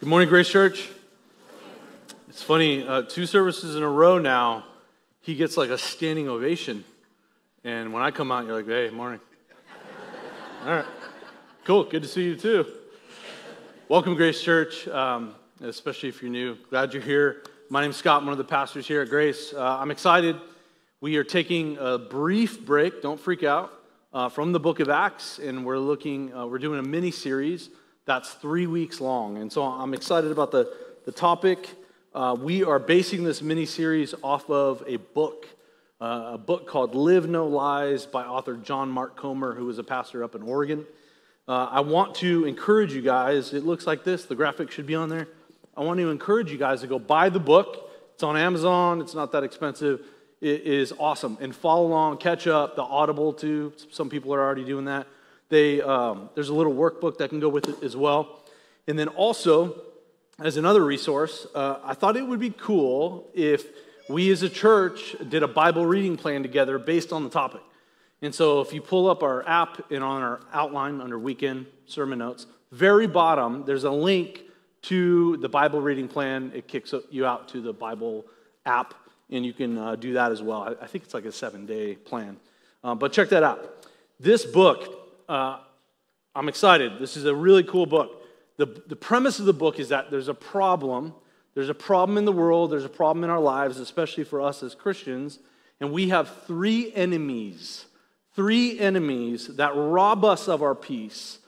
Good 0.00 0.08
morning, 0.08 0.28
Grace 0.28 0.48
Church. 0.48 0.88
It's 2.28 2.42
funny, 2.42 2.84
uh, 2.84 3.02
two 3.02 3.24
services 3.24 3.76
in 3.76 3.84
a 3.84 3.88
row 3.88 4.18
now, 4.18 4.64
he 5.20 5.36
gets 5.36 5.56
like 5.56 5.70
a 5.70 5.78
standing 5.78 6.26
ovation. 6.26 6.82
And 7.62 7.92
when 7.92 8.02
I 8.02 8.10
come 8.10 8.32
out, 8.32 8.46
you're 8.46 8.56
like, 8.56 8.66
hey, 8.66 8.90
morning. 8.90 9.20
All 10.64 10.70
right, 10.70 10.84
cool, 11.62 11.84
good 11.84 12.02
to 12.02 12.08
see 12.08 12.24
you 12.24 12.34
too. 12.34 12.66
Welcome, 13.88 14.16
Grace 14.16 14.42
Church, 14.42 14.88
um, 14.88 15.36
especially 15.60 16.08
if 16.08 16.20
you're 16.20 16.32
new. 16.32 16.56
Glad 16.68 16.92
you're 16.92 17.00
here. 17.00 17.44
My 17.70 17.82
name's 17.82 17.98
Scott, 17.98 18.22
I'm 18.22 18.26
one 18.26 18.32
of 18.32 18.38
the 18.38 18.44
pastors 18.44 18.88
here 18.88 19.02
at 19.02 19.08
Grace. 19.08 19.54
Uh, 19.54 19.78
I'm 19.78 19.92
excited. 19.92 20.34
We 21.00 21.14
are 21.14 21.24
taking 21.24 21.78
a 21.78 21.96
brief 21.96 22.60
break, 22.66 23.02
don't 23.02 23.20
freak 23.20 23.44
out, 23.44 23.72
uh, 24.12 24.30
from 24.30 24.50
the 24.50 24.58
book 24.58 24.80
of 24.80 24.88
Acts, 24.88 25.38
and 25.38 25.64
we're 25.64 25.78
looking, 25.78 26.34
uh, 26.34 26.46
we're 26.46 26.58
doing 26.58 26.80
a 26.80 26.82
mini 26.82 27.12
series 27.12 27.70
that's 28.06 28.32
three 28.34 28.68
weeks 28.68 29.00
long. 29.00 29.36
And 29.38 29.52
so 29.52 29.64
I'm 29.64 29.92
excited 29.92 30.30
about 30.30 30.52
the, 30.52 30.72
the 31.04 31.12
topic. 31.12 31.68
Uh, 32.14 32.36
we 32.40 32.62
are 32.62 32.78
basing 32.78 33.24
this 33.24 33.42
mini 33.42 33.66
series 33.66 34.14
off 34.22 34.48
of 34.48 34.82
a 34.86 34.96
book, 34.96 35.46
uh, 36.00 36.30
a 36.34 36.38
book 36.38 36.68
called 36.68 36.94
Live 36.94 37.28
No 37.28 37.46
Lies 37.46 38.06
by 38.06 38.24
author 38.24 38.56
John 38.56 38.88
Mark 38.88 39.16
Comer, 39.16 39.54
who 39.54 39.68
is 39.68 39.78
a 39.78 39.84
pastor 39.84 40.22
up 40.22 40.36
in 40.36 40.42
Oregon. 40.42 40.86
Uh, 41.48 41.68
I 41.70 41.80
want 41.80 42.14
to 42.16 42.44
encourage 42.44 42.94
you 42.94 43.02
guys, 43.02 43.52
it 43.52 43.64
looks 43.64 43.86
like 43.86 44.04
this, 44.04 44.24
the 44.24 44.34
graphic 44.36 44.70
should 44.70 44.86
be 44.86 44.94
on 44.94 45.08
there. 45.08 45.26
I 45.76 45.82
want 45.82 45.98
to 45.98 46.10
encourage 46.10 46.50
you 46.50 46.58
guys 46.58 46.80
to 46.82 46.86
go 46.86 46.98
buy 46.98 47.28
the 47.28 47.40
book. 47.40 47.90
It's 48.14 48.22
on 48.22 48.36
Amazon, 48.36 49.00
it's 49.00 49.14
not 49.14 49.32
that 49.32 49.42
expensive. 49.42 50.00
It 50.40 50.62
is 50.62 50.92
awesome. 50.98 51.38
And 51.40 51.54
follow 51.54 51.86
along, 51.86 52.18
catch 52.18 52.46
up, 52.46 52.76
the 52.76 52.82
Audible 52.82 53.32
too. 53.32 53.72
Some 53.90 54.10
people 54.10 54.32
are 54.32 54.40
already 54.40 54.64
doing 54.64 54.84
that. 54.84 55.06
They, 55.48 55.80
um, 55.80 56.30
there's 56.34 56.48
a 56.48 56.54
little 56.54 56.74
workbook 56.74 57.18
that 57.18 57.30
can 57.30 57.40
go 57.40 57.48
with 57.48 57.68
it 57.68 57.82
as 57.82 57.96
well. 57.96 58.40
And 58.86 58.98
then 58.98 59.08
also, 59.08 59.80
as 60.38 60.56
another 60.56 60.84
resource, 60.84 61.46
uh, 61.54 61.78
I 61.84 61.94
thought 61.94 62.16
it 62.16 62.26
would 62.26 62.40
be 62.40 62.50
cool 62.50 63.30
if 63.34 63.66
we 64.08 64.30
as 64.30 64.42
a 64.42 64.48
church 64.48 65.16
did 65.28 65.42
a 65.42 65.48
Bible 65.48 65.86
reading 65.86 66.16
plan 66.16 66.42
together 66.42 66.78
based 66.78 67.12
on 67.12 67.24
the 67.24 67.30
topic. 67.30 67.62
And 68.22 68.34
so 68.34 68.60
if 68.60 68.72
you 68.72 68.80
pull 68.80 69.08
up 69.08 69.22
our 69.22 69.46
app 69.48 69.90
and 69.90 70.02
on 70.02 70.22
our 70.22 70.40
outline 70.52 71.00
under 71.00 71.18
weekend 71.18 71.66
sermon 71.86 72.18
notes, 72.18 72.46
very 72.72 73.06
bottom, 73.06 73.64
there's 73.64 73.84
a 73.84 73.90
link 73.90 74.42
to 74.82 75.36
the 75.38 75.48
Bible 75.48 75.80
reading 75.80 76.08
plan. 76.08 76.52
It 76.54 76.68
kicks 76.68 76.94
you 77.10 77.26
out 77.26 77.48
to 77.48 77.60
the 77.60 77.72
Bible 77.72 78.26
app, 78.64 78.94
and 79.30 79.44
you 79.44 79.52
can 79.52 79.76
uh, 79.76 79.96
do 79.96 80.14
that 80.14 80.32
as 80.32 80.42
well. 80.42 80.76
I 80.80 80.86
think 80.86 81.04
it's 81.04 81.14
like 81.14 81.24
a 81.24 81.32
seven 81.32 81.66
day 81.66 81.94
plan. 81.94 82.36
Uh, 82.82 82.94
but 82.94 83.12
check 83.12 83.28
that 83.30 83.42
out. 83.42 83.86
This 84.20 84.44
book 84.44 85.05
uh, 85.28 85.58
I'm 86.34 86.48
excited. 86.48 86.98
This 86.98 87.16
is 87.16 87.24
a 87.24 87.34
really 87.34 87.64
cool 87.64 87.86
book. 87.86 88.22
The, 88.56 88.66
the 88.86 88.96
premise 88.96 89.38
of 89.38 89.46
the 89.46 89.52
book 89.52 89.78
is 89.78 89.90
that 89.90 90.10
there's 90.10 90.28
a 90.28 90.34
problem. 90.34 91.14
There's 91.54 91.68
a 91.70 91.74
problem 91.74 92.18
in 92.18 92.26
the 92.26 92.32
world, 92.32 92.70
there's 92.70 92.84
a 92.84 92.90
problem 92.90 93.24
in 93.24 93.30
our 93.30 93.40
lives, 93.40 93.78
especially 93.78 94.24
for 94.24 94.42
us 94.42 94.62
as 94.62 94.74
Christians, 94.74 95.38
and 95.80 95.90
we 95.90 96.10
have 96.10 96.44
three 96.46 96.92
enemies. 96.92 97.86
Three 98.34 98.78
enemies 98.78 99.46
that 99.56 99.72
rob 99.74 100.22
us 100.22 100.48
of 100.48 100.62
our 100.62 100.74
peace 100.74 101.38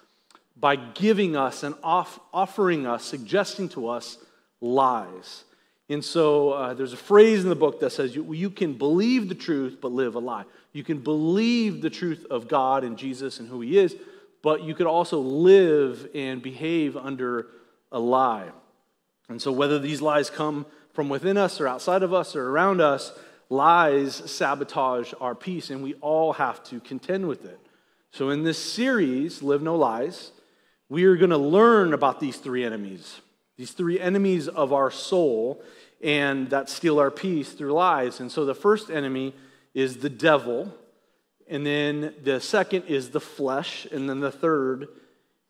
by 0.57 0.77
giving 0.77 1.37
us 1.37 1.63
and 1.63 1.75
off, 1.83 2.19
offering 2.33 2.87
us, 2.87 3.05
suggesting 3.05 3.69
to 3.71 3.89
us 3.89 4.17
lies. 4.63 5.45
And 5.89 6.05
so 6.05 6.51
uh, 6.51 6.75
there's 6.75 6.93
a 6.93 6.99
phrase 6.99 7.43
in 7.43 7.49
the 7.49 7.57
book 7.57 7.81
that 7.81 7.91
says 7.91 8.15
you, 8.15 8.33
you 8.33 8.51
can 8.51 8.75
believe 8.75 9.29
the 9.29 9.35
truth 9.35 9.79
but 9.81 9.91
live 9.91 10.15
a 10.15 10.19
lie. 10.19 10.45
You 10.73 10.85
can 10.85 10.99
believe 10.99 11.81
the 11.81 11.91
truth 11.91 12.27
of 12.31 12.47
God 12.47 12.85
and 12.85 12.99
Jesus 12.99 13.41
and 13.41 13.49
who 13.49 13.61
He 13.61 13.79
is, 13.79 13.97
but 14.43 14.63
you 14.63 14.75
could 14.75 14.87
also 14.87 15.19
live 15.19 16.09
and 16.15 16.43
behave 16.43 16.97
under 16.97 17.47
a 17.91 17.99
lie. 17.99 18.51
And 19.29 19.41
so, 19.41 19.53
whether 19.53 19.79
these 19.79 20.03
lies 20.03 20.31
come 20.31 20.67
from 20.93 21.09
within 21.09 21.37
us 21.37 21.61
or 21.61 21.69
outside 21.69 22.03
of 22.03 22.13
us 22.13 22.37
or 22.37 22.49
around 22.49 22.81
us, 22.81 23.13
lies 23.51 24.15
sabotage 24.31 25.13
our 25.21 25.35
peace, 25.35 25.71
and 25.71 25.83
we 25.83 25.95
all 25.95 26.35
have 26.35 26.63
to 26.65 26.81
contend 26.81 27.29
with 27.29 27.45
it. 27.45 27.59
So, 28.11 28.31
in 28.31 28.43
this 28.43 28.59
series, 28.59 29.43
Live 29.43 29.63
No 29.63 29.77
Lies, 29.77 30.33
we 30.89 31.05
are 31.05 31.17
going 31.17 31.31
to 31.31 31.39
learn 31.39 31.93
about 31.93 32.21
these 32.21 32.37
three 32.37 32.65
enemies, 32.65 33.21
these 33.59 33.73
three 33.73 34.01
enemies 34.01 34.49
of 34.49 34.73
our 34.73 34.91
soul, 34.91 35.63
and 36.01 36.49
that 36.49 36.71
steal 36.71 36.99
our 36.99 37.11
peace 37.11 37.53
through 37.53 37.73
lies. 37.73 38.21
And 38.21 38.33
so, 38.33 38.47
the 38.47 38.55
first 38.55 38.89
enemy 38.89 39.35
is 39.75 39.99
the 39.99 40.09
devil, 40.09 40.73
and 41.47 41.67
then 41.67 42.15
the 42.23 42.41
second 42.41 42.85
is 42.85 43.11
the 43.11 43.21
flesh, 43.21 43.87
and 43.93 44.09
then 44.09 44.21
the 44.21 44.33
third 44.33 44.89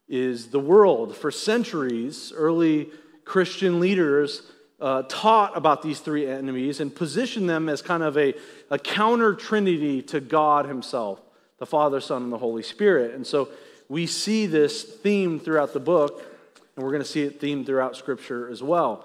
is 0.09 0.49
the 0.49 0.59
world. 0.59 1.17
For 1.17 1.31
centuries, 1.31 2.33
early 2.35 2.91
Christian 3.25 3.79
leaders 3.79 4.43
uh, 4.81 5.03
taught 5.09 5.57
about 5.57 5.83
these 5.83 6.01
three 6.01 6.27
enemies 6.27 6.81
and 6.81 6.95
positioned 6.95 7.49
them 7.49 7.69
as 7.69 7.83
kind 7.83 8.03
of 8.03 8.17
a, 8.17 8.35
a 8.71 8.79
counter 8.79 9.35
trinity 9.35 10.03
to 10.03 10.21
God 10.21 10.67
Himself 10.67 11.21
the 11.59 11.67
Father, 11.67 12.01
Son, 12.01 12.23
and 12.23 12.33
the 12.33 12.39
Holy 12.39 12.63
Spirit. 12.63 13.15
And 13.15 13.27
so 13.27 13.49
we 13.89 14.07
see 14.07 14.47
this 14.47 14.83
theme 14.83 15.41
throughout 15.41 15.73
the 15.73 15.81
book, 15.81 16.25
and 16.79 16.85
we're 16.85 16.93
going 16.93 17.03
to 17.03 17.09
see 17.09 17.25
it 17.25 17.41
themed 17.41 17.67
throughout 17.67 17.97
Scripture 17.97 18.49
as 18.49 18.63
well. 18.63 19.05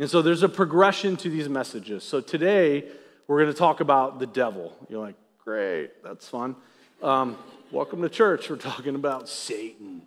And 0.00 0.10
so 0.10 0.22
there's 0.22 0.42
a 0.42 0.48
progression 0.48 1.16
to 1.18 1.30
these 1.30 1.48
messages. 1.48 2.02
So 2.02 2.20
today, 2.20 2.82
we're 3.28 3.40
going 3.40 3.52
to 3.52 3.56
talk 3.56 3.78
about 3.78 4.18
the 4.18 4.26
devil. 4.26 4.76
You're 4.88 5.00
like, 5.00 5.14
great, 5.44 6.02
that's 6.02 6.28
fun. 6.28 6.56
Um, 7.00 7.38
welcome 7.70 8.02
to 8.02 8.08
church. 8.08 8.50
We're 8.50 8.56
talking 8.56 8.96
about 8.96 9.28
Satan. 9.28 10.02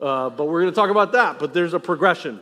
Uh, 0.00 0.28
but 0.30 0.46
we're 0.46 0.62
going 0.62 0.72
to 0.72 0.74
talk 0.74 0.90
about 0.90 1.12
that. 1.12 1.38
But 1.38 1.54
there's 1.54 1.72
a 1.72 1.78
progression. 1.78 2.40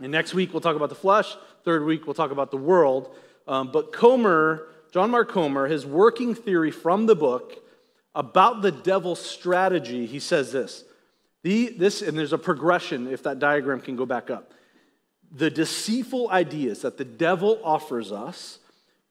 And 0.00 0.12
next 0.12 0.32
week, 0.32 0.52
we'll 0.54 0.60
talk 0.60 0.76
about 0.76 0.88
the 0.88 0.94
flesh. 0.94 1.36
Third 1.64 1.84
week, 1.84 2.06
we'll 2.06 2.14
talk 2.14 2.30
about 2.30 2.52
the 2.52 2.56
world. 2.56 3.12
Um, 3.48 3.72
but 3.72 3.92
Comer, 3.92 4.68
John 4.92 5.10
Mark 5.10 5.28
Comer, 5.28 5.66
his 5.66 5.84
working 5.84 6.36
theory 6.36 6.70
from 6.70 7.06
the 7.06 7.16
book 7.16 7.60
about 8.14 8.62
the 8.62 8.70
devil's 8.70 9.20
strategy, 9.20 10.06
he 10.06 10.20
says 10.20 10.52
this. 10.52 10.84
The, 11.42 11.70
this, 11.70 12.02
and 12.02 12.18
there's 12.18 12.32
a 12.32 12.38
progression 12.38 13.08
if 13.08 13.22
that 13.22 13.38
diagram 13.38 13.80
can 13.80 13.96
go 13.96 14.06
back 14.06 14.30
up. 14.30 14.52
The 15.32 15.50
deceitful 15.50 16.30
ideas 16.30 16.82
that 16.82 16.98
the 16.98 17.04
devil 17.04 17.60
offers 17.64 18.12
us 18.12 18.58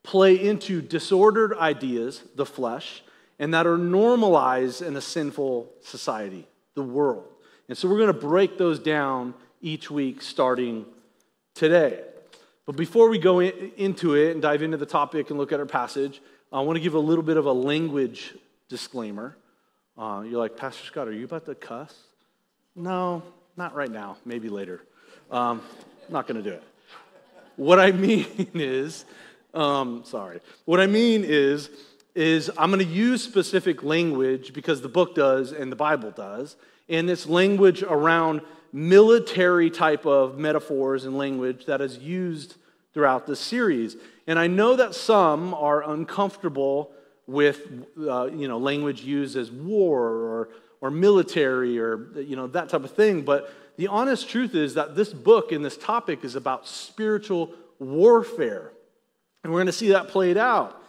play 0.02 0.34
into 0.34 0.80
disordered 0.80 1.56
ideas, 1.56 2.22
the 2.36 2.46
flesh, 2.46 3.02
and 3.38 3.54
that 3.54 3.66
are 3.66 3.78
normalized 3.78 4.82
in 4.82 4.96
a 4.96 5.00
sinful 5.00 5.70
society, 5.82 6.46
the 6.74 6.82
world. 6.82 7.26
And 7.68 7.76
so 7.76 7.88
we're 7.88 7.98
going 7.98 8.08
to 8.08 8.12
break 8.12 8.58
those 8.58 8.78
down 8.78 9.34
each 9.60 9.90
week 9.90 10.22
starting 10.22 10.86
today. 11.54 12.00
But 12.66 12.76
before 12.76 13.08
we 13.08 13.18
go 13.18 13.40
in, 13.40 13.72
into 13.76 14.14
it 14.14 14.32
and 14.32 14.42
dive 14.42 14.62
into 14.62 14.76
the 14.76 14.86
topic 14.86 15.30
and 15.30 15.38
look 15.38 15.52
at 15.52 15.60
our 15.60 15.66
passage, 15.66 16.20
I 16.52 16.60
want 16.60 16.76
to 16.76 16.80
give 16.80 16.94
a 16.94 17.00
little 17.00 17.24
bit 17.24 17.36
of 17.36 17.46
a 17.46 17.52
language 17.52 18.34
disclaimer. 18.68 19.36
Uh, 19.96 20.22
you're 20.26 20.38
like, 20.38 20.56
Pastor 20.56 20.84
Scott, 20.84 21.08
are 21.08 21.12
you 21.12 21.24
about 21.24 21.46
to 21.46 21.54
cuss? 21.54 21.94
No, 22.76 23.22
not 23.56 23.74
right 23.74 23.90
now. 23.90 24.16
Maybe 24.24 24.48
later. 24.48 24.82
Um, 25.30 25.62
not 26.08 26.26
going 26.26 26.42
to 26.42 26.48
do 26.48 26.54
it. 26.54 26.62
What 27.56 27.78
I 27.78 27.92
mean 27.92 28.26
is, 28.54 29.04
um, 29.54 30.02
sorry. 30.04 30.40
What 30.64 30.80
I 30.80 30.86
mean 30.86 31.24
is, 31.24 31.70
is 32.14 32.50
I'm 32.56 32.70
going 32.70 32.84
to 32.84 32.92
use 32.92 33.22
specific 33.22 33.82
language 33.82 34.52
because 34.52 34.80
the 34.80 34.88
book 34.88 35.14
does 35.14 35.52
and 35.52 35.70
the 35.70 35.76
Bible 35.76 36.10
does, 36.10 36.56
and 36.88 37.08
it's 37.08 37.26
language 37.26 37.82
around 37.82 38.40
military 38.72 39.70
type 39.70 40.06
of 40.06 40.38
metaphors 40.38 41.04
and 41.04 41.16
language 41.16 41.66
that 41.66 41.80
is 41.80 41.98
used 41.98 42.56
throughout 42.94 43.26
the 43.26 43.36
series. 43.36 43.96
And 44.26 44.38
I 44.38 44.46
know 44.46 44.76
that 44.76 44.94
some 44.94 45.54
are 45.54 45.88
uncomfortable 45.88 46.90
with 47.26 47.68
uh, 47.98 48.26
you 48.26 48.48
know 48.48 48.58
language 48.58 49.02
used 49.02 49.36
as 49.36 49.50
war 49.50 50.02
or 50.02 50.48
or 50.80 50.90
military 50.90 51.78
or 51.78 52.08
you 52.16 52.36
know 52.36 52.46
that 52.48 52.68
type 52.68 52.84
of 52.84 52.90
thing, 52.92 53.22
but 53.22 53.52
the 53.76 53.88
honest 53.88 54.28
truth 54.28 54.54
is 54.54 54.74
that 54.74 54.94
this 54.94 55.12
book 55.12 55.52
and 55.52 55.64
this 55.64 55.76
topic 55.76 56.24
is 56.24 56.36
about 56.36 56.66
spiritual 56.66 57.54
warfare. 57.78 58.72
And 59.42 59.52
we're 59.52 59.58
going 59.58 59.66
to 59.66 59.72
see 59.72 59.88
that 59.88 60.08
played 60.08 60.36
out. 60.36 60.82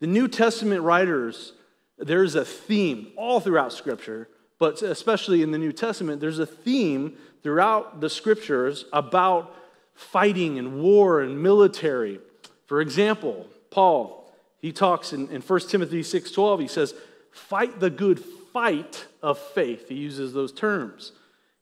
The 0.00 0.08
New 0.08 0.26
Testament 0.26 0.82
writers, 0.82 1.52
there's 1.98 2.34
a 2.34 2.44
theme 2.44 3.12
all 3.16 3.38
throughout 3.38 3.72
Scripture, 3.72 4.28
but 4.58 4.82
especially 4.82 5.42
in 5.42 5.52
the 5.52 5.58
New 5.58 5.72
Testament, 5.72 6.20
there's 6.20 6.40
a 6.40 6.46
theme 6.46 7.16
throughout 7.44 8.00
the 8.00 8.10
Scriptures 8.10 8.86
about 8.92 9.54
fighting 9.94 10.58
and 10.58 10.82
war 10.82 11.20
and 11.20 11.40
military. 11.40 12.18
For 12.66 12.80
example, 12.80 13.46
Paul, 13.70 14.32
he 14.60 14.72
talks 14.72 15.12
in, 15.12 15.28
in 15.28 15.42
1 15.42 15.60
Timothy 15.68 16.02
6.12, 16.02 16.60
he 16.60 16.68
says, 16.68 16.94
fight 17.30 17.78
the 17.78 17.90
good 17.90 18.22
fight 18.52 19.06
of 19.22 19.38
faith. 19.38 19.88
He 19.88 19.94
uses 19.94 20.32
those 20.32 20.52
terms. 20.52 21.12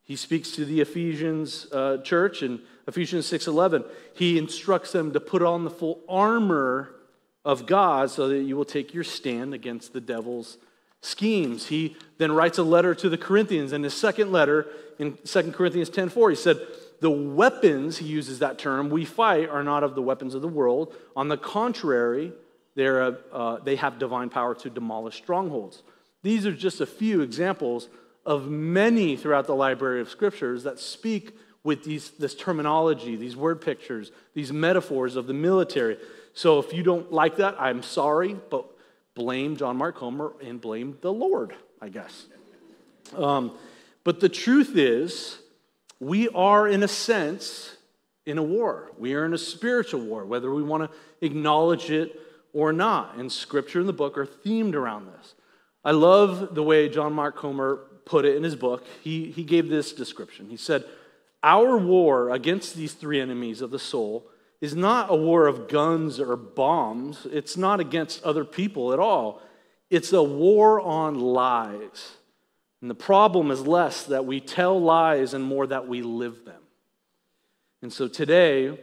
He 0.02 0.16
speaks 0.16 0.50
to 0.52 0.64
the 0.64 0.80
Ephesians 0.80 1.66
uh, 1.72 1.98
church 1.98 2.42
in 2.42 2.60
Ephesians 2.88 3.30
6:11. 3.30 3.84
He 4.14 4.38
instructs 4.38 4.92
them 4.92 5.12
to 5.12 5.20
put 5.20 5.42
on 5.42 5.64
the 5.64 5.70
full 5.70 6.00
armor 6.08 6.94
of 7.44 7.66
God 7.66 8.10
so 8.10 8.28
that 8.28 8.42
you 8.42 8.56
will 8.56 8.64
take 8.64 8.92
your 8.92 9.04
stand 9.04 9.54
against 9.54 9.92
the 9.92 10.00
devil's 10.00 10.58
schemes. 11.00 11.68
He 11.68 11.96
then 12.18 12.32
writes 12.32 12.58
a 12.58 12.62
letter 12.62 12.94
to 12.96 13.08
the 13.08 13.16
Corinthians. 13.16 13.72
In 13.72 13.82
his 13.82 13.94
second 13.94 14.32
letter, 14.32 14.66
in 14.98 15.16
2 15.24 15.52
Corinthians 15.52 15.90
10:4, 15.90 16.30
he 16.30 16.36
said, 16.36 16.58
The 17.00 17.10
weapons, 17.10 17.98
he 17.98 18.06
uses 18.06 18.40
that 18.40 18.58
term, 18.58 18.90
we 18.90 19.04
fight 19.04 19.48
are 19.48 19.62
not 19.62 19.84
of 19.84 19.94
the 19.94 20.02
weapons 20.02 20.34
of 20.34 20.42
the 20.42 20.48
world. 20.48 20.94
On 21.16 21.28
the 21.28 21.38
contrary, 21.38 22.32
they're, 22.74 23.16
uh, 23.32 23.58
they 23.58 23.76
have 23.76 23.98
divine 23.98 24.28
power 24.28 24.54
to 24.56 24.70
demolish 24.70 25.16
strongholds. 25.16 25.82
These 26.22 26.46
are 26.46 26.52
just 26.52 26.80
a 26.80 26.86
few 26.86 27.22
examples 27.22 27.88
of 28.26 28.48
many 28.48 29.16
throughout 29.16 29.46
the 29.46 29.54
library 29.54 30.00
of 30.00 30.10
scriptures 30.10 30.64
that 30.64 30.78
speak 30.78 31.36
with 31.62 31.84
these, 31.84 32.10
this 32.12 32.34
terminology, 32.34 33.16
these 33.16 33.36
word 33.36 33.60
pictures, 33.60 34.12
these 34.34 34.52
metaphors 34.52 35.16
of 35.16 35.26
the 35.26 35.34
military. 35.34 35.98
So 36.32 36.58
if 36.58 36.72
you 36.72 36.82
don't 36.82 37.12
like 37.12 37.36
that, 37.36 37.56
I'm 37.58 37.82
sorry, 37.82 38.36
but 38.50 38.66
blame 39.14 39.56
John 39.56 39.76
Mark 39.76 39.96
Comer 39.96 40.32
and 40.42 40.60
blame 40.60 40.96
the 41.00 41.12
Lord, 41.12 41.54
I 41.80 41.88
guess. 41.88 42.26
Um, 43.16 43.52
but 44.04 44.20
the 44.20 44.28
truth 44.28 44.76
is, 44.76 45.38
we 45.98 46.28
are, 46.30 46.66
in 46.66 46.82
a 46.82 46.88
sense, 46.88 47.76
in 48.24 48.38
a 48.38 48.42
war. 48.42 48.90
We 48.98 49.14
are 49.14 49.24
in 49.24 49.34
a 49.34 49.38
spiritual 49.38 50.00
war, 50.00 50.24
whether 50.24 50.52
we 50.52 50.62
want 50.62 50.90
to 50.90 51.26
acknowledge 51.26 51.90
it 51.90 52.18
or 52.52 52.72
not. 52.72 53.16
And 53.16 53.30
scripture 53.30 53.80
and 53.80 53.88
the 53.88 53.92
book 53.92 54.16
are 54.16 54.26
themed 54.26 54.74
around 54.74 55.08
this. 55.08 55.34
I 55.84 55.92
love 55.92 56.54
the 56.54 56.62
way 56.62 56.88
John 56.88 57.12
Mark 57.12 57.36
Comer 57.36 57.80
put 58.04 58.24
it 58.24 58.36
in 58.36 58.42
his 58.42 58.56
book. 58.56 58.84
He, 59.02 59.30
he 59.30 59.44
gave 59.44 59.68
this 59.68 59.92
description. 59.92 60.50
He 60.50 60.56
said, 60.56 60.84
Our 61.42 61.78
war 61.78 62.30
against 62.30 62.74
these 62.74 62.92
three 62.92 63.20
enemies 63.20 63.60
of 63.62 63.70
the 63.70 63.78
soul 63.78 64.26
is 64.60 64.74
not 64.74 65.10
a 65.10 65.16
war 65.16 65.46
of 65.46 65.68
guns 65.68 66.20
or 66.20 66.36
bombs. 66.36 67.26
It's 67.30 67.56
not 67.56 67.80
against 67.80 68.22
other 68.24 68.44
people 68.44 68.92
at 68.92 68.98
all. 68.98 69.40
It's 69.88 70.12
a 70.12 70.22
war 70.22 70.80
on 70.80 71.18
lies. 71.18 72.16
And 72.80 72.90
the 72.90 72.94
problem 72.94 73.50
is 73.50 73.66
less 73.66 74.04
that 74.04 74.26
we 74.26 74.40
tell 74.40 74.80
lies 74.80 75.34
and 75.34 75.44
more 75.44 75.66
that 75.66 75.88
we 75.88 76.02
live 76.02 76.44
them. 76.44 76.62
And 77.82 77.92
so 77.92 78.08
today, 78.08 78.78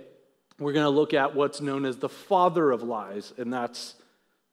we're 0.59 0.73
going 0.73 0.85
to 0.85 0.89
look 0.89 1.13
at 1.13 1.35
what's 1.35 1.61
known 1.61 1.85
as 1.85 1.97
the 1.97 2.09
father 2.09 2.71
of 2.71 2.81
lies, 2.81 3.33
and 3.37 3.53
that's 3.53 3.95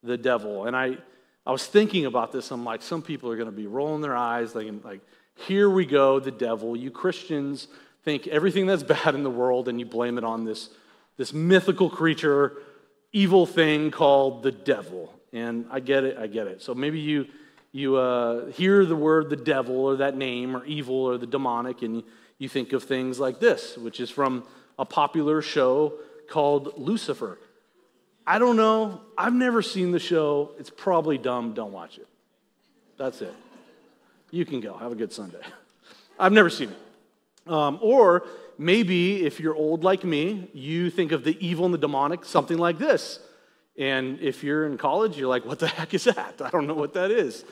the 0.03 0.17
devil. 0.17 0.65
And 0.65 0.75
I, 0.75 0.97
I 1.45 1.51
was 1.51 1.65
thinking 1.65 2.05
about 2.05 2.31
this. 2.31 2.51
I'm 2.51 2.63
like, 2.63 2.81
some 2.81 3.01
people 3.01 3.29
are 3.31 3.35
going 3.35 3.49
to 3.49 3.55
be 3.55 3.67
rolling 3.67 4.01
their 4.01 4.15
eyes, 4.15 4.55
like, 4.55 4.67
like, 4.83 5.01
here 5.35 5.69
we 5.69 5.85
go, 5.85 6.19
the 6.19 6.31
devil. 6.31 6.75
You 6.75 6.91
Christians 6.91 7.67
think 8.03 8.27
everything 8.27 8.65
that's 8.65 8.83
bad 8.95 9.15
in 9.15 9.23
the 9.23 9.29
world 9.29 9.67
and 9.67 9.79
you 9.79 9.85
blame 9.85 10.17
it 10.17 10.23
on 10.23 10.45
this 10.45 10.69
this 11.17 11.33
mythical 11.33 11.89
creature, 11.89 12.57
evil 13.13 13.45
thing 13.45 13.91
called 13.91 14.43
the 14.43 14.51
devil. 14.51 15.13
And 15.33 15.65
I 15.69 15.79
get 15.79 16.03
it, 16.03 16.17
I 16.17 16.27
get 16.27 16.47
it. 16.47 16.61
So 16.61 16.73
maybe 16.73 16.99
you, 16.99 17.27
you 17.71 17.97
uh, 17.97 18.47
hear 18.51 18.85
the 18.85 18.95
word 18.95 19.29
the 19.29 19.35
devil 19.35 19.77
or 19.77 19.97
that 19.97 20.15
name 20.15 20.55
or 20.55 20.65
evil 20.65 20.95
or 20.95 21.17
the 21.17 21.27
demonic, 21.27 21.81
and 21.81 22.03
you 22.37 22.49
think 22.49 22.73
of 22.73 22.83
things 22.83 23.19
like 23.19 23.39
this, 23.39 23.77
which 23.77 23.99
is 23.99 24.09
from 24.09 24.45
a 24.77 24.85
popular 24.85 25.41
show 25.41 25.93
called 26.29 26.73
Lucifer. 26.77 27.37
I 28.27 28.39
don't 28.39 28.55
know. 28.55 29.01
I've 29.17 29.33
never 29.33 29.61
seen 29.61 29.91
the 29.91 29.99
show. 29.99 30.51
It's 30.57 30.69
probably 30.69 31.17
dumb. 31.17 31.53
Don't 31.53 31.71
watch 31.71 31.97
it. 31.97 32.07
That's 32.97 33.21
it. 33.21 33.33
You 34.31 34.45
can 34.45 34.61
go. 34.61 34.75
Have 34.77 34.91
a 34.91 34.95
good 34.95 35.13
Sunday. 35.13 35.41
I've 36.19 36.31
never 36.31 36.49
seen 36.49 36.69
it. 36.69 37.51
Um, 37.51 37.77
or 37.81 38.25
maybe 38.57 39.25
if 39.25 39.39
you're 39.39 39.55
old 39.55 39.83
like 39.83 40.03
me, 40.03 40.49
you 40.53 40.89
think 40.89 41.11
of 41.11 41.23
the 41.23 41.37
evil 41.45 41.65
and 41.65 41.73
the 41.73 41.77
demonic, 41.77 42.25
something 42.25 42.57
like 42.57 42.79
this. 42.79 43.19
And 43.77 44.19
if 44.21 44.43
you're 44.43 44.65
in 44.65 44.77
college, 44.77 45.17
you're 45.17 45.27
like, 45.27 45.45
what 45.45 45.59
the 45.59 45.67
heck 45.67 45.93
is 45.93 46.05
that? 46.05 46.41
I 46.41 46.49
don't 46.49 46.65
know 46.65 46.73
what 46.73 46.93
that 46.93 47.11
is. 47.11 47.45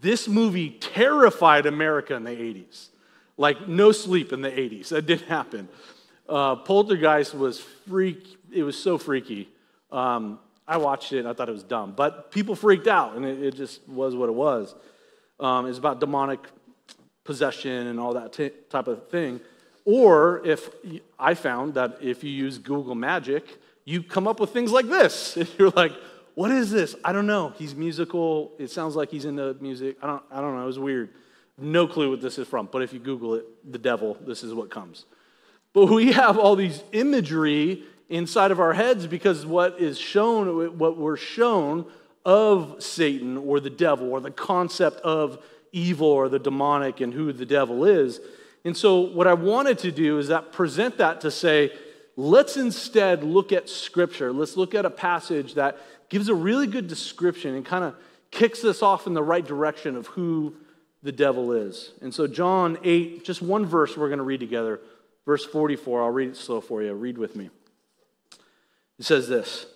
This 0.00 0.26
movie 0.26 0.70
terrified 0.70 1.66
America 1.66 2.14
in 2.14 2.24
the 2.24 2.30
80s. 2.30 2.88
Like, 3.36 3.68
no 3.68 3.92
sleep 3.92 4.32
in 4.32 4.40
the 4.40 4.50
80s. 4.50 4.88
That 4.88 5.06
didn't 5.06 5.28
happen. 5.28 5.68
Uh, 6.28 6.56
Poltergeist 6.56 7.34
was 7.34 7.60
freak. 7.60 8.38
It 8.52 8.62
was 8.62 8.76
so 8.76 8.98
freaky. 8.98 9.48
Um, 9.90 10.38
I 10.66 10.76
watched 10.76 11.12
it 11.12 11.20
and 11.20 11.28
I 11.28 11.32
thought 11.32 11.48
it 11.48 11.52
was 11.52 11.62
dumb. 11.62 11.94
But 11.96 12.30
people 12.30 12.54
freaked 12.54 12.86
out, 12.86 13.16
and 13.16 13.24
it, 13.24 13.42
it 13.42 13.54
just 13.54 13.86
was 13.88 14.14
what 14.14 14.28
it 14.28 14.34
was. 14.34 14.74
Um, 15.40 15.66
it's 15.66 15.78
about 15.78 16.00
demonic 16.00 16.40
possession 17.24 17.86
and 17.86 17.98
all 17.98 18.14
that 18.14 18.32
t- 18.32 18.50
type 18.68 18.88
of 18.88 19.08
thing. 19.08 19.40
Or 19.84 20.44
if 20.46 20.68
I 21.18 21.34
found 21.34 21.74
that 21.74 21.98
if 22.02 22.22
you 22.22 22.30
use 22.30 22.58
Google 22.58 22.94
Magic, 22.94 23.58
you 23.84 24.02
come 24.02 24.28
up 24.28 24.38
with 24.40 24.50
things 24.50 24.70
like 24.70 24.86
this. 24.86 25.36
And 25.36 25.48
you're 25.58 25.70
like, 25.70 25.92
what 26.34 26.50
is 26.50 26.70
this? 26.70 26.94
I 27.02 27.12
don't 27.12 27.26
know. 27.26 27.54
He's 27.56 27.74
musical. 27.74 28.52
It 28.58 28.70
sounds 28.70 28.94
like 28.94 29.10
he's 29.10 29.24
into 29.24 29.54
music. 29.60 29.96
I 30.02 30.06
don't, 30.06 30.22
I 30.30 30.40
don't 30.40 30.54
know. 30.56 30.62
It 30.62 30.66
was 30.66 30.78
weird. 30.78 31.10
No 31.56 31.88
clue 31.88 32.10
what 32.10 32.20
this 32.20 32.38
is 32.38 32.46
from. 32.46 32.68
But 32.70 32.82
if 32.82 32.92
you 32.92 32.98
Google 32.98 33.34
it, 33.34 33.72
the 33.72 33.78
devil, 33.78 34.16
this 34.26 34.44
is 34.44 34.52
what 34.52 34.70
comes. 34.70 35.06
But 35.72 35.86
we 35.86 36.12
have 36.12 36.38
all 36.38 36.54
these 36.54 36.82
imagery 36.92 37.84
inside 38.08 38.50
of 38.50 38.60
our 38.60 38.72
heads 38.72 39.06
because 39.06 39.44
what 39.44 39.80
is 39.80 39.98
shown, 39.98 40.78
what 40.78 40.96
we're 40.96 41.16
shown 41.16 41.86
of 42.24 42.82
Satan 42.82 43.36
or 43.36 43.60
the 43.60 43.70
devil 43.70 44.10
or 44.10 44.20
the 44.20 44.30
concept 44.30 45.00
of 45.00 45.42
evil 45.72 46.08
or 46.08 46.28
the 46.28 46.38
demonic 46.38 47.00
and 47.00 47.12
who 47.12 47.32
the 47.32 47.46
devil 47.46 47.84
is 47.84 48.20
and 48.64 48.76
so, 48.76 49.00
what 49.00 49.26
I 49.26 49.34
wanted 49.34 49.78
to 49.78 49.92
do 49.92 50.18
is 50.18 50.28
that 50.28 50.52
present 50.52 50.98
that 50.98 51.20
to 51.22 51.30
say, 51.30 51.72
let's 52.16 52.56
instead 52.56 53.22
look 53.22 53.52
at 53.52 53.68
Scripture. 53.68 54.32
Let's 54.32 54.56
look 54.56 54.74
at 54.74 54.84
a 54.84 54.90
passage 54.90 55.54
that 55.54 55.78
gives 56.08 56.28
a 56.28 56.34
really 56.34 56.66
good 56.66 56.88
description 56.88 57.54
and 57.54 57.64
kind 57.64 57.84
of 57.84 57.94
kicks 58.30 58.64
us 58.64 58.82
off 58.82 59.06
in 59.06 59.14
the 59.14 59.22
right 59.22 59.46
direction 59.46 59.96
of 59.96 60.08
who 60.08 60.54
the 61.02 61.12
devil 61.12 61.52
is. 61.52 61.92
And 62.02 62.12
so, 62.12 62.26
John 62.26 62.78
8, 62.82 63.24
just 63.24 63.40
one 63.40 63.64
verse 63.64 63.96
we're 63.96 64.08
going 64.08 64.18
to 64.18 64.24
read 64.24 64.40
together. 64.40 64.80
Verse 65.24 65.44
44, 65.44 66.02
I'll 66.02 66.10
read 66.10 66.30
it 66.30 66.36
slow 66.36 66.60
for 66.60 66.82
you. 66.82 66.92
Read 66.94 67.16
with 67.16 67.36
me. 67.36 67.50
It 68.98 69.04
says 69.04 69.28
this 69.28 69.66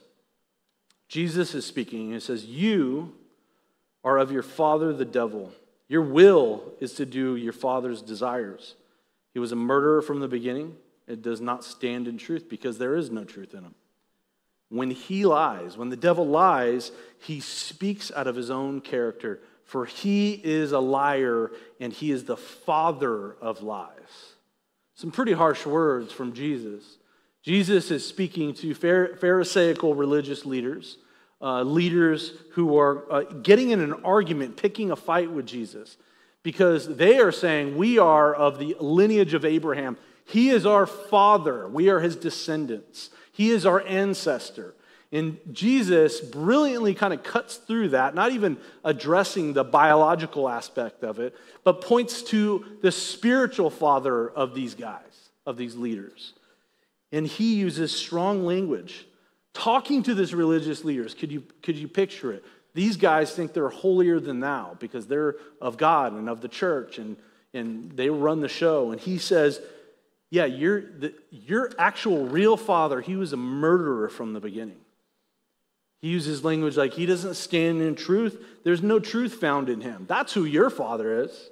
Jesus 1.08 1.54
is 1.54 1.64
speaking. 1.64 2.12
It 2.12 2.22
says, 2.22 2.44
You 2.44 3.14
are 4.04 4.18
of 4.18 4.32
your 4.32 4.42
father, 4.42 4.92
the 4.92 5.04
devil 5.04 5.52
your 5.92 6.00
will 6.00 6.72
is 6.80 6.94
to 6.94 7.04
do 7.04 7.36
your 7.36 7.52
father's 7.52 8.00
desires. 8.00 8.76
He 9.34 9.38
was 9.38 9.52
a 9.52 9.56
murderer 9.56 10.00
from 10.00 10.20
the 10.20 10.26
beginning. 10.26 10.74
It 11.06 11.20
does 11.20 11.38
not 11.38 11.64
stand 11.64 12.08
in 12.08 12.16
truth 12.16 12.48
because 12.48 12.78
there 12.78 12.96
is 12.96 13.10
no 13.10 13.24
truth 13.24 13.52
in 13.52 13.64
him. 13.64 13.74
When 14.70 14.90
he 14.90 15.26
lies, 15.26 15.76
when 15.76 15.90
the 15.90 15.96
devil 15.98 16.26
lies, 16.26 16.92
he 17.18 17.40
speaks 17.40 18.10
out 18.10 18.26
of 18.26 18.36
his 18.36 18.50
own 18.50 18.80
character, 18.80 19.42
for 19.64 19.84
he 19.84 20.40
is 20.42 20.72
a 20.72 20.78
liar 20.78 21.50
and 21.78 21.92
he 21.92 22.10
is 22.10 22.24
the 22.24 22.38
father 22.38 23.34
of 23.42 23.62
lies. 23.62 23.90
Some 24.94 25.10
pretty 25.10 25.34
harsh 25.34 25.66
words 25.66 26.10
from 26.10 26.32
Jesus. 26.32 26.96
Jesus 27.42 27.90
is 27.90 28.06
speaking 28.06 28.54
to 28.54 28.74
Pharisaical 28.74 29.94
religious 29.94 30.44
leaders 30.46 30.98
uh, 31.42 31.62
leaders 31.62 32.34
who 32.52 32.78
are 32.78 33.12
uh, 33.12 33.22
getting 33.42 33.70
in 33.70 33.80
an 33.80 33.92
argument, 34.04 34.56
picking 34.56 34.90
a 34.90 34.96
fight 34.96 35.30
with 35.30 35.44
Jesus, 35.44 35.96
because 36.42 36.96
they 36.96 37.18
are 37.18 37.32
saying, 37.32 37.76
We 37.76 37.98
are 37.98 38.32
of 38.32 38.58
the 38.58 38.76
lineage 38.78 39.34
of 39.34 39.44
Abraham. 39.44 39.96
He 40.24 40.50
is 40.50 40.64
our 40.64 40.86
father, 40.86 41.68
we 41.68 41.88
are 41.90 42.00
his 42.00 42.14
descendants, 42.14 43.10
he 43.32 43.50
is 43.50 43.66
our 43.66 43.80
ancestor. 43.86 44.74
And 45.10 45.36
Jesus 45.52 46.22
brilliantly 46.22 46.94
kind 46.94 47.12
of 47.12 47.22
cuts 47.22 47.56
through 47.56 47.90
that, 47.90 48.14
not 48.14 48.32
even 48.32 48.56
addressing 48.82 49.52
the 49.52 49.62
biological 49.62 50.48
aspect 50.48 51.04
of 51.04 51.18
it, 51.18 51.36
but 51.64 51.82
points 51.82 52.22
to 52.22 52.64
the 52.80 52.90
spiritual 52.90 53.68
father 53.68 54.30
of 54.30 54.54
these 54.54 54.74
guys, 54.74 55.28
of 55.44 55.58
these 55.58 55.76
leaders. 55.76 56.32
And 57.12 57.26
he 57.26 57.54
uses 57.54 57.94
strong 57.94 58.44
language 58.44 59.06
talking 59.52 60.02
to 60.04 60.14
these 60.14 60.34
religious 60.34 60.84
leaders. 60.84 61.14
Could 61.14 61.30
you, 61.30 61.42
could 61.62 61.76
you 61.76 61.86
picture 61.86 62.32
it? 62.32 62.44
These 62.74 62.96
guys 62.96 63.34
think 63.34 63.52
they're 63.52 63.68
holier 63.68 64.18
than 64.18 64.40
thou 64.40 64.76
because 64.80 65.06
they're 65.06 65.36
of 65.60 65.76
God 65.76 66.14
and 66.14 66.28
of 66.28 66.40
the 66.40 66.48
church 66.48 66.98
and, 66.98 67.16
and 67.52 67.92
they 67.92 68.08
run 68.08 68.40
the 68.40 68.48
show. 68.48 68.92
And 68.92 69.00
he 69.00 69.18
says, 69.18 69.60
Yeah, 70.30 70.46
your, 70.46 70.80
the, 70.80 71.14
your 71.30 71.70
actual 71.78 72.26
real 72.26 72.56
father, 72.56 73.02
he 73.02 73.14
was 73.14 73.34
a 73.34 73.36
murderer 73.36 74.08
from 74.08 74.32
the 74.32 74.40
beginning. 74.40 74.80
He 76.00 76.08
uses 76.08 76.44
language 76.44 76.76
like 76.76 76.94
he 76.94 77.06
doesn't 77.06 77.34
stand 77.34 77.82
in 77.82 77.94
truth. 77.94 78.42
There's 78.64 78.82
no 78.82 78.98
truth 78.98 79.34
found 79.34 79.68
in 79.68 79.80
him. 79.80 80.06
That's 80.08 80.32
who 80.32 80.44
your 80.44 80.70
father 80.70 81.22
is. 81.24 81.50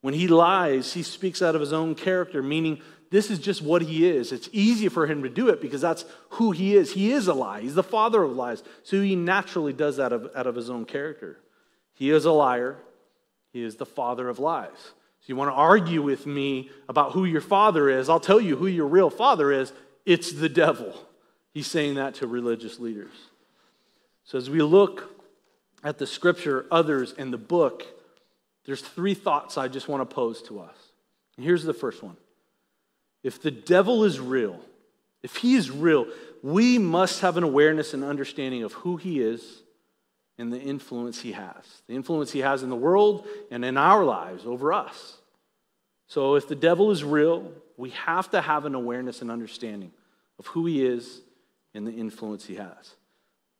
When 0.00 0.14
he 0.14 0.26
lies, 0.26 0.94
he 0.94 1.02
speaks 1.02 1.42
out 1.42 1.54
of 1.54 1.60
his 1.60 1.72
own 1.72 1.94
character, 1.94 2.42
meaning 2.42 2.80
this 3.10 3.30
is 3.30 3.40
just 3.40 3.60
what 3.60 3.82
he 3.82 4.08
is. 4.08 4.30
It's 4.30 4.48
easy 4.52 4.88
for 4.88 5.06
him 5.06 5.24
to 5.24 5.28
do 5.28 5.48
it 5.48 5.60
because 5.60 5.80
that's 5.80 6.04
who 6.30 6.52
he 6.52 6.76
is. 6.76 6.92
He 6.92 7.10
is 7.10 7.26
a 7.26 7.34
lie. 7.34 7.60
He's 7.60 7.74
the 7.74 7.82
father 7.82 8.22
of 8.22 8.36
lies. 8.36 8.62
So 8.84 9.00
he 9.02 9.16
naturally 9.16 9.72
does 9.72 9.96
that 9.96 10.12
out 10.12 10.12
of, 10.12 10.30
out 10.34 10.46
of 10.46 10.54
his 10.54 10.70
own 10.70 10.84
character. 10.84 11.40
He 11.94 12.10
is 12.10 12.24
a 12.24 12.30
liar. 12.30 12.76
He 13.52 13.62
is 13.62 13.76
the 13.76 13.86
father 13.86 14.28
of 14.28 14.38
lies. 14.38 14.70
So 14.76 15.26
you 15.26 15.36
want 15.36 15.50
to 15.50 15.54
argue 15.54 16.02
with 16.02 16.24
me 16.24 16.70
about 16.88 17.12
who 17.12 17.24
your 17.24 17.40
father 17.40 17.90
is? 17.90 18.08
I'll 18.08 18.20
tell 18.20 18.40
you 18.40 18.56
who 18.56 18.68
your 18.68 18.86
real 18.86 19.10
father 19.10 19.50
is. 19.50 19.72
It's 20.06 20.32
the 20.32 20.48
devil. 20.48 20.94
He's 21.52 21.66
saying 21.66 21.96
that 21.96 22.14
to 22.16 22.28
religious 22.28 22.78
leaders. 22.78 23.12
So 24.22 24.38
as 24.38 24.48
we 24.48 24.62
look 24.62 25.12
at 25.82 25.98
the 25.98 26.06
scripture, 26.06 26.66
others, 26.70 27.12
and 27.18 27.32
the 27.32 27.38
book, 27.38 27.84
there's 28.66 28.82
three 28.82 29.14
thoughts 29.14 29.58
I 29.58 29.66
just 29.66 29.88
want 29.88 30.08
to 30.08 30.14
pose 30.14 30.42
to 30.42 30.60
us. 30.60 30.76
And 31.36 31.44
here's 31.44 31.64
the 31.64 31.74
first 31.74 32.04
one 32.04 32.16
If 33.22 33.42
the 33.42 33.50
devil 33.50 34.04
is 34.04 34.18
real, 34.18 34.60
if 35.22 35.36
he 35.36 35.54
is 35.54 35.70
real, 35.70 36.06
we 36.42 36.78
must 36.78 37.20
have 37.20 37.36
an 37.36 37.44
awareness 37.44 37.92
and 37.94 38.02
understanding 38.02 38.62
of 38.62 38.72
who 38.72 38.96
he 38.96 39.20
is 39.20 39.62
and 40.38 40.52
the 40.52 40.60
influence 40.60 41.20
he 41.20 41.32
has. 41.32 41.82
The 41.86 41.94
influence 41.94 42.32
he 42.32 42.38
has 42.40 42.62
in 42.62 42.70
the 42.70 42.76
world 42.76 43.26
and 43.50 43.64
in 43.64 43.76
our 43.76 44.04
lives 44.04 44.46
over 44.46 44.72
us. 44.72 45.18
So 46.06 46.34
if 46.34 46.48
the 46.48 46.56
devil 46.56 46.90
is 46.90 47.04
real, 47.04 47.52
we 47.76 47.90
have 47.90 48.30
to 48.30 48.40
have 48.40 48.64
an 48.64 48.74
awareness 48.74 49.20
and 49.20 49.30
understanding 49.30 49.92
of 50.38 50.46
who 50.46 50.64
he 50.66 50.84
is 50.84 51.20
and 51.74 51.86
the 51.86 51.92
influence 51.92 52.46
he 52.46 52.54
has. 52.56 52.94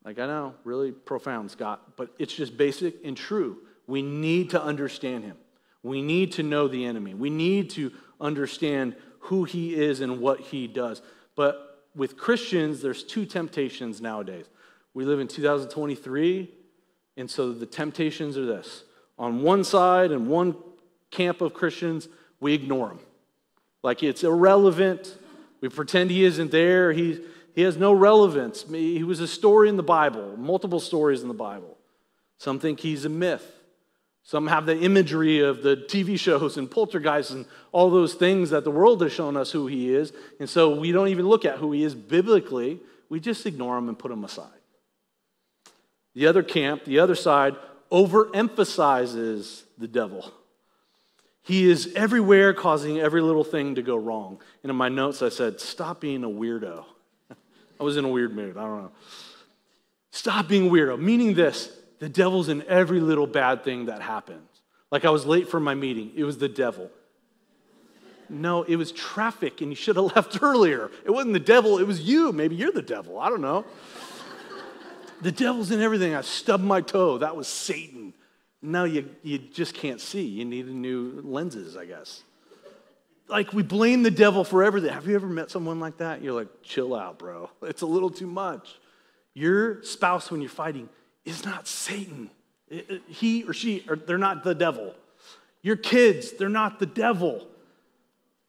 Like, 0.05 0.19
I 0.19 0.26
know, 0.26 0.55
really 0.64 0.93
profound, 0.93 1.50
Scott, 1.50 1.97
but 1.97 2.11
it's 2.19 2.35
just 2.35 2.57
basic 2.57 3.05
and 3.05 3.17
true. 3.17 3.59
We 3.87 4.00
need 4.00 4.50
to 4.50 4.62
understand 4.62 5.25
him. 5.25 5.37
We 5.83 6.00
need 6.00 6.33
to 6.33 6.43
know 6.43 6.69
the 6.69 6.87
enemy. 6.87 7.14
We 7.14 7.31
need 7.31 7.71
to 7.71 7.93
understand 8.21 8.97
who 9.20 9.44
he 9.44 9.74
is 9.74 10.00
and 10.00 10.20
what 10.20 10.40
he 10.40 10.66
does. 10.66 11.02
But 11.36 11.86
with 11.94 12.16
Christians, 12.16 12.80
there's 12.82 13.02
two 13.02 13.26
temptations 13.26 14.00
nowadays. 14.00 14.46
We 14.94 15.04
live 15.04 15.20
in 15.20 15.28
2023, 15.28 16.50
and 17.16 17.30
so 17.30 17.52
the 17.52 17.66
temptations 17.66 18.36
are 18.36 18.46
this. 18.46 18.84
On 19.18 19.42
one 19.42 19.64
side 19.64 20.10
and 20.12 20.28
one 20.28 20.56
camp 21.10 21.40
of 21.40 21.54
Christians, 21.54 22.08
we 22.40 22.54
ignore 22.54 22.90
him. 22.90 23.00
Like 23.82 24.02
it's 24.02 24.24
irrelevant. 24.24 25.16
We 25.60 25.68
pretend 25.68 26.10
he 26.10 26.24
isn't 26.24 26.50
there. 26.50 26.92
He, 26.92 27.20
he 27.54 27.62
has 27.62 27.76
no 27.76 27.92
relevance. 27.92 28.64
He 28.68 29.04
was 29.04 29.20
a 29.20 29.28
story 29.28 29.68
in 29.68 29.76
the 29.76 29.82
Bible, 29.82 30.36
multiple 30.36 30.80
stories 30.80 31.22
in 31.22 31.28
the 31.28 31.34
Bible. 31.34 31.76
Some 32.38 32.58
think 32.58 32.80
he's 32.80 33.04
a 33.04 33.10
myth. 33.10 33.60
Some 34.22 34.46
have 34.46 34.66
the 34.66 34.78
imagery 34.78 35.40
of 35.40 35.62
the 35.62 35.76
TV 35.76 36.18
shows 36.18 36.56
and 36.56 36.70
poltergeists 36.70 37.32
and 37.32 37.46
all 37.72 37.90
those 37.90 38.14
things 38.14 38.50
that 38.50 38.64
the 38.64 38.70
world 38.70 39.02
has 39.02 39.12
shown 39.12 39.36
us 39.36 39.50
who 39.50 39.66
he 39.66 39.92
is. 39.94 40.12
And 40.38 40.48
so 40.48 40.74
we 40.78 40.92
don't 40.92 41.08
even 41.08 41.26
look 41.26 41.44
at 41.44 41.58
who 41.58 41.72
he 41.72 41.82
is 41.82 41.94
biblically. 41.94 42.80
We 43.08 43.18
just 43.18 43.44
ignore 43.46 43.76
him 43.78 43.88
and 43.88 43.98
put 43.98 44.12
him 44.12 44.24
aside. 44.24 44.48
The 46.14 46.26
other 46.26 46.42
camp, 46.42 46.84
the 46.84 46.98
other 46.98 47.14
side, 47.14 47.56
overemphasizes 47.90 49.62
the 49.78 49.88
devil. 49.88 50.32
He 51.42 51.68
is 51.68 51.92
everywhere, 51.96 52.52
causing 52.52 53.00
every 53.00 53.22
little 53.22 53.44
thing 53.44 53.74
to 53.76 53.82
go 53.82 53.96
wrong. 53.96 54.40
And 54.62 54.70
in 54.70 54.76
my 54.76 54.88
notes, 54.88 55.22
I 55.22 55.30
said, 55.30 55.60
Stop 55.60 56.00
being 56.00 56.22
a 56.22 56.28
weirdo. 56.28 56.84
I 57.80 57.82
was 57.82 57.96
in 57.96 58.04
a 58.04 58.08
weird 58.08 58.34
mood. 58.34 58.56
I 58.56 58.62
don't 58.62 58.82
know. 58.82 58.92
Stop 60.12 60.48
being 60.48 60.70
weirdo, 60.70 61.00
meaning 61.00 61.34
this 61.34 61.76
the 62.00 62.09
devil's 62.09 62.49
in 62.49 62.64
every 62.66 62.99
little 62.99 63.26
bad 63.26 63.62
thing 63.62 63.87
that 63.87 64.02
happens. 64.02 64.49
Like 64.90 65.04
I 65.04 65.11
was 65.11 65.25
late 65.25 65.49
for 65.49 65.61
my 65.61 65.75
meeting, 65.75 66.11
it 66.16 66.25
was 66.25 66.38
the 66.38 66.49
devil. 66.49 66.90
No, 68.28 68.62
it 68.62 68.76
was 68.76 68.92
traffic 68.92 69.61
and 69.61 69.71
you 69.71 69.76
should 69.76 69.97
have 69.97 70.04
left 70.16 70.42
earlier. 70.42 70.90
It 71.04 71.11
wasn't 71.11 71.35
the 71.35 71.40
devil, 71.40 71.78
it 71.78 71.87
was 71.87 72.00
you. 72.00 72.33
Maybe 72.33 72.57
you're 72.57 72.73
the 72.73 72.83
devil. 72.83 73.19
I 73.21 73.28
don't 73.28 73.40
know. 73.40 73.64
the 75.21 75.30
devil's 75.30 75.71
in 75.71 75.80
everything. 75.80 76.14
I 76.14 76.23
stubbed 76.23 76.64
my 76.64 76.80
toe. 76.80 77.19
That 77.19 77.37
was 77.37 77.47
Satan. 77.47 78.14
No, 78.62 78.85
you, 78.85 79.09
you 79.23 79.38
just 79.38 79.75
can't 79.75 80.00
see. 80.00 80.25
You 80.25 80.45
need 80.45 80.66
new 80.69 81.21
lenses, 81.25 81.76
I 81.76 81.87
guess. 81.87 82.23
Like 83.28 83.52
we 83.52 83.62
blame 83.62 84.02
the 84.02 84.11
devil 84.11 84.42
for 84.42 84.62
everything. 84.64 84.92
Have 84.92 85.07
you 85.07 85.14
ever 85.14 85.28
met 85.28 85.50
someone 85.50 85.80
like 85.80 85.99
that? 85.99 86.23
You're 86.23 86.35
like, 86.35 86.49
chill 86.62 86.95
out, 86.95 87.19
bro. 87.19 87.50
It's 87.62 87.83
a 87.83 87.87
little 87.87 88.11
too 88.11 88.26
much. 88.26 88.78
Your 89.35 89.83
spouse, 89.85 90.30
when 90.30 90.40
you're 90.40 90.50
fighting, 90.50 90.88
is 91.30 91.44
not 91.44 91.66
Satan. 91.66 92.30
He 93.08 93.44
or 93.44 93.52
she, 93.52 93.84
or 93.88 93.96
they're 93.96 94.18
not 94.18 94.44
the 94.44 94.54
devil. 94.54 94.94
Your 95.62 95.76
kids, 95.76 96.32
they're 96.32 96.49
not 96.49 96.78
the 96.78 96.87
devil. 96.87 97.46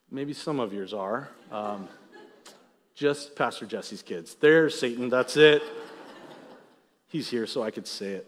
Maybe 0.09 0.33
some 0.33 0.59
of 0.59 0.73
yours 0.73 0.93
are. 0.93 1.29
Um, 1.51 1.88
just 2.95 3.35
Pastor 3.35 3.65
Jesse's 3.65 4.01
kids. 4.01 4.35
They're 4.35 4.69
Satan, 4.69 5.09
that's 5.09 5.38
it. 5.38 5.63
He's 7.07 7.29
here 7.29 7.47
so 7.47 7.63
I 7.63 7.71
could 7.71 7.88
say 7.88 8.11
it. 8.11 8.27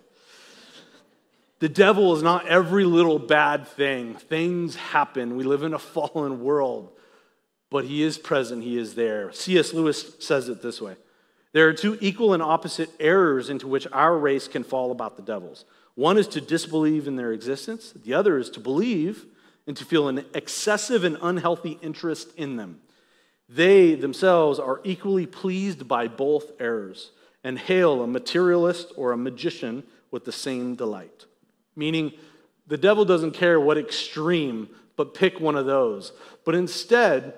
The 1.59 1.69
devil 1.69 2.15
is 2.15 2.23
not 2.23 2.47
every 2.47 2.83
little 2.83 3.19
bad 3.19 3.67
thing. 3.67 4.15
Things 4.15 4.75
happen. 4.75 5.37
We 5.37 5.45
live 5.45 5.63
in 5.63 5.73
a 5.73 5.79
fallen 5.95 6.43
world, 6.43 6.91
but 7.69 7.85
he 7.85 8.03
is 8.03 8.17
present, 8.17 8.63
he 8.63 8.77
is 8.77 8.95
there. 8.95 9.31
C.S. 9.31 9.73
Lewis 9.73 10.15
says 10.19 10.49
it 10.49 10.61
this 10.61 10.81
way 10.81 10.95
There 11.53 11.67
are 11.67 11.73
two 11.73 11.97
equal 12.01 12.33
and 12.33 12.43
opposite 12.43 12.89
errors 12.99 13.49
into 13.49 13.67
which 13.67 13.87
our 13.93 14.17
race 14.17 14.47
can 14.47 14.63
fall 14.63 14.91
about 14.91 15.15
the 15.15 15.21
devils. 15.21 15.65
One 15.95 16.17
is 16.17 16.27
to 16.29 16.41
disbelieve 16.41 17.07
in 17.07 17.15
their 17.15 17.31
existence, 17.31 17.91
the 17.91 18.13
other 18.13 18.37
is 18.37 18.49
to 18.51 18.59
believe 18.59 19.25
and 19.65 19.77
to 19.77 19.85
feel 19.85 20.07
an 20.09 20.25
excessive 20.33 21.03
and 21.03 21.17
unhealthy 21.21 21.77
interest 21.81 22.35
in 22.35 22.57
them. 22.57 22.81
They 23.47 23.95
themselves 23.95 24.59
are 24.59 24.81
equally 24.83 25.27
pleased 25.27 25.87
by 25.87 26.07
both 26.07 26.51
errors 26.59 27.11
and 27.43 27.59
hail 27.59 28.01
a 28.01 28.07
materialist 28.07 28.91
or 28.97 29.11
a 29.11 29.17
magician 29.17 29.83
with 30.11 30.25
the 30.25 30.31
same 30.31 30.75
delight 30.75 31.25
meaning 31.75 32.13
the 32.67 32.77
devil 32.77 33.05
doesn't 33.05 33.31
care 33.31 33.59
what 33.59 33.77
extreme, 33.77 34.69
but 34.95 35.13
pick 35.13 35.39
one 35.39 35.55
of 35.55 35.65
those. 35.65 36.11
But 36.45 36.55
instead, 36.55 37.33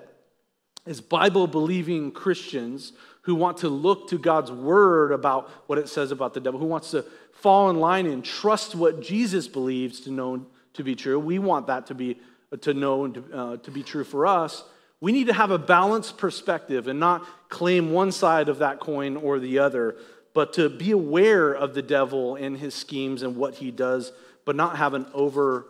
as 0.86 1.00
Bible 1.00 1.46
believing 1.46 2.12
Christians 2.12 2.92
who 3.26 3.34
want 3.34 3.58
to 3.58 3.68
look 3.68 4.08
to 4.08 4.18
God's 4.18 4.52
word 4.52 5.10
about 5.10 5.50
what 5.66 5.78
it 5.78 5.88
says 5.88 6.12
about 6.12 6.32
the 6.32 6.40
devil, 6.40 6.60
who 6.60 6.66
wants 6.66 6.92
to 6.92 7.04
fall 7.32 7.68
in 7.70 7.80
line 7.80 8.06
and 8.06 8.24
trust 8.24 8.76
what 8.76 9.02
Jesus 9.02 9.48
believes 9.48 10.00
to 10.02 10.12
know 10.12 10.46
to 10.74 10.84
be 10.84 10.94
true, 10.94 11.18
we 11.18 11.40
want 11.40 11.66
that 11.66 11.86
to 11.88 11.94
be 11.94 12.18
to 12.60 12.72
know 12.72 13.04
and 13.04 13.14
to, 13.14 13.36
uh, 13.36 13.56
to 13.56 13.70
be 13.72 13.82
true 13.82 14.04
for 14.04 14.26
us. 14.26 14.62
We 15.00 15.10
need 15.10 15.26
to 15.26 15.32
have 15.32 15.50
a 15.50 15.58
balanced 15.58 16.18
perspective 16.18 16.86
and 16.86 17.00
not 17.00 17.26
claim 17.48 17.90
one 17.90 18.12
side 18.12 18.48
of 18.48 18.58
that 18.58 18.78
coin 18.78 19.16
or 19.16 19.40
the 19.40 19.58
other, 19.58 19.96
but 20.32 20.52
to 20.52 20.68
be 20.68 20.92
aware 20.92 21.52
of 21.52 21.74
the 21.74 21.82
devil 21.82 22.36
and 22.36 22.56
his 22.56 22.74
schemes 22.74 23.22
and 23.22 23.36
what 23.36 23.56
he 23.56 23.72
does 23.72 24.12
but 24.44 24.54
not 24.54 24.76
have 24.76 24.94
an 24.94 25.06
over 25.12 25.66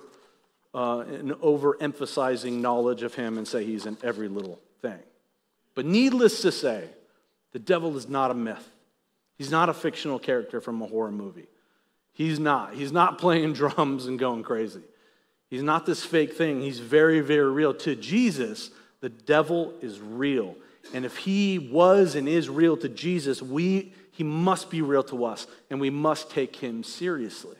uh, 0.75 0.99
an 1.09 1.31
overemphasizing 1.37 2.61
knowledge 2.61 3.03
of 3.03 3.15
him 3.15 3.39
and 3.39 3.49
say 3.49 3.65
he's 3.65 3.87
in 3.87 3.97
every 4.03 4.29
little 4.29 4.61
thing. 4.83 5.01
But 5.75 5.87
needless 5.87 6.43
to 6.43 6.53
say, 6.53 6.91
the 7.57 7.61
devil 7.61 7.97
is 7.97 8.07
not 8.07 8.31
a 8.31 8.35
myth. 8.35 8.71
He's 9.39 9.51
not 9.51 9.71
a 9.71 9.73
fictional 9.73 10.19
character 10.19 10.61
from 10.61 10.83
a 10.83 10.87
horror 10.87 11.11
movie. 11.11 11.49
He's 12.13 12.39
not. 12.39 12.75
He's 12.75 12.93
not 12.93 13.17
playing 13.17 13.53
drums 13.55 14.05
and 14.05 14.19
going 14.19 14.43
crazy. 14.43 14.83
He's 15.49 15.63
not 15.63 15.87
this 15.87 16.05
fake 16.05 16.35
thing. 16.35 16.61
He's 16.61 16.81
very, 16.81 17.21
very 17.21 17.51
real. 17.51 17.73
To 17.73 17.97
Jesus, 17.97 18.71
the 19.01 19.09
devil 19.09 19.73
is 19.81 19.99
real. 20.01 20.55
And 20.93 21.07
if 21.07 21.17
he 21.17 21.59
was 21.59 22.15
and 22.15 22.29
is 22.29 22.51
real 22.51 22.77
to 22.77 22.91
Jesus, 22.91 23.41
we, 23.41 23.95
he 24.13 24.23
must 24.23 24.69
be 24.69 24.83
real 24.83 25.05
to 25.05 25.25
us, 25.25 25.47
and 25.71 25.81
we 25.81 25.89
must 25.89 26.31
take 26.31 26.57
him 26.57 26.85
seriously. 26.85 27.57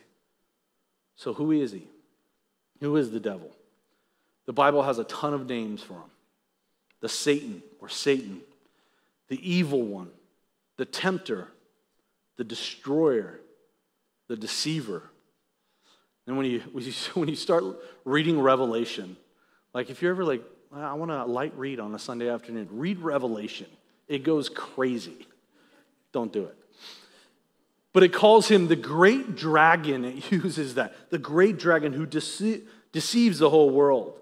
So, 1.15 1.33
who 1.33 1.51
is 1.51 1.71
he? 1.71 1.87
Who 2.81 2.97
is 2.97 3.09
the 3.09 3.19
devil? 3.19 3.49
The 4.45 4.53
Bible 4.53 4.83
has 4.83 4.99
a 4.99 5.05
ton 5.05 5.33
of 5.33 5.49
names 5.49 5.81
for 5.81 5.93
him 5.93 6.11
the 7.01 7.09
Satan 7.09 7.63
or 7.79 7.89
Satan, 7.89 8.41
the 9.27 9.49
evil 9.49 9.81
one, 9.81 10.09
the 10.77 10.85
tempter, 10.85 11.47
the 12.37 12.43
destroyer, 12.43 13.39
the 14.27 14.35
deceiver. 14.35 15.03
And 16.25 16.37
when 16.37 16.45
you, 16.45 16.59
when 17.13 17.27
you 17.29 17.35
start 17.35 17.63
reading 18.05 18.39
Revelation, 18.39 19.17
like 19.73 19.89
if 19.89 20.01
you're 20.01 20.11
ever 20.11 20.23
like, 20.23 20.43
I 20.73 20.93
want 20.93 21.11
to 21.11 21.23
light 21.25 21.57
read 21.57 21.79
on 21.79 21.95
a 21.95 21.99
Sunday 21.99 22.29
afternoon, 22.29 22.67
read 22.71 22.99
Revelation. 22.99 23.67
It 24.07 24.23
goes 24.23 24.49
crazy. 24.49 25.27
Don't 26.11 26.31
do 26.31 26.45
it. 26.45 26.55
But 27.93 28.03
it 28.03 28.13
calls 28.13 28.47
him 28.47 28.67
the 28.67 28.75
great 28.75 29.35
dragon. 29.35 30.05
It 30.05 30.31
uses 30.31 30.75
that. 30.75 31.09
The 31.09 31.17
great 31.17 31.57
dragon 31.57 31.93
who 31.93 32.05
dece- 32.05 32.61
deceives 32.91 33.39
the 33.39 33.49
whole 33.49 33.69
world. 33.69 34.19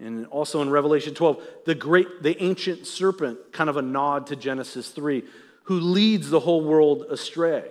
And 0.00 0.26
also 0.26 0.62
in 0.62 0.70
Revelation 0.70 1.14
12, 1.14 1.42
the 1.66 1.74
great, 1.74 2.22
the 2.22 2.40
ancient 2.42 2.86
serpent, 2.86 3.52
kind 3.52 3.68
of 3.68 3.76
a 3.76 3.82
nod 3.82 4.26
to 4.28 4.36
Genesis 4.36 4.90
3, 4.90 5.22
who 5.64 5.80
leads 5.80 6.30
the 6.30 6.40
whole 6.40 6.62
world 6.62 7.06
astray. 7.10 7.64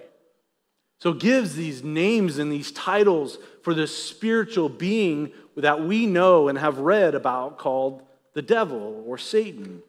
So 0.99 1.13
gives 1.13 1.55
these 1.55 1.83
names 1.83 2.37
and 2.37 2.51
these 2.51 2.71
titles 2.71 3.39
for 3.63 3.73
this 3.73 3.95
spiritual 3.95 4.69
being 4.69 5.31
that 5.57 5.83
we 5.83 6.05
know 6.05 6.47
and 6.47 6.57
have 6.57 6.77
read 6.77 7.15
about 7.15 7.57
called 7.57 8.03
the 8.33 8.41
devil 8.43 9.03
or 9.07 9.17
Satan. 9.17 9.81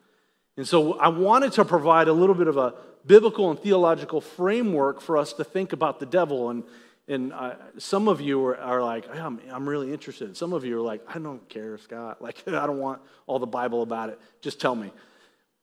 And 0.56 0.66
so 0.66 0.94
I 0.94 1.08
wanted 1.08 1.52
to 1.52 1.64
provide 1.64 2.08
a 2.08 2.12
little 2.12 2.34
bit 2.34 2.48
of 2.48 2.56
a 2.56 2.74
biblical 3.06 3.50
and 3.50 3.58
theological 3.58 4.20
framework 4.20 5.00
for 5.00 5.18
us 5.18 5.34
to 5.34 5.44
think 5.44 5.72
about 5.72 6.00
the 6.00 6.06
devil. 6.06 6.50
And, 6.50 6.64
and 7.08 7.32
uh, 7.32 7.54
some 7.78 8.08
of 8.08 8.20
you 8.20 8.44
are, 8.46 8.56
are 8.58 8.82
like, 8.82 9.08
I'm, 9.14 9.40
I'm 9.50 9.68
really 9.68 9.92
interested. 9.92 10.36
Some 10.36 10.52
of 10.52 10.64
you 10.64 10.78
are 10.78 10.82
like, 10.82 11.02
I 11.08 11.18
don't 11.18 11.46
care, 11.48 11.76
Scott. 11.78 12.22
Like, 12.22 12.42
I 12.46 12.66
don't 12.66 12.78
want 12.78 13.00
all 13.26 13.38
the 13.38 13.46
Bible 13.46 13.82
about 13.82 14.08
it. 14.08 14.20
Just 14.40 14.60
tell 14.60 14.74
me. 14.74 14.92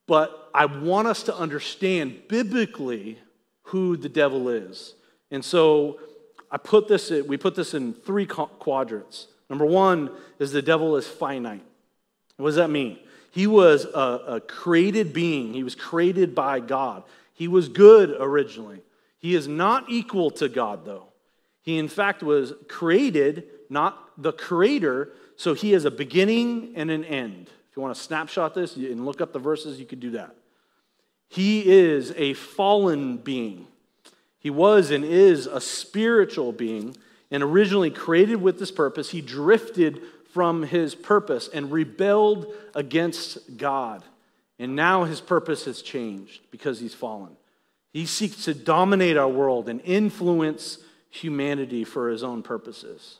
But 0.05 0.49
I 0.53 0.65
want 0.65 1.07
us 1.07 1.23
to 1.23 1.35
understand 1.35 2.23
biblically 2.27 3.19
who 3.63 3.95
the 3.95 4.09
devil 4.09 4.49
is. 4.49 4.95
And 5.31 5.45
so 5.45 5.99
I 6.51 6.57
put 6.57 6.87
this, 6.87 7.11
we 7.11 7.37
put 7.37 7.55
this 7.55 7.73
in 7.73 7.93
three 7.93 8.25
quadrants. 8.25 9.27
Number 9.49 9.65
one 9.65 10.11
is 10.39 10.51
the 10.51 10.61
devil 10.61 10.95
is 10.97 11.07
finite. 11.07 11.63
What 12.37 12.47
does 12.47 12.55
that 12.55 12.69
mean? 12.69 12.99
He 13.31 13.45
was 13.45 13.85
a, 13.85 14.23
a 14.27 14.41
created 14.41 15.13
being, 15.13 15.53
he 15.53 15.63
was 15.63 15.75
created 15.75 16.33
by 16.33 16.59
God. 16.59 17.03
He 17.33 17.47
was 17.47 17.69
good 17.69 18.15
originally. 18.19 18.81
He 19.19 19.35
is 19.35 19.47
not 19.47 19.85
equal 19.89 20.31
to 20.31 20.49
God, 20.49 20.85
though. 20.85 21.08
He, 21.69 21.77
in 21.77 21.87
fact, 21.87 22.23
was 22.23 22.53
created, 22.67 23.43
not 23.69 24.09
the 24.17 24.33
creator, 24.33 25.11
so 25.35 25.53
he 25.53 25.73
has 25.73 25.85
a 25.85 25.91
beginning 25.91 26.73
and 26.75 26.89
an 26.89 27.05
end. 27.05 27.47
If 27.69 27.77
you 27.77 27.83
want 27.83 27.93
to 27.93 28.01
snapshot 28.01 28.55
this 28.55 28.75
and 28.75 29.05
look 29.05 29.21
up 29.21 29.33
the 29.33 29.37
verses, 29.37 29.79
you 29.79 29.85
could 29.85 29.99
do 29.99 30.09
that. 30.09 30.35
He 31.27 31.69
is 31.69 32.11
a 32.17 32.33
fallen 32.33 33.17
being. 33.17 33.67
He 34.39 34.49
was 34.49 34.89
and 34.89 35.05
is 35.05 35.45
a 35.45 35.61
spiritual 35.61 36.53
being, 36.53 36.97
and 37.29 37.43
originally 37.43 37.91
created 37.91 38.41
with 38.41 38.57
this 38.57 38.71
purpose. 38.71 39.11
He 39.11 39.21
drifted 39.21 40.01
from 40.33 40.63
his 40.63 40.95
purpose 40.95 41.51
and 41.53 41.71
rebelled 41.71 42.51
against 42.73 43.57
God. 43.57 44.03
And 44.57 44.75
now 44.75 45.03
his 45.03 45.21
purpose 45.21 45.65
has 45.65 45.83
changed 45.83 46.41
because 46.49 46.79
he's 46.79 46.95
fallen. 46.95 47.37
He 47.93 48.07
seeks 48.07 48.45
to 48.45 48.55
dominate 48.55 49.17
our 49.17 49.29
world 49.29 49.69
and 49.69 49.81
influence 49.81 50.79
humanity 51.09 51.83
for 51.83 52.09
his 52.09 52.23
own 52.23 52.43
purposes. 52.43 53.19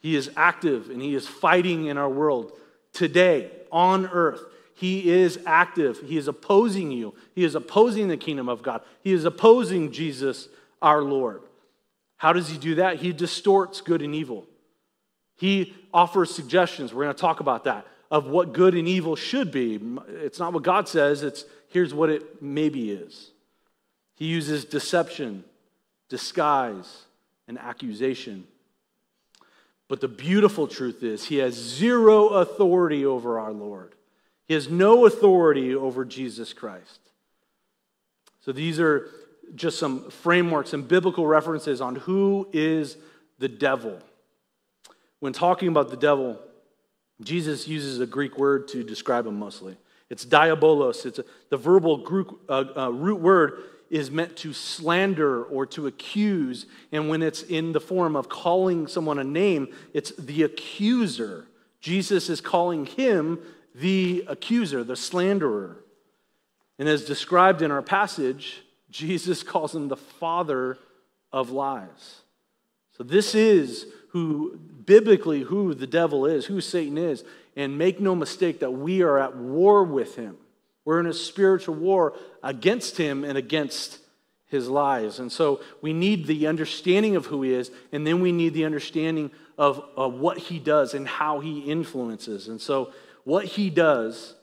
He 0.00 0.16
is 0.16 0.30
active 0.36 0.90
and 0.90 1.00
he 1.00 1.14
is 1.14 1.28
fighting 1.28 1.86
in 1.86 1.98
our 1.98 2.08
world 2.08 2.52
today 2.92 3.50
on 3.70 4.06
earth. 4.06 4.42
He 4.74 5.10
is 5.10 5.38
active. 5.46 6.00
He 6.00 6.16
is 6.16 6.26
opposing 6.26 6.90
you. 6.90 7.14
He 7.34 7.44
is 7.44 7.54
opposing 7.54 8.08
the 8.08 8.16
kingdom 8.16 8.48
of 8.48 8.62
God. 8.62 8.82
He 9.02 9.12
is 9.12 9.24
opposing 9.24 9.92
Jesus, 9.92 10.48
our 10.80 11.02
Lord. 11.02 11.42
How 12.16 12.32
does 12.32 12.48
he 12.48 12.58
do 12.58 12.76
that? 12.76 12.96
He 12.96 13.12
distorts 13.12 13.80
good 13.80 14.02
and 14.02 14.14
evil. 14.14 14.46
He 15.36 15.74
offers 15.94 16.34
suggestions. 16.34 16.92
We're 16.92 17.04
going 17.04 17.14
to 17.14 17.20
talk 17.20 17.40
about 17.40 17.64
that 17.64 17.86
of 18.12 18.26
what 18.26 18.52
good 18.52 18.74
and 18.74 18.86
evil 18.86 19.16
should 19.16 19.50
be. 19.50 19.80
It's 20.08 20.38
not 20.38 20.52
what 20.52 20.62
God 20.62 20.86
says, 20.86 21.22
it's 21.22 21.46
here's 21.68 21.94
what 21.94 22.10
it 22.10 22.42
maybe 22.42 22.90
is. 22.90 23.30
He 24.14 24.26
uses 24.26 24.66
deception, 24.66 25.44
disguise, 26.12 27.06
and 27.48 27.58
accusation. 27.58 28.46
But 29.88 30.02
the 30.02 30.08
beautiful 30.08 30.68
truth 30.68 31.02
is, 31.02 31.24
he 31.24 31.38
has 31.38 31.54
zero 31.54 32.28
authority 32.28 33.06
over 33.06 33.38
our 33.38 33.50
Lord. 33.50 33.94
He 34.46 34.52
has 34.52 34.68
no 34.68 35.06
authority 35.06 35.74
over 35.74 36.04
Jesus 36.04 36.52
Christ. 36.52 37.00
So 38.40 38.52
these 38.52 38.78
are 38.78 39.08
just 39.54 39.78
some 39.78 40.10
frameworks 40.10 40.74
and 40.74 40.86
biblical 40.86 41.26
references 41.26 41.80
on 41.80 41.96
who 41.96 42.46
is 42.52 42.98
the 43.38 43.48
devil. 43.48 43.98
When 45.20 45.32
talking 45.32 45.68
about 45.68 45.88
the 45.88 45.96
devil, 45.96 46.38
Jesus 47.22 47.66
uses 47.66 48.00
a 48.00 48.06
Greek 48.06 48.36
word 48.36 48.68
to 48.68 48.84
describe 48.84 49.26
him 49.26 49.38
mostly. 49.38 49.78
It's 50.10 50.26
diabolos. 50.26 51.06
It's 51.06 51.20
a, 51.20 51.24
the 51.48 51.56
verbal 51.56 51.96
Greek, 51.96 52.26
uh, 52.50 52.64
uh, 52.76 52.90
root 52.90 53.20
word 53.20 53.62
is 53.92 54.10
meant 54.10 54.34
to 54.38 54.54
slander 54.54 55.44
or 55.44 55.66
to 55.66 55.86
accuse. 55.86 56.64
And 56.90 57.10
when 57.10 57.22
it's 57.22 57.42
in 57.42 57.72
the 57.72 57.80
form 57.80 58.16
of 58.16 58.30
calling 58.30 58.86
someone 58.86 59.18
a 59.18 59.24
name, 59.24 59.68
it's 59.92 60.12
the 60.12 60.44
accuser. 60.44 61.46
Jesus 61.78 62.30
is 62.30 62.40
calling 62.40 62.86
him 62.86 63.38
the 63.74 64.24
accuser, 64.28 64.82
the 64.82 64.96
slanderer. 64.96 65.76
And 66.78 66.88
as 66.88 67.04
described 67.04 67.60
in 67.60 67.70
our 67.70 67.82
passage, 67.82 68.62
Jesus 68.90 69.42
calls 69.42 69.74
him 69.74 69.88
the 69.88 69.96
father 69.96 70.78
of 71.30 71.50
lies. 71.50 72.22
So 72.96 73.04
this 73.04 73.34
is 73.34 73.86
who 74.08 74.56
biblically 74.56 75.42
who 75.42 75.74
the 75.74 75.86
devil 75.86 76.24
is, 76.24 76.46
who 76.46 76.62
Satan 76.62 76.96
is, 76.96 77.24
and 77.56 77.76
make 77.76 78.00
no 78.00 78.14
mistake 78.14 78.60
that 78.60 78.70
we 78.70 79.02
are 79.02 79.18
at 79.18 79.36
war 79.36 79.84
with 79.84 80.16
him. 80.16 80.38
We're 80.84 81.00
in 81.00 81.06
a 81.06 81.14
spiritual 81.14 81.74
war 81.74 82.14
against 82.42 82.96
him 82.96 83.24
and 83.24 83.38
against 83.38 83.98
his 84.46 84.68
lies. 84.68 85.18
And 85.18 85.32
so 85.32 85.60
we 85.80 85.92
need 85.92 86.26
the 86.26 86.46
understanding 86.46 87.16
of 87.16 87.26
who 87.26 87.42
he 87.42 87.54
is, 87.54 87.70
and 87.90 88.06
then 88.06 88.20
we 88.20 88.32
need 88.32 88.52
the 88.52 88.64
understanding 88.64 89.30
of, 89.56 89.82
of 89.96 90.14
what 90.14 90.38
he 90.38 90.58
does 90.58 90.94
and 90.94 91.08
how 91.08 91.40
he 91.40 91.60
influences. 91.60 92.48
And 92.48 92.60
so, 92.60 92.92
what 93.24 93.44
he 93.44 93.70
does, 93.70 94.34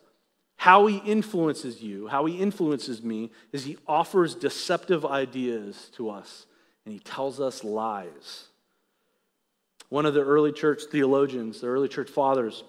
how 0.55 0.87
he 0.87 0.97
influences 0.97 1.81
you, 1.81 2.07
how 2.07 2.25
he 2.25 2.37
influences 2.37 3.03
me, 3.03 3.29
is 3.51 3.65
he 3.65 3.77
offers 3.87 4.33
deceptive 4.33 5.05
ideas 5.05 5.91
to 5.97 6.09
us, 6.09 6.45
and 6.85 6.93
he 6.93 6.99
tells 6.99 7.39
us 7.39 7.63
lies. 7.63 8.47
One 9.89 10.05
of 10.05 10.13
the 10.13 10.23
early 10.23 10.51
church 10.53 10.83
theologians, 10.89 11.61
the 11.61 11.67
early 11.67 11.87
church 11.87 12.09
fathers, 12.09 12.63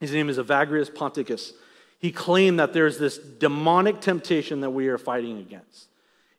his 0.00 0.12
name 0.12 0.28
is 0.28 0.38
Evagrius 0.38 0.92
Ponticus. 0.92 1.52
He 2.04 2.12
claimed 2.12 2.60
that 2.60 2.74
there's 2.74 2.98
this 2.98 3.16
demonic 3.16 4.02
temptation 4.02 4.60
that 4.60 4.68
we 4.68 4.88
are 4.88 4.98
fighting 4.98 5.38
against. 5.38 5.88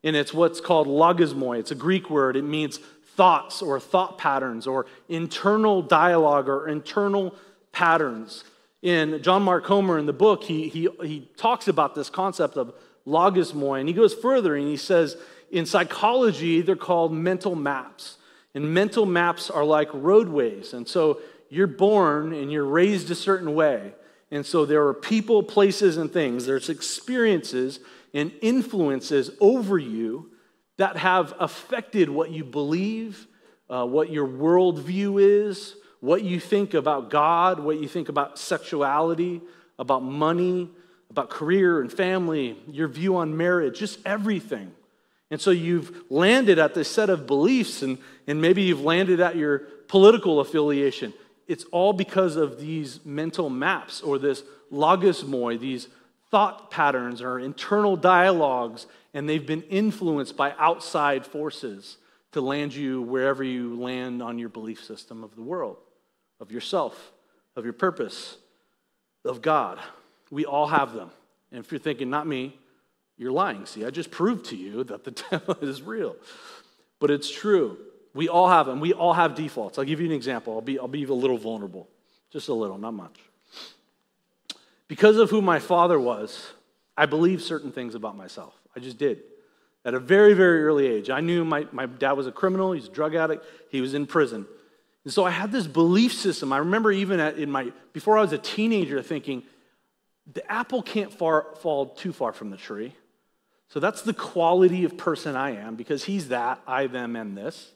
And 0.04 0.15
it's 0.15 0.32
what's 0.32 0.62
called 0.62 0.86
logismoi. 0.86 1.58
It's 1.58 1.71
a 1.71 1.75
Greek 1.75 2.08
word. 2.08 2.36
It 2.36 2.43
means 2.43 2.78
thoughts 2.78 3.63
or 3.63 3.80
thought 3.80 4.19
patterns 4.19 4.67
or 4.67 4.86
internal 5.10 5.82
dialogue 5.82 6.49
or 6.49 6.67
internal 6.67 7.34
patterns. 7.71 8.43
In 8.84 9.23
John 9.23 9.41
Mark 9.41 9.65
Comer 9.65 9.97
in 9.97 10.06
the 10.06 10.13
book, 10.13 10.43
he, 10.43 10.67
he, 10.67 10.88
he 11.01 11.32
talks 11.36 11.67
about 11.67 11.95
this 11.95 12.12
concept 12.12 12.58
of 12.58 12.75
logismoi. 13.08 13.80
And 13.80 13.89
he 13.89 13.95
goes 13.95 14.13
further 14.13 14.56
and 14.56 14.67
he 14.67 14.78
says, 14.78 15.17
in 15.49 15.65
psychology, 15.65 16.62
they're 16.62 16.75
called 16.75 17.12
mental 17.12 17.56
maps. 17.56 18.19
And 18.54 18.71
mental 18.71 19.08
maps 19.08 19.49
are 19.49 19.65
like 19.65 19.89
roadways. 19.93 20.75
And 20.75 20.88
so 20.88 21.21
you're 21.49 21.65
born 21.65 22.34
and 22.34 22.51
you're 22.51 22.65
raised 22.65 23.10
a 23.10 23.15
certain 23.15 23.56
way. 23.56 23.95
And 24.31 24.45
so 24.45 24.65
there 24.65 24.88
are 24.88 24.93
people, 24.93 25.43
places, 25.43 25.97
and 25.97 26.11
things. 26.11 26.45
There's 26.45 26.69
experiences 26.69 27.79
and 28.13 28.31
influences 28.41 29.31
over 29.39 29.77
you 29.77 30.31
that 30.77 30.97
have 30.97 31.33
affected 31.39 32.09
what 32.09 32.31
you 32.31 32.43
believe, 32.43 33.27
uh, 33.69 33.85
what 33.85 34.09
your 34.09 34.27
worldview 34.27 35.21
is, 35.21 35.75
what 35.99 36.23
you 36.23 36.39
think 36.39 36.73
about 36.73 37.09
God, 37.09 37.59
what 37.59 37.79
you 37.79 37.88
think 37.88 38.09
about 38.09 38.38
sexuality, 38.38 39.41
about 39.79 40.03
money, 40.03 40.69
about 41.09 41.29
career 41.29 41.81
and 41.81 41.91
family, 41.91 42.57
your 42.67 42.88
view 42.88 43.17
on 43.17 43.38
marriage, 43.38 43.79
just 43.79 43.99
everything. 44.05 44.71
And 45.31 45.41
so 45.41 45.51
you've 45.51 46.03
landed 46.09 46.59
at 46.59 46.73
this 46.73 46.89
set 46.89 47.09
of 47.09 47.25
beliefs, 47.25 47.81
and, 47.81 47.97
and 48.27 48.41
maybe 48.41 48.63
you've 48.63 48.81
landed 48.81 49.19
at 49.19 49.35
your 49.35 49.59
political 49.88 50.39
affiliation. 50.39 51.13
It's 51.47 51.65
all 51.65 51.93
because 51.93 52.36
of 52.36 52.60
these 52.60 53.05
mental 53.05 53.49
maps 53.49 54.01
or 54.01 54.17
this 54.17 54.43
logismoi, 54.71 55.60
these 55.60 55.88
thought 56.31 56.71
patterns 56.71 57.21
or 57.21 57.39
internal 57.39 57.95
dialogues, 57.95 58.88
and 59.13 59.29
they've 59.29 59.45
been 59.45 59.62
influenced 59.63 60.36
by 60.36 60.53
outside 60.58 61.25
forces 61.25 61.97
to 62.31 62.41
land 62.41 62.73
you 62.73 63.01
wherever 63.01 63.43
you 63.43 63.79
land 63.79 64.21
on 64.21 64.38
your 64.38 64.49
belief 64.49 64.84
system 64.84 65.23
of 65.23 65.36
the 65.36 65.41
world, 65.41 65.77
of 66.39 66.51
yourself, 66.51 67.12
of 67.55 67.63
your 67.63 67.73
purpose, 67.73 68.38
of 69.23 69.41
God. 69.41 69.79
We 70.31 70.45
all 70.45 70.67
have 70.67 70.93
them. 70.93 71.12
And 71.51 71.63
if 71.63 71.71
you're 71.71 71.79
thinking, 71.79 72.10
not 72.10 72.27
me, 72.27 72.60
you're 73.17 73.31
lying. 73.31 73.65
See, 73.65 73.86
I 73.86 73.89
just 73.89 74.12
proved 74.12 74.47
to 74.47 74.58
you 74.58 74.84
that 74.86 75.03
the 75.03 75.12
devil 75.31 75.58
is 75.62 75.81
real. 75.81 76.15
But 76.99 77.12
it's 77.12 77.29
true. 77.29 77.77
We 78.15 78.30
all 78.30 78.47
have 78.47 78.65
them. 78.65 78.80
We 78.80 78.93
all 78.93 79.13
have 79.13 79.36
defaults. 79.36 79.78
I'll 79.78 79.84
give 79.84 79.99
you 79.99 80.08
an 80.08 80.13
example. 80.13 80.54
I'll 80.54 80.62
be, 80.62 80.80
I'll 80.80 80.88
be 80.88 81.04
a 81.04 81.13
little 81.13 81.38
vulnerable, 81.38 81.89
just 82.32 82.47
a 82.47 82.54
little, 82.54 82.78
not 82.78 82.93
much. 82.93 83.19
Because 84.88 85.17
of 85.17 85.30
who 85.30 85.41
my 85.41 85.60
father 85.60 85.99
was, 85.99 86.54
I 86.97 87.08
believed 87.08 87.43
certain 87.43 87.73
things 87.73 87.93
about 87.93 88.15
myself. 88.15 88.54
I 88.73 88.80
just 88.80 88.97
did. 88.97 89.21
At 89.84 89.93
a 89.93 89.99
very, 89.99 90.34
very 90.34 90.63
early 90.63 90.88
age, 90.88 91.10
I 91.10 91.19
knew 91.19 91.43
my, 91.43 91.67
my 91.73 91.88
dad 91.88 92.13
was 92.13 92.25
a 92.25 92.32
criminal, 92.32 92.71
he's 92.71 92.88
a 92.88 92.91
drug 92.91 93.15
addict, 93.15 93.45
he 93.69 93.82
was 93.82 93.93
in 93.93 94.08
prison. 94.08 94.47
And 95.04 95.12
so 95.12 95.25
I 95.25 95.30
had 95.30 95.51
this 95.51 95.67
belief 95.67 96.13
system. 96.13 96.54
I 96.54 96.60
remember 96.60 96.93
even 96.93 97.19
at, 97.19 97.38
in 97.38 97.51
my, 97.51 97.73
before 97.91 98.17
I 98.17 98.21
was 98.21 98.32
a 98.32 98.38
teenager 98.38 99.01
thinking, 99.01 99.43
the 100.34 100.49
apple 100.49 100.82
can't 100.82 101.13
far, 101.13 101.47
fall 101.60 101.88
too 101.88 102.13
far 102.13 102.32
from 102.32 102.49
the 102.49 102.58
tree. 102.58 102.95
So 103.67 103.82
that's 103.82 104.04
the 104.04 104.13
quality 104.13 104.86
of 104.86 104.97
person 104.97 105.36
I 105.36 105.58
am 105.58 105.75
because 105.75 106.06
he's 106.06 106.30
that, 106.30 106.62
I, 106.65 106.88
them, 106.88 107.17
and 107.17 107.38
this. 107.38 107.73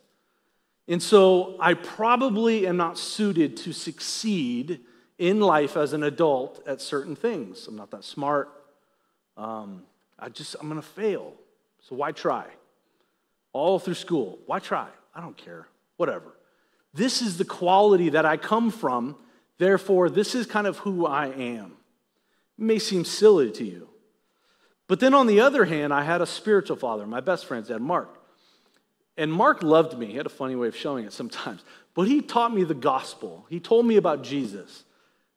And 0.89 1.03
so 1.03 1.55
I 1.59 1.75
probably 1.75 2.65
am 2.65 2.75
not 2.75 2.97
suited 2.97 3.55
to 3.57 3.73
succeed 3.73 4.81
in 5.19 5.39
life 5.39 5.77
as 5.77 5.93
an 5.93 6.01
adult 6.01 6.63
at 6.65 6.81
certain 6.81 7.15
things. 7.15 7.67
I'm 7.67 7.75
not 7.75 7.91
that 7.91 8.03
smart. 8.03 8.49
Um, 9.37 9.83
I 10.17 10.29
just, 10.29 10.55
I'm 10.59 10.67
going 10.67 10.81
to 10.81 10.87
fail. 10.87 11.35
So 11.87 11.95
why 11.95 12.11
try? 12.11 12.47
All 13.53 13.77
through 13.77 13.93
school, 13.93 14.39
why 14.47 14.57
try? 14.59 14.87
I 15.13 15.21
don't 15.21 15.37
care. 15.37 15.67
Whatever. 15.97 16.35
This 16.93 17.21
is 17.21 17.37
the 17.37 17.45
quality 17.45 18.09
that 18.09 18.25
I 18.25 18.37
come 18.37 18.71
from. 18.71 19.15
Therefore, 19.59 20.09
this 20.09 20.33
is 20.33 20.47
kind 20.47 20.65
of 20.65 20.79
who 20.79 21.05
I 21.05 21.27
am. 21.27 21.73
It 22.57 22.63
may 22.63 22.79
seem 22.79 23.05
silly 23.05 23.51
to 23.51 23.63
you. 23.63 23.89
But 24.87 24.99
then 24.99 25.13
on 25.13 25.27
the 25.27 25.41
other 25.41 25.65
hand, 25.65 25.93
I 25.93 26.01
had 26.03 26.21
a 26.21 26.25
spiritual 26.25 26.77
father, 26.77 27.05
my 27.05 27.19
best 27.19 27.45
friend's 27.45 27.67
dad, 27.67 27.79
Mark. 27.79 28.18
And 29.19 29.33
Mark 29.33 29.63
loved 29.63 29.99
me. 29.99 30.05
He 30.05 30.15
had 30.15 30.25
a 30.25 30.29
funny 30.29 30.55
way 30.55 30.69
of 30.69 30.77
showing 30.77 31.03
it 31.03 31.11
sometimes. 31.11 31.65
But 31.93 32.03
he 32.03 32.21
taught 32.21 32.53
me 32.53 32.63
the 32.63 32.73
gospel. 32.73 33.45
He 33.49 33.59
told 33.59 33.85
me 33.85 33.97
about 33.97 34.23
Jesus. 34.23 34.85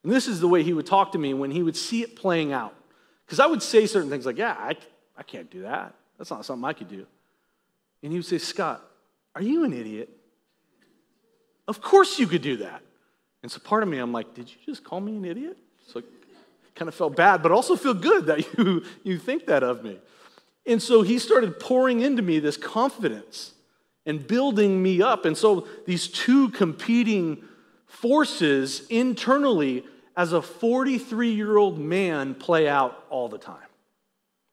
And 0.05 0.12
this 0.12 0.29
is 0.29 0.38
the 0.38 0.47
way 0.47 0.62
he 0.62 0.73
would 0.73 0.87
talk 0.87 1.11
to 1.12 1.18
me 1.18 1.35
when 1.35 1.51
he 1.51 1.64
would 1.64 1.77
see 1.77 2.01
it 2.01 2.14
playing 2.14 2.53
out. 2.53 2.77
Because 3.27 3.40
I 3.40 3.47
would 3.47 3.61
say 3.61 3.87
certain 3.87 4.09
things 4.09 4.25
like, 4.25 4.38
yeah, 4.38 4.55
I, 4.57 4.77
I 5.18 5.25
can't 5.25 5.51
do 5.51 5.62
that. 5.62 5.97
That's 6.16 6.31
not 6.31 6.45
something 6.45 6.64
I 6.64 6.75
could 6.75 6.88
do. 6.88 7.05
And 8.05 8.12
he 8.12 8.18
would 8.21 8.25
say, 8.25 8.38
Scott, 8.38 8.88
are 9.35 9.42
you 9.42 9.64
an 9.64 9.73
idiot? 9.73 10.11
Of 11.66 11.83
course 11.83 12.21
you 12.21 12.29
could 12.29 12.42
do 12.42 12.59
that. 12.59 12.83
And 13.42 13.51
so 13.51 13.59
part 13.59 13.83
of 13.83 13.88
me, 13.88 13.99
I'm 13.99 14.12
like, 14.12 14.33
did 14.33 14.49
you 14.49 14.59
just 14.64 14.85
call 14.85 15.01
me 15.01 15.16
an 15.16 15.25
idiot? 15.25 15.59
So 15.88 16.05
kind 16.77 16.88
of 16.88 16.95
felt 16.95 17.16
bad, 17.16 17.42
but 17.42 17.51
also 17.51 17.75
feel 17.75 17.95
good 17.95 18.27
that 18.27 18.47
you, 18.59 18.85
you 19.03 19.18
think 19.18 19.47
that 19.47 19.64
of 19.64 19.83
me. 19.83 19.99
And 20.66 20.81
so 20.81 21.03
he 21.03 21.18
started 21.18 21.59
pouring 21.59 21.99
into 21.99 22.23
me 22.23 22.38
this 22.38 22.57
confidence 22.57 23.55
and 24.07 24.27
building 24.27 24.83
me 24.83 25.01
up. 25.03 25.25
And 25.25 25.37
so 25.37 25.67
these 25.87 26.09
two 26.09 26.51
competing 26.51 27.43
forces 27.87 28.87
internally 28.88 29.85
as 30.17 30.33
a 30.33 30.43
43 30.43 31.33
year 31.33 31.57
old 31.57 31.79
man 31.79 32.35
play 32.35 32.69
out 32.69 33.05
all 33.11 33.29
the 33.29 33.38
time. 33.38 33.57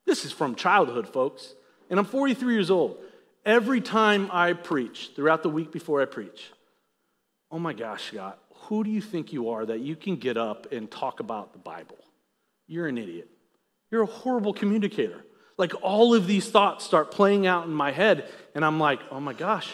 This 0.05 0.25
is 0.25 0.31
from 0.31 0.55
childhood, 0.55 1.07
folks. 1.07 1.53
And 1.89 1.99
I'm 1.99 2.05
43 2.05 2.53
years 2.53 2.71
old. 2.71 2.97
Every 3.45 3.81
time 3.81 4.29
I 4.31 4.53
preach, 4.53 5.11
throughout 5.15 5.43
the 5.43 5.49
week 5.49 5.71
before 5.71 6.01
I 6.01 6.05
preach, 6.05 6.51
oh 7.51 7.59
my 7.59 7.73
gosh, 7.73 8.11
Scott, 8.11 8.39
who 8.53 8.83
do 8.83 8.91
you 8.91 9.01
think 9.01 9.33
you 9.33 9.49
are 9.49 9.65
that 9.65 9.79
you 9.79 9.95
can 9.95 10.17
get 10.17 10.37
up 10.37 10.71
and 10.71 10.89
talk 10.91 11.19
about 11.19 11.53
the 11.53 11.59
Bible? 11.59 11.97
You're 12.67 12.87
an 12.87 12.97
idiot. 12.97 13.29
You're 13.89 14.03
a 14.03 14.07
horrible 14.07 14.53
communicator. 14.53 15.23
Like 15.59 15.73
all 15.81 16.15
of 16.15 16.25
these 16.25 16.49
thoughts 16.49 16.85
start 16.85 17.11
playing 17.11 17.45
out 17.45 17.65
in 17.65 17.73
my 17.73 17.91
head, 17.91 18.29
and 18.55 18.63
I'm 18.63 18.79
like, 18.79 19.01
oh 19.11 19.19
my 19.19 19.33
gosh, 19.33 19.69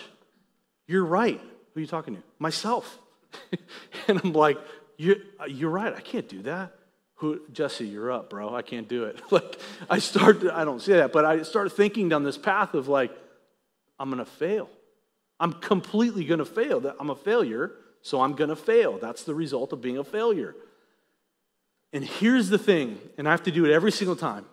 you're 0.87 1.05
right. 1.05 1.39
Who 1.39 1.79
are 1.79 1.81
you 1.81 1.87
talking 1.87 2.15
to? 2.15 2.23
Myself. 2.39 2.97
and 4.07 4.19
I'm 4.23 4.33
like, 4.33 4.57
you're, 4.97 5.17
you're 5.47 5.69
right. 5.69 5.93
I 5.93 6.01
can't 6.01 6.27
do 6.27 6.41
that. 6.41 6.73
Who, 7.17 7.39
Jesse, 7.53 7.85
you're 7.85 8.11
up, 8.11 8.31
bro. 8.31 8.53
I 8.53 8.63
can't 8.63 8.87
do 8.87 9.03
it. 9.03 9.21
like, 9.31 9.59
I 9.87 9.99
start, 9.99 10.43
I 10.51 10.65
don't 10.65 10.81
say 10.81 10.93
that, 10.93 11.11
but 11.13 11.23
I 11.23 11.43
start 11.43 11.71
thinking 11.71 12.09
down 12.09 12.23
this 12.23 12.37
path 12.37 12.73
of 12.73 12.87
like, 12.87 13.11
I'm 13.99 14.09
going 14.09 14.25
to 14.25 14.29
fail. 14.29 14.69
I'm 15.39 15.53
completely 15.53 16.25
going 16.25 16.39
to 16.39 16.45
fail. 16.45 16.95
I'm 16.99 17.11
a 17.11 17.15
failure, 17.15 17.73
so 18.01 18.21
I'm 18.21 18.33
going 18.33 18.49
to 18.49 18.55
fail. 18.55 18.97
That's 18.97 19.23
the 19.23 19.35
result 19.35 19.71
of 19.71 19.81
being 19.81 19.99
a 19.99 20.03
failure. 20.03 20.55
And 21.93 22.03
here's 22.03 22.49
the 22.49 22.57
thing, 22.57 22.97
and 23.19 23.27
I 23.27 23.31
have 23.31 23.43
to 23.43 23.51
do 23.51 23.65
it 23.65 23.71
every 23.71 23.91
single 23.91 24.15
time 24.15 24.45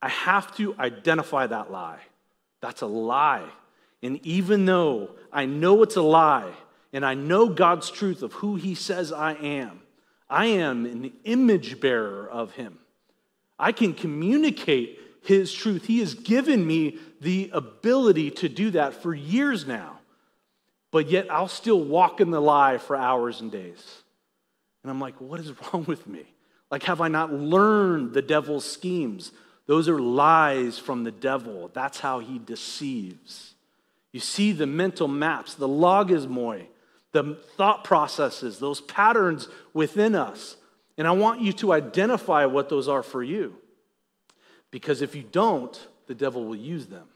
I 0.00 0.08
have 0.08 0.54
to 0.56 0.74
identify 0.78 1.46
that 1.46 1.70
lie. 1.70 2.00
That's 2.60 2.82
a 2.82 2.86
lie. 2.86 3.48
And 4.02 4.24
even 4.24 4.64
though 4.64 5.10
I 5.32 5.46
know 5.46 5.82
it's 5.82 5.96
a 5.96 6.02
lie, 6.02 6.52
and 6.92 7.04
I 7.04 7.14
know 7.14 7.48
God's 7.48 7.90
truth 7.90 8.22
of 8.22 8.32
who 8.34 8.56
He 8.56 8.74
says 8.74 9.12
I 9.12 9.34
am, 9.34 9.80
I 10.30 10.46
am 10.46 10.86
an 10.86 11.12
image 11.24 11.80
bearer 11.80 12.28
of 12.28 12.52
Him. 12.52 12.78
I 13.58 13.72
can 13.72 13.92
communicate 13.92 14.98
His 15.22 15.52
truth. 15.52 15.86
He 15.86 15.98
has 16.00 16.14
given 16.14 16.66
me 16.66 16.98
the 17.20 17.50
ability 17.52 18.30
to 18.32 18.48
do 18.48 18.70
that 18.70 18.94
for 18.94 19.14
years 19.14 19.66
now. 19.66 19.98
But 20.90 21.10
yet 21.10 21.30
I'll 21.30 21.48
still 21.48 21.80
walk 21.80 22.20
in 22.20 22.30
the 22.30 22.40
lie 22.40 22.78
for 22.78 22.96
hours 22.96 23.40
and 23.40 23.50
days. 23.50 24.02
And 24.82 24.90
I'm 24.90 25.00
like, 25.00 25.20
what 25.20 25.40
is 25.40 25.52
wrong 25.72 25.84
with 25.86 26.06
me? 26.06 26.24
Like, 26.70 26.84
have 26.84 27.00
I 27.00 27.08
not 27.08 27.32
learned 27.32 28.12
the 28.12 28.22
devil's 28.22 28.64
schemes? 28.64 29.32
Those 29.68 29.86
are 29.88 29.98
lies 29.98 30.78
from 30.78 31.04
the 31.04 31.12
devil. 31.12 31.70
That's 31.74 32.00
how 32.00 32.20
he 32.20 32.38
deceives. 32.38 33.54
You 34.12 34.18
see 34.18 34.52
the 34.52 34.66
mental 34.66 35.08
maps, 35.08 35.54
the 35.54 35.68
logismoi, 35.68 36.64
the 37.12 37.36
thought 37.56 37.84
processes, 37.84 38.58
those 38.58 38.80
patterns 38.80 39.46
within 39.74 40.14
us. 40.14 40.56
And 40.96 41.06
I 41.06 41.12
want 41.12 41.42
you 41.42 41.52
to 41.52 41.74
identify 41.74 42.46
what 42.46 42.70
those 42.70 42.88
are 42.88 43.02
for 43.02 43.22
you. 43.22 43.56
Because 44.70 45.02
if 45.02 45.14
you 45.14 45.22
don't, 45.22 45.78
the 46.06 46.14
devil 46.14 46.46
will 46.46 46.56
use 46.56 46.86
them. 46.86 47.06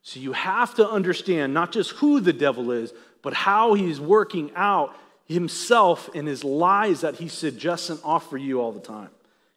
So 0.00 0.20
you 0.20 0.32
have 0.32 0.74
to 0.76 0.88
understand 0.88 1.52
not 1.52 1.72
just 1.72 1.90
who 1.90 2.20
the 2.20 2.32
devil 2.32 2.70
is, 2.72 2.94
but 3.20 3.34
how 3.34 3.74
he's 3.74 4.00
working 4.00 4.50
out 4.56 4.96
himself 5.26 6.08
and 6.14 6.26
his 6.26 6.42
lies 6.42 7.02
that 7.02 7.16
he 7.16 7.28
suggests 7.28 7.90
and 7.90 8.00
offer 8.02 8.38
you 8.38 8.62
all 8.62 8.72
the 8.72 8.80
time. 8.80 9.10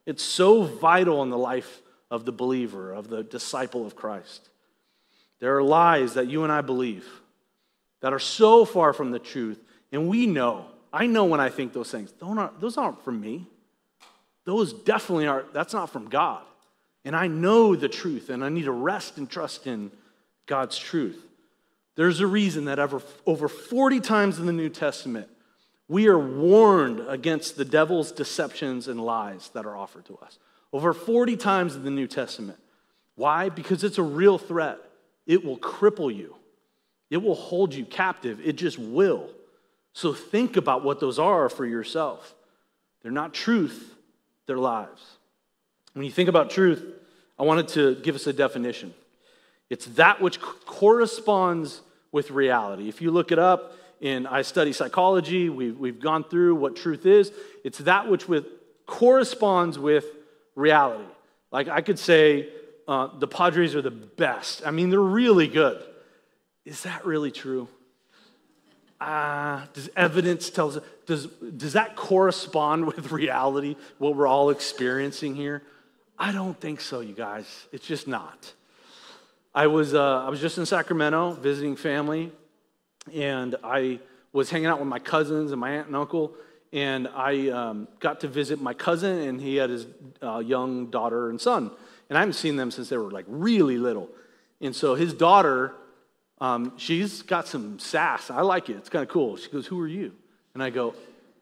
It's 0.08 0.24
so 0.24 0.64
vital 0.64 1.22
in 1.22 1.30
the 1.30 1.38
life 1.38 1.82
of 2.10 2.26
the 2.26 2.32
believer, 2.32 2.94
of 2.94 3.10
the 3.10 3.24
disciple 3.24 3.86
of 3.86 3.96
Christ. 3.96 4.50
There 5.40 5.56
are 5.58 5.62
lies 5.62 6.16
that 6.16 6.28
you 6.28 6.44
and 6.44 6.52
I 6.52 6.62
believe 6.62 7.06
that 8.00 8.14
are 8.14 8.20
so 8.20 8.64
far 8.64 8.94
from 8.94 9.12
the 9.12 9.20
truth, 9.20 9.62
and 9.92 10.08
we 10.08 10.26
know. 10.26 10.66
I 10.94 11.08
know 11.08 11.26
when 11.26 11.42
I 11.42 11.50
think 11.50 11.74
those 11.74 11.92
things. 11.92 12.14
Those 12.60 12.78
aren't 12.78 13.04
from 13.04 13.20
me. 13.20 13.48
Those 14.46 14.72
definitely 14.72 15.28
aren't, 15.28 15.54
that's 15.54 15.74
not 15.74 15.92
from 15.92 16.10
God. 16.10 16.44
And 17.04 17.14
I 17.16 17.28
know 17.28 17.76
the 17.76 17.90
truth, 17.90 18.30
and 18.30 18.46
I 18.46 18.50
need 18.50 18.66
to 18.66 18.72
rest 18.72 19.18
and 19.18 19.30
trust 19.30 19.68
in 19.68 19.92
God's 20.46 20.78
truth. 20.78 21.22
There's 21.96 22.22
a 22.22 22.28
reason 22.28 22.66
that 22.66 22.80
over, 22.80 23.02
over 23.26 23.50
40 23.50 24.00
times 24.00 24.40
in 24.40 24.46
the 24.46 24.54
New 24.54 24.70
Testament, 24.70 25.28
we 25.88 26.08
are 26.08 26.20
warned 26.20 27.02
against 27.08 27.56
the 27.56 27.66
devil's 27.66 28.12
deceptions 28.12 28.88
and 28.88 29.00
lies 29.00 29.50
that 29.54 29.66
are 29.66 29.76
offered 29.76 30.06
to 30.06 30.18
us. 30.18 30.38
Over 30.74 30.94
40 30.94 31.38
times 31.38 31.76
in 31.76 31.84
the 31.84 31.92
New 31.92 32.08
Testament. 32.08 32.60
Why? 33.16 33.50
Because 33.50 33.84
it's 33.84 33.98
a 33.98 34.04
real 34.04 34.38
threat. 34.38 34.80
It 35.26 35.44
will 35.44 35.58
cripple 35.58 36.14
you, 36.14 36.36
it 37.10 37.18
will 37.18 37.36
hold 37.36 37.74
you 37.74 37.86
captive. 37.86 38.40
It 38.44 38.54
just 38.54 38.78
will. 38.78 39.30
So 39.94 40.14
think 40.14 40.58
about 40.58 40.84
what 40.84 41.00
those 41.00 41.18
are 41.18 41.50
for 41.50 41.66
yourself. 41.66 42.36
They're 43.02 43.12
not 43.12 43.34
truth, 43.34 43.96
they're 44.46 44.58
lies. 44.58 44.88
When 45.94 46.06
you 46.06 46.12
think 46.12 46.30
about 46.30 46.52
truth, 46.52 46.86
I 47.40 47.44
wanted 47.44 47.70
to 47.70 47.96
give 47.96 48.14
us 48.14 48.28
a 48.28 48.34
definition. 48.34 48.94
It's 49.70 49.86
that 49.88 50.22
which 50.22 50.40
corresponds 50.40 51.82
with 52.12 52.32
reality. 52.32 52.88
If 52.88 53.02
you 53.02 53.12
look 53.12 53.32
it 53.32 53.40
up, 53.40 53.74
in 54.02 54.28
I 54.28 54.42
study 54.42 54.74
psychology, 54.74 55.50
we've, 55.50 55.78
we've 55.78 56.00
gone 56.00 56.24
through 56.24 56.56
what 56.56 56.76
truth 56.76 57.06
is. 57.06 57.32
It's 57.64 57.80
that 57.80 58.10
which 58.10 58.28
with, 58.28 58.46
corresponds 58.86 59.80
with 59.80 60.06
reality. 60.56 61.06
Like 61.52 61.68
I 61.68 61.82
could 61.82 62.00
say, 62.00 62.50
uh, 62.88 63.10
the 63.18 63.28
Padres 63.28 63.76
are 63.76 63.82
the 63.82 63.92
best. 63.92 64.66
I 64.66 64.72
mean, 64.72 64.90
they're 64.90 65.00
really 65.00 65.48
good. 65.48 65.84
Is 66.66 66.84
that 66.84 67.06
really 67.06 67.32
true? 67.32 67.68
Uh, 69.00 69.66
does 69.74 69.90
evidence 69.96 70.50
tell 70.50 70.70
us, 70.70 70.80
does, 71.06 71.28
does 71.28 71.74
that 71.74 71.96
correspond 71.96 72.86
with 72.94 73.12
reality, 73.12 73.76
what 73.98 74.16
we're 74.16 74.28
all 74.28 74.50
experiencing 74.50 75.36
here? 75.36 75.64
I 76.18 76.32
don't 76.32 76.60
think 76.60 76.82
so, 76.82 77.02
you 77.02 77.14
guys. 77.14 77.68
It's 77.72 77.86
just 77.86 78.08
not. 78.08 78.54
I 79.54 79.68
was, 79.68 79.94
uh, 79.94 80.26
I 80.26 80.30
was 80.30 80.40
just 80.40 80.58
in 80.58 80.66
Sacramento 80.66 81.32
visiting 81.34 81.76
family, 81.76 82.32
and 83.14 83.56
I 83.64 84.00
was 84.34 84.50
hanging 84.50 84.68
out 84.68 84.80
with 84.80 84.88
my 84.88 85.00
cousins 85.00 85.52
and 85.52 85.60
my 85.60 85.72
aunt 85.72 85.88
and 85.88 85.96
uncle, 85.96 86.34
and 86.74 87.08
I 87.08 87.50
um, 87.50 87.88
got 88.00 88.22
to 88.22 88.28
visit 88.28 88.62
my 88.62 88.74
cousin, 88.74 89.20
and 89.20 89.42
he 89.42 89.56
had 89.56 89.70
his 89.70 89.88
uh, 90.22 90.40
young 90.40 90.88
daughter 90.88 91.30
and 91.30 91.40
son. 91.40 91.72
And 92.10 92.18
I 92.18 92.22
haven't 92.22 92.34
seen 92.34 92.56
them 92.56 92.72
since 92.72 92.90
they 92.90 92.98
were 92.98 93.12
like 93.12 93.26
really 93.28 93.78
little. 93.78 94.10
And 94.62 94.76
so 94.76 94.96
his 94.96 95.14
daughter, 95.14 95.74
um, 96.40 96.74
she's 96.78 97.22
got 97.22 97.48
some 97.48 97.80
sass. 97.80 98.30
I 98.30 98.42
like 98.42 98.70
it. 98.70 98.78
It's 98.78 98.90
kind 98.90 99.04
of 99.04 99.10
cool. 99.10 99.38
She 99.38 99.50
goes, 99.50 99.68
Who 99.68 99.80
are 99.82 99.88
you? 99.88 100.14
And 100.54 100.64
I 100.64 100.70
go, 100.70 100.94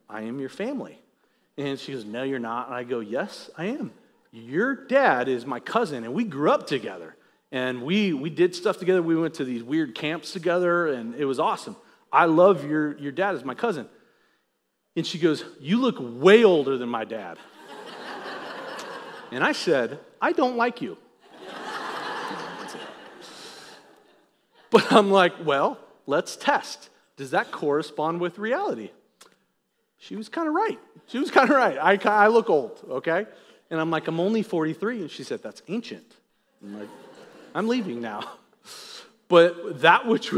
I 0.10 0.22
am 0.22 0.40
your 0.40 0.50
family. 0.50 1.00
And 1.58 1.80
she 1.80 1.94
goes, 1.94 2.06
No, 2.06 2.24
you're 2.24 2.40
not. 2.40 2.68
And 2.68 2.76
I 2.76 2.84
go, 2.84 3.00
Yes, 3.00 3.50
I 3.58 3.66
am. 3.66 3.92
Your 4.32 4.76
dad 4.76 5.30
is 5.30 5.46
my 5.46 5.60
cousin, 5.60 6.04
and 6.04 6.14
we 6.14 6.26
grew 6.26 6.52
up 6.52 6.68
together. 6.68 7.16
And 7.52 7.84
we, 7.84 8.14
we 8.14 8.30
did 8.30 8.56
stuff 8.56 8.78
together. 8.78 9.02
We 9.02 9.16
went 9.16 9.36
to 9.36 9.46
these 9.46 9.64
weird 9.64 9.96
camps 9.96 10.32
together, 10.32 10.88
and 10.88 11.16
it 11.16 11.26
was 11.26 11.40
awesome. 11.40 11.76
I 12.12 12.26
love 12.26 12.66
your, 12.66 12.98
your 12.98 13.12
dad 13.12 13.36
as 13.36 13.44
my 13.44 13.56
cousin. 13.56 13.88
And 14.96 15.06
she 15.06 15.20
goes, 15.20 15.44
You 15.60 15.78
look 15.80 15.98
way 16.00 16.44
older 16.44 16.78
than 16.78 16.90
my 16.90 17.06
dad. 17.06 17.38
and 19.32 19.44
I 19.44 19.52
said, 19.52 20.00
I 20.22 20.32
don't 20.32 20.56
like 20.56 20.82
you. 20.82 20.98
but 24.70 24.92
I'm 24.92 25.12
like, 25.12 25.34
Well, 25.44 25.78
let's 26.08 26.36
test. 26.36 26.90
Does 27.18 27.32
that 27.32 27.52
correspond 27.52 28.22
with 28.22 28.38
reality? 28.38 28.92
She 29.98 30.16
was 30.16 30.30
kind 30.30 30.48
of 30.48 30.54
right. 30.54 30.80
She 31.08 31.18
was 31.18 31.32
kind 31.32 31.50
of 31.50 31.56
right. 31.56 31.78
I, 31.78 31.98
I 32.10 32.28
look 32.28 32.50
old, 32.50 32.80
okay? 32.90 33.26
And 33.70 33.80
I'm 33.80 33.90
like, 33.90 34.08
I'm 34.08 34.20
only 34.20 34.44
43. 34.44 35.02
And 35.02 35.12
she 35.12 35.24
said, 35.24 35.44
That's 35.44 35.62
ancient. 35.68 36.16
I'm 36.64 36.80
like, 36.80 36.90
I'm 37.56 37.68
leaving 37.68 38.02
now. 38.02 38.30
But 39.28 39.82
that 39.82 40.06
which, 40.06 40.30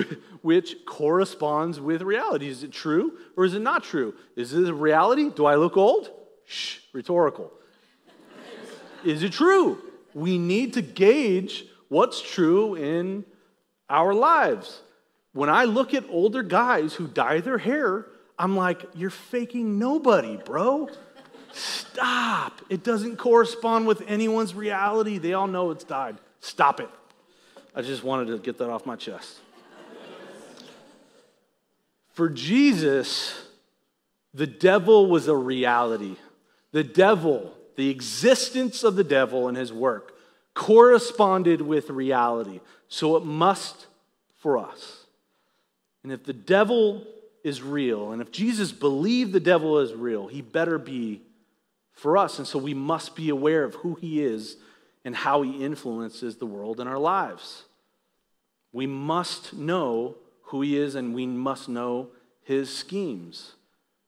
which 0.42 0.86
corresponds 0.86 1.78
with 1.78 2.02
reality. 2.02 2.48
Is 2.48 2.64
it 2.64 2.72
true 2.72 3.18
or 3.36 3.44
is 3.44 3.54
it 3.54 3.60
not 3.60 3.84
true? 3.84 4.14
Is 4.38 4.54
it 4.54 4.66
a 4.66 4.74
reality? 4.74 5.30
Do 5.30 5.46
I 5.46 5.56
look 5.56 5.76
old? 5.76 6.10
Shh, 6.46 6.78
rhetorical. 6.94 7.52
is 9.04 9.24
it 9.24 9.34
true? 9.34 9.78
We 10.14 10.38
need 10.38 10.76
to 10.76 10.82
gauge 10.82 11.66
what's 11.90 12.22
true 12.22 12.76
in 12.76 13.26
our 13.90 14.14
lives. 14.14 14.80
When 15.34 15.50
I 15.50 15.66
look 15.66 15.94
at 15.94 16.06
older 16.10 16.42
guys 16.42 16.94
who 16.94 17.08
dye 17.08 17.42
their 17.42 17.58
hair, 17.58 18.06
I'm 18.40 18.56
like, 18.56 18.86
you're 18.96 19.10
faking 19.10 19.78
nobody, 19.78 20.38
bro. 20.38 20.90
Stop. 21.52 22.62
It 22.70 22.84
doesn't 22.84 23.18
correspond 23.18 23.86
with 23.86 24.02
anyone's 24.08 24.56
reality. 24.56 25.18
They 25.18 25.34
all 25.34 25.48
know 25.48 25.72
it's 25.72 25.84
dyed. 25.84 26.18
Stop 26.40 26.80
it. 26.80 26.90
I 27.78 27.84
just 27.84 28.04
wanted 28.04 28.30
to 28.30 28.40
get 28.40 28.58
that 28.58 28.72
off 28.72 28.88
my 28.88 28.96
chest. 28.96 29.38
For 32.14 32.28
Jesus, 32.28 33.40
the 34.34 34.48
devil 34.48 35.06
was 35.06 35.28
a 35.28 35.36
reality. 35.36 36.16
The 36.72 36.84
devil, 36.84 37.54
the 37.76 37.92
existence 37.92 38.84
of 38.84 38.96
the 38.96 39.04
devil 39.04 39.48
and 39.48 39.56
his 39.56 39.72
work, 39.72 40.16
corresponded 40.56 41.62
with 41.62 41.92
reality. 41.92 42.62
So 42.88 43.16
it 43.16 43.24
must 43.24 43.86
for 44.38 44.58
us. 44.58 45.06
And 46.02 46.12
if 46.12 46.24
the 46.24 46.34
devil 46.34 47.06
is 47.44 47.62
real, 47.62 48.12
and 48.12 48.24
if 48.24 48.32
Jesus 48.32 48.72
believed 48.72 49.34
the 49.34 49.40
devil 49.40 49.78
is 49.78 49.94
real, 49.94 50.26
he 50.26 50.42
better 50.42 50.80
be 50.80 51.22
for 51.92 52.18
us. 52.18 52.40
And 52.40 52.48
so 52.48 52.58
we 52.58 52.74
must 52.74 53.16
be 53.16 53.30
aware 53.30 53.64
of 53.64 53.76
who 53.76 53.94
he 53.94 54.24
is 54.24 54.58
and 55.06 55.16
how 55.16 55.44
he 55.44 55.64
influences 55.64 56.38
the 56.38 56.48
world 56.48 56.80
and 56.80 56.90
our 56.90 56.98
lives. 56.98 57.66
We 58.78 58.86
must 58.86 59.56
know 59.56 60.18
who 60.44 60.62
he 60.62 60.78
is 60.78 60.94
and 60.94 61.16
we 61.16 61.26
must 61.26 61.68
know 61.68 62.10
his 62.44 62.72
schemes, 62.72 63.54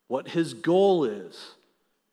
what 0.08 0.28
his 0.28 0.54
goal 0.54 1.06
is. 1.06 1.56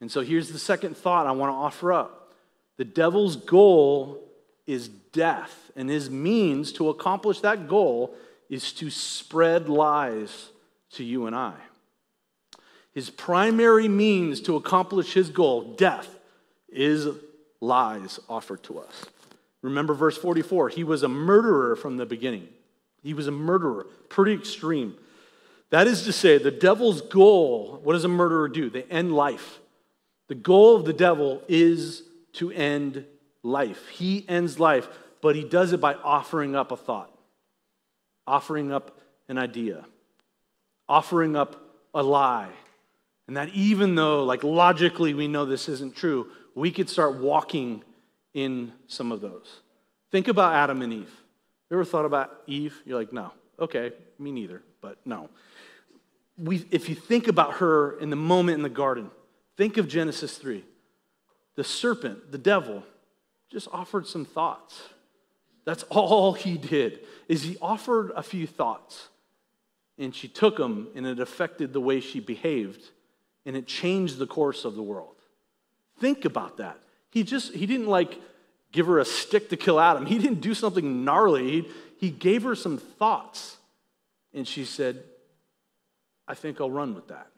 And 0.01 0.11
so 0.11 0.23
here's 0.23 0.49
the 0.49 0.59
second 0.59 0.97
thought 0.97 1.27
I 1.27 1.33
want 1.33 1.51
to 1.51 1.55
offer 1.55 1.93
up 1.93 2.33
the 2.79 2.85
devil's 2.87 3.37
goal 3.37 4.25
is 4.67 4.89
death, 4.89 5.71
and 5.77 5.91
his 5.91 6.09
means 6.09 6.73
to 6.73 6.89
accomplish 6.89 7.41
that 7.41 7.69
goal 7.69 8.15
is 8.49 8.73
to 8.73 8.89
spread 8.89 9.69
lies 9.69 10.49
to 10.93 11.05
you 11.05 11.27
and 11.27 11.37
I. 11.37 11.57
His 12.95 13.11
primary 13.11 13.87
means 13.87 14.41
to 14.41 14.57
accomplish 14.57 15.13
his 15.13 15.29
goal, 15.29 15.75
death, 15.75 16.09
is 16.71 17.07
lies 17.61 18.19
offered 18.31 18.63
to 18.63 18.79
us. 18.79 19.05
Remember 19.67 19.95
verse 19.95 20.17
44 20.17 20.69
he 20.69 20.85
was 20.85 21.03
a 21.03 21.09
murderer 21.09 21.75
from 21.75 21.97
the 21.97 22.07
beginning. 22.07 22.49
He 23.03 23.15
was 23.15 23.27
a 23.27 23.33
murderer, 23.33 23.87
pretty 24.09 24.33
extreme. 24.33 24.97
That 25.71 25.89
is 25.89 26.05
to 26.05 26.13
say, 26.13 26.39
the 26.39 26.53
devil's 26.53 27.03
goal, 27.03 27.81
what 27.83 27.95
does 27.95 28.05
a 28.05 28.09
murderer 28.09 28.49
do? 28.49 28.71
They 28.71 28.85
end 28.85 29.13
life. 29.13 29.59
The 30.29 30.37
goal 30.37 30.77
of 30.77 30.85
the 30.85 30.93
devil 30.93 31.43
is 31.49 32.03
to 32.35 32.53
end 32.53 33.05
life. 33.43 33.89
He 33.89 34.25
ends 34.29 34.61
life, 34.61 34.89
but 35.21 35.35
he 35.35 35.43
does 35.43 35.73
it 35.73 35.81
by 35.81 35.95
offering 35.95 36.55
up 36.55 36.71
a 36.71 36.77
thought, 36.77 37.11
offering 38.27 38.73
up 38.73 39.01
an 39.29 39.39
idea, 39.39 39.85
offering 40.89 41.35
up 41.35 41.61
a 41.93 42.03
lie. 42.03 42.51
And 43.27 43.37
that 43.37 43.49
even 43.49 43.97
though, 43.97 44.25
like, 44.25 44.45
logically 44.45 45.15
we 45.15 45.27
know 45.27 45.45
this 45.45 45.69
isn't 45.69 45.97
true, 45.97 46.29
we 46.55 46.71
could 46.71 46.89
start 46.89 47.17
walking 47.17 47.83
in 48.37 48.71
some 48.87 49.13
of 49.13 49.23
those. 49.23 49.63
Think 50.13 50.29
about 50.29 50.53
Adam 50.53 50.83
and 50.83 50.93
Eve. 50.93 51.11
You 51.71 51.79
ever 51.79 51.87
thought 51.87 52.05
about 52.05 52.43
Eve? 52.47 52.81
You're 52.85 52.99
like, 52.99 53.11
no. 53.11 53.33
Okay, 53.59 53.93
me 54.19 54.31
neither, 54.31 54.63
but 54.83 54.99
no. 55.07 55.31
We, 56.37 56.67
if 56.71 56.91
you 56.91 56.95
think 56.95 57.29
about 57.29 57.55
her 57.55 57.99
in 57.99 58.11
the 58.11 58.17
moment 58.17 58.59
in 58.59 58.63
the 58.63 58.69
garden, 58.69 59.11
think 59.57 59.79
of 59.79 59.89
Genesis 59.89 60.37
3. 60.37 60.63
The 61.55 61.65
serpent, 61.65 62.31
the 62.31 62.37
devil, 62.37 62.83
just 63.51 63.69
offered 63.73 64.07
some 64.07 64.27
thoughts. 64.27 64.83
That's 65.65 65.83
all 65.89 66.35
he 66.35 66.59
did, 66.59 67.01
is 67.29 67.43
he 67.43 67.57
offered 67.63 68.13
a 68.15 68.23
few 68.23 68.47
thoughts. 68.47 69.09
And 69.97 70.15
she 70.15 70.29
took 70.29 70.59
them, 70.59 70.89
and 70.95 71.07
it 71.07 71.21
affected 71.21 71.73
the 71.73 71.81
way 71.81 72.01
she 72.01 72.21
behaved, 72.21 72.85
and 73.47 73.57
it 73.57 73.67
changed 73.67 74.19
the 74.19 74.27
course 74.27 74.67
of 74.67 74.75
the 74.75 74.83
world. 74.83 75.17
Think 75.99 76.27
about 76.27 76.59
that. 76.59 76.79
He 77.17 77.23
just, 77.23 77.55
he 77.55 77.65
didn't 77.65 77.87
like 77.87 78.21
give 78.73 78.89
her 78.89 78.99
a 78.99 79.05
stick 79.07 79.49
to 79.49 79.57
kill 79.57 79.81
Adam. 79.81 80.05
He 80.05 80.19
didn't 80.19 80.43
do 80.43 80.53
something 80.53 81.03
gnarly. 81.03 81.51
He, 81.51 81.69
he 81.97 82.11
gave 82.11 82.43
her 82.43 82.55
some 82.55 82.77
thoughts. 82.77 83.57
And 84.35 84.47
she 84.47 84.67
said, 84.67 85.03
I 86.29 86.35
think 86.35 86.61
I'll 86.61 86.71
run 86.71 86.95
with 86.95 87.09
that. 87.09 87.29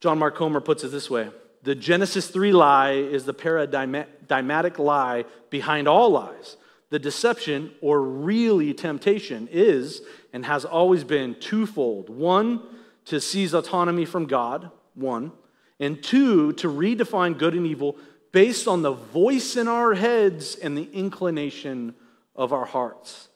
John 0.00 0.20
Mark 0.20 0.36
Comer 0.36 0.60
puts 0.60 0.84
it 0.84 0.92
this 0.92 1.10
way 1.10 1.30
The 1.64 1.74
Genesis 1.74 2.28
3 2.28 2.52
lie 2.52 2.92
is 2.92 3.24
the 3.24 3.34
paradigmatic 3.34 4.78
lie 4.78 5.24
behind 5.50 5.88
all 5.88 6.10
lies. 6.10 6.56
The 6.90 7.00
deception, 7.00 7.72
or 7.80 8.00
really 8.00 8.72
temptation, 8.72 9.48
is 9.50 10.02
and 10.32 10.46
has 10.46 10.64
always 10.64 11.02
been 11.02 11.34
twofold. 11.34 12.08
One, 12.08 12.62
to 13.06 13.20
seize 13.20 13.52
autonomy 13.52 14.04
from 14.04 14.26
God, 14.26 14.70
one, 14.94 15.32
and 15.80 16.02
two, 16.02 16.52
to 16.54 16.68
redefine 16.68 17.38
good 17.38 17.54
and 17.54 17.66
evil 17.66 17.96
based 18.32 18.68
on 18.68 18.82
the 18.82 18.92
voice 18.92 19.56
in 19.56 19.68
our 19.68 19.94
heads 19.94 20.54
and 20.56 20.76
the 20.76 20.88
inclination 20.92 21.94
of 22.36 22.52
our 22.52 22.66
hearts, 22.66 23.28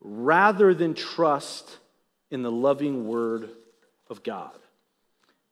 rather 0.00 0.74
than 0.74 0.94
trust 0.94 1.78
in 2.30 2.42
the 2.42 2.50
loving 2.50 3.06
word 3.06 3.48
of 4.10 4.22
God. 4.22 4.50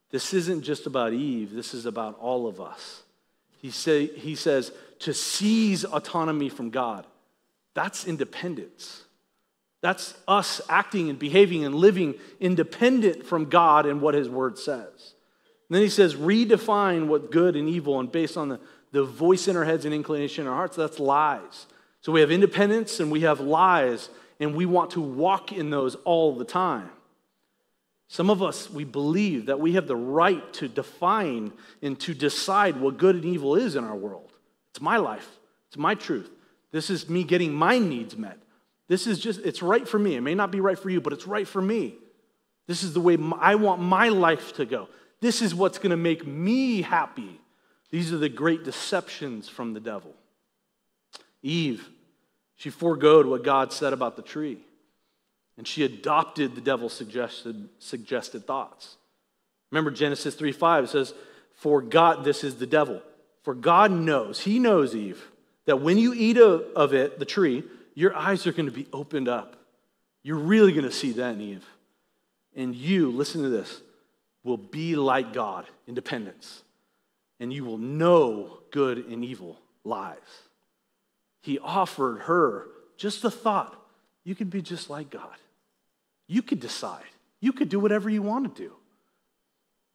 This 0.09 0.33
isn't 0.33 0.63
just 0.63 0.87
about 0.87 1.13
Eve, 1.13 1.53
this 1.53 1.73
is 1.73 1.85
about 1.85 2.19
all 2.19 2.47
of 2.47 2.59
us. 2.59 3.03
He, 3.61 3.71
say, 3.71 4.07
he 4.07 4.35
says 4.35 4.71
to 4.99 5.13
seize 5.13 5.85
autonomy 5.85 6.49
from 6.49 6.69
God. 6.69 7.05
That's 7.73 8.05
independence. 8.05 9.03
That's 9.81 10.13
us 10.27 10.61
acting 10.69 11.09
and 11.09 11.17
behaving 11.17 11.65
and 11.65 11.73
living 11.73 12.15
independent 12.39 13.25
from 13.25 13.45
God 13.45 13.85
and 13.85 14.01
what 14.01 14.13
His 14.13 14.29
Word 14.29 14.57
says. 14.57 15.13
Then 15.71 15.81
he 15.81 15.89
says, 15.89 16.15
redefine 16.15 17.07
what 17.07 17.31
good 17.31 17.55
and 17.55 17.69
evil, 17.69 17.97
and 18.01 18.11
based 18.11 18.35
on 18.35 18.49
the, 18.49 18.59
the 18.91 19.05
voice 19.05 19.47
in 19.47 19.55
our 19.55 19.63
heads 19.63 19.85
and 19.85 19.93
inclination 19.93 20.43
in 20.43 20.49
our 20.49 20.55
hearts, 20.55 20.75
that's 20.75 20.99
lies. 20.99 21.65
So 22.01 22.11
we 22.11 22.19
have 22.19 22.29
independence 22.29 22.99
and 22.99 23.09
we 23.09 23.21
have 23.21 23.39
lies 23.39 24.09
and 24.41 24.53
we 24.53 24.65
want 24.65 24.91
to 24.91 25.01
walk 25.01 25.53
in 25.53 25.69
those 25.69 25.95
all 26.03 26.35
the 26.35 26.43
time. 26.43 26.89
Some 28.09 28.29
of 28.29 28.43
us, 28.43 28.69
we 28.69 28.83
believe 28.83 29.45
that 29.45 29.61
we 29.61 29.73
have 29.73 29.87
the 29.87 29.95
right 29.95 30.51
to 30.55 30.67
define 30.67 31.53
and 31.81 31.97
to 32.01 32.13
decide 32.13 32.75
what 32.75 32.97
good 32.97 33.15
and 33.15 33.23
evil 33.23 33.55
is 33.55 33.77
in 33.77 33.85
our 33.85 33.95
world. 33.95 34.33
It's 34.71 34.81
my 34.81 34.97
life, 34.97 35.39
it's 35.69 35.77
my 35.77 35.95
truth. 35.95 36.29
This 36.71 36.89
is 36.89 37.07
me 37.07 37.23
getting 37.23 37.53
my 37.53 37.79
needs 37.79 38.17
met. 38.17 38.39
This 38.89 39.07
is 39.07 39.19
just, 39.19 39.39
it's 39.45 39.61
right 39.61 39.87
for 39.87 39.99
me. 39.99 40.15
It 40.15 40.21
may 40.21 40.35
not 40.35 40.51
be 40.51 40.59
right 40.59 40.77
for 40.77 40.89
you, 40.89 40.99
but 40.99 41.13
it's 41.13 41.27
right 41.27 41.47
for 41.47 41.61
me. 41.61 41.95
This 42.67 42.83
is 42.83 42.93
the 42.93 42.99
way 42.99 43.17
I 43.39 43.55
want 43.55 43.81
my 43.81 44.09
life 44.09 44.53
to 44.55 44.65
go. 44.65 44.89
This 45.21 45.41
is 45.41 45.55
what's 45.55 45.77
going 45.77 45.91
to 45.91 45.97
make 45.97 46.27
me 46.27 46.81
happy. 46.81 47.39
These 47.89 48.11
are 48.11 48.17
the 48.17 48.29
great 48.29 48.63
deceptions 48.63 49.47
from 49.47 49.73
the 49.73 49.79
devil. 49.79 50.13
Eve 51.41 51.87
she 52.61 52.69
foregoed 52.69 53.25
what 53.25 53.43
God 53.43 53.73
said 53.73 53.91
about 53.91 54.15
the 54.15 54.21
tree, 54.21 54.59
and 55.57 55.67
she 55.67 55.83
adopted 55.83 56.53
the 56.53 56.61
devil's 56.61 56.93
suggested, 56.93 57.67
suggested 57.79 58.45
thoughts. 58.45 58.97
Remember 59.71 59.89
Genesis 59.89 60.35
3 60.35 60.51
5 60.51 60.87
says, 60.87 61.15
For 61.55 61.81
God, 61.81 62.23
this 62.23 62.43
is 62.43 62.57
the 62.57 62.67
devil. 62.67 63.01
For 63.41 63.55
God 63.55 63.89
knows, 63.89 64.41
He 64.41 64.59
knows, 64.59 64.95
Eve, 64.95 65.31
that 65.65 65.81
when 65.81 65.97
you 65.97 66.13
eat 66.13 66.37
of 66.37 66.93
it, 66.93 67.17
the 67.17 67.25
tree, 67.25 67.63
your 67.95 68.15
eyes 68.15 68.45
are 68.45 68.51
going 68.51 68.69
to 68.69 68.71
be 68.71 68.85
opened 68.93 69.27
up. 69.27 69.55
You're 70.21 70.37
really 70.37 70.71
going 70.71 70.85
to 70.85 70.91
see 70.91 71.13
then, 71.13 71.41
Eve. 71.41 71.65
And 72.55 72.75
you, 72.75 73.09
listen 73.09 73.41
to 73.41 73.49
this, 73.49 73.81
will 74.43 74.57
be 74.57 74.95
like 74.95 75.33
God, 75.33 75.65
independence. 75.87 76.63
And 77.39 77.51
you 77.51 77.65
will 77.65 77.77
know 77.77 78.59
good 78.71 79.05
and 79.07 79.25
evil, 79.25 79.59
lies. 79.83 80.17
He 81.41 81.59
offered 81.59 82.19
her 82.23 82.67
just 82.97 83.21
the 83.21 83.31
thought 83.31 83.75
you 84.23 84.35
could 84.35 84.49
be 84.49 84.61
just 84.61 84.89
like 84.89 85.09
God. 85.09 85.35
You 86.27 86.41
could 86.41 86.59
decide. 86.59 87.03
You 87.39 87.51
could 87.51 87.69
do 87.69 87.79
whatever 87.79 88.09
you 88.09 88.21
want 88.21 88.55
to 88.55 88.61
do. 88.63 88.73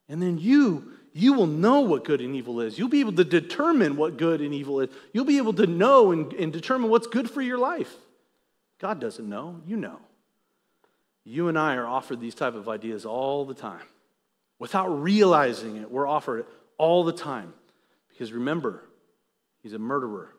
And 0.09 0.21
then 0.21 0.39
you, 0.39 0.93
you 1.13 1.33
will 1.33 1.47
know 1.47 1.81
what 1.81 2.05
good 2.05 2.21
and 2.21 2.35
evil 2.35 2.61
is. 2.61 2.79
You'll 2.79 2.89
be 2.89 3.01
able 3.01 3.15
to 3.15 3.25
determine 3.25 3.97
what 3.97 4.17
good 4.17 4.41
and 4.41 4.53
evil 4.53 4.81
is. 4.81 4.91
You'll 5.13 5.25
be 5.25 5.39
able 5.39 5.55
to 5.55 5.67
know 5.67 6.13
and, 6.13 6.33
and 6.35 6.53
determine 6.53 6.91
what's 6.91 7.07
good 7.07 7.31
for 7.31 7.41
your 7.41 7.59
life. 7.59 7.93
God 8.79 9.01
doesn't 9.01 9.29
know, 9.29 9.61
you 9.67 9.77
know. 9.77 9.99
You 11.25 11.49
and 11.49 11.59
I 11.59 11.75
are 11.77 11.87
offered 11.87 12.21
these 12.21 12.35
type 12.35 12.55
of 12.55 12.69
ideas 12.69 13.07
all 13.07 13.45
the 13.45 13.55
time. 13.55 13.83
Without 14.59 14.89
realizing 14.89 15.77
it, 15.77 15.91
we're 15.91 16.07
offered 16.07 16.41
it 16.41 16.47
all 16.79 17.05
the 17.05 17.13
time. 17.13 17.53
Because 18.09 18.33
remember, 18.33 18.83
he's 19.63 19.75
a 19.75 19.79
murderer. 19.79 20.31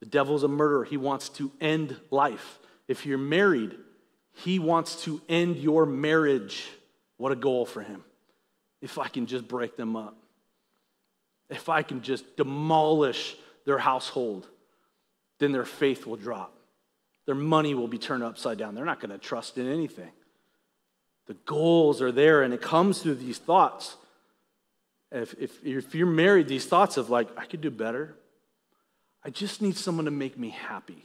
The 0.00 0.06
devil's 0.06 0.42
a 0.42 0.48
murderer. 0.48 0.84
He 0.84 0.96
wants 0.96 1.30
to 1.30 1.50
end 1.60 1.96
life. 2.10 2.58
If 2.86 3.06
you're 3.06 3.18
married, 3.18 3.76
he 4.34 4.58
wants 4.58 5.02
to 5.04 5.20
end 5.28 5.56
your 5.56 5.86
marriage. 5.86 6.68
What 7.16 7.32
a 7.32 7.36
goal 7.36 7.64
for 7.64 7.80
him. 7.80 8.04
If 8.82 8.98
I 8.98 9.08
can 9.08 9.26
just 9.26 9.48
break 9.48 9.76
them 9.76 9.96
up, 9.96 10.16
if 11.48 11.68
I 11.68 11.82
can 11.82 12.02
just 12.02 12.36
demolish 12.36 13.36
their 13.64 13.78
household, 13.78 14.46
then 15.38 15.52
their 15.52 15.64
faith 15.64 16.06
will 16.06 16.16
drop. 16.16 16.52
Their 17.24 17.34
money 17.34 17.74
will 17.74 17.88
be 17.88 17.98
turned 17.98 18.22
upside 18.22 18.58
down. 18.58 18.74
They're 18.74 18.84
not 18.84 19.00
going 19.00 19.10
to 19.10 19.18
trust 19.18 19.58
in 19.58 19.66
anything. 19.68 20.10
The 21.26 21.34
goals 21.34 22.00
are 22.00 22.12
there, 22.12 22.42
and 22.42 22.54
it 22.54 22.62
comes 22.62 23.02
through 23.02 23.16
these 23.16 23.38
thoughts. 23.38 23.96
If, 25.10 25.34
if, 25.38 25.64
if 25.64 25.94
you're 25.94 26.06
married, 26.06 26.48
these 26.48 26.66
thoughts 26.66 26.96
of 26.96 27.10
like, 27.10 27.28
I 27.36 27.44
could 27.44 27.60
do 27.60 27.70
better. 27.70 28.14
I 29.24 29.30
just 29.30 29.60
need 29.60 29.76
someone 29.76 30.04
to 30.04 30.10
make 30.10 30.38
me 30.38 30.50
happy. 30.50 31.04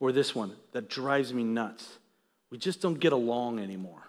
Or 0.00 0.12
this 0.12 0.34
one 0.34 0.56
that 0.72 0.88
drives 0.88 1.32
me 1.32 1.44
nuts. 1.44 1.98
We 2.50 2.58
just 2.58 2.80
don't 2.80 2.98
get 2.98 3.12
along 3.12 3.60
anymore. 3.60 4.02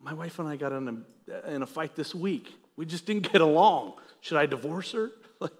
My 0.00 0.14
wife 0.14 0.38
and 0.38 0.48
I 0.48 0.56
got 0.56 0.72
in 0.72 1.04
a, 1.28 1.50
in 1.50 1.62
a 1.62 1.66
fight 1.66 1.96
this 1.96 2.14
week. 2.14 2.52
We 2.76 2.86
just 2.86 3.06
didn't 3.06 3.30
get 3.32 3.40
along. 3.40 3.94
Should 4.20 4.38
I 4.38 4.46
divorce 4.46 4.92
her? 4.92 5.10
Like, 5.40 5.52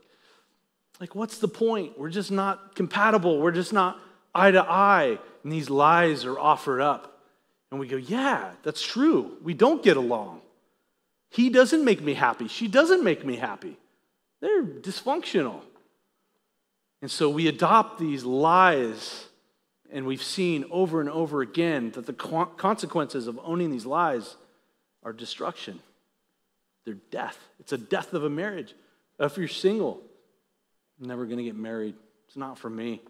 like, 1.00 1.14
what's 1.16 1.38
the 1.38 1.48
point? 1.48 1.98
We're 1.98 2.08
just 2.08 2.30
not 2.30 2.76
compatible. 2.76 3.40
We're 3.40 3.50
just 3.50 3.72
not 3.72 3.98
eye 4.32 4.52
to 4.52 4.62
eye. 4.62 5.18
And 5.42 5.52
these 5.52 5.68
lies 5.68 6.24
are 6.24 6.38
offered 6.38 6.80
up. 6.80 7.13
And 7.74 7.80
we 7.80 7.88
go, 7.88 7.96
yeah, 7.96 8.52
that's 8.62 8.86
true. 8.86 9.32
We 9.42 9.52
don't 9.52 9.82
get 9.82 9.96
along. 9.96 10.42
He 11.30 11.50
doesn't 11.50 11.84
make 11.84 12.00
me 12.00 12.14
happy. 12.14 12.46
She 12.46 12.68
doesn't 12.68 13.02
make 13.02 13.26
me 13.26 13.34
happy. 13.34 13.76
They're 14.40 14.62
dysfunctional. 14.62 15.60
And 17.02 17.10
so 17.10 17.28
we 17.28 17.48
adopt 17.48 17.98
these 17.98 18.22
lies, 18.22 19.26
and 19.90 20.06
we've 20.06 20.22
seen 20.22 20.66
over 20.70 21.00
and 21.00 21.10
over 21.10 21.42
again 21.42 21.90
that 21.96 22.06
the 22.06 22.12
consequences 22.12 23.26
of 23.26 23.40
owning 23.42 23.72
these 23.72 23.86
lies 23.86 24.36
are 25.02 25.12
destruction. 25.12 25.80
They're 26.84 26.94
death. 27.10 27.38
It's 27.58 27.72
a 27.72 27.78
death 27.78 28.12
of 28.12 28.22
a 28.22 28.30
marriage. 28.30 28.72
If 29.18 29.36
you're 29.36 29.48
single, 29.48 30.00
I'm 31.00 31.08
never 31.08 31.24
going 31.24 31.38
to 31.38 31.44
get 31.44 31.56
married. 31.56 31.96
It's 32.28 32.36
not 32.36 32.56
for 32.56 32.70
me, 32.70 33.02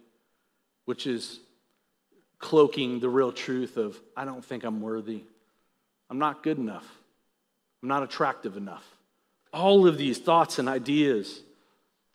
which 0.87 1.07
is 1.07 1.41
cloaking 2.39 3.01
the 3.01 3.09
real 3.09 3.33
truth 3.33 3.77
of, 3.77 3.99
I 4.17 4.25
don't 4.25 4.45
think 4.45 4.65
I'm 4.65 4.81
worthy. 4.81 5.23
I'm 6.11 6.19
not 6.19 6.43
good 6.43 6.59
enough. 6.59 6.87
I'm 7.83 7.89
not 7.89 8.03
attractive 8.03 8.57
enough. 8.57 8.85
All 9.53 9.87
of 9.87 9.99
these 9.99 10.19
thoughts 10.19 10.59
and 10.59 10.69
ideas. 10.69 11.41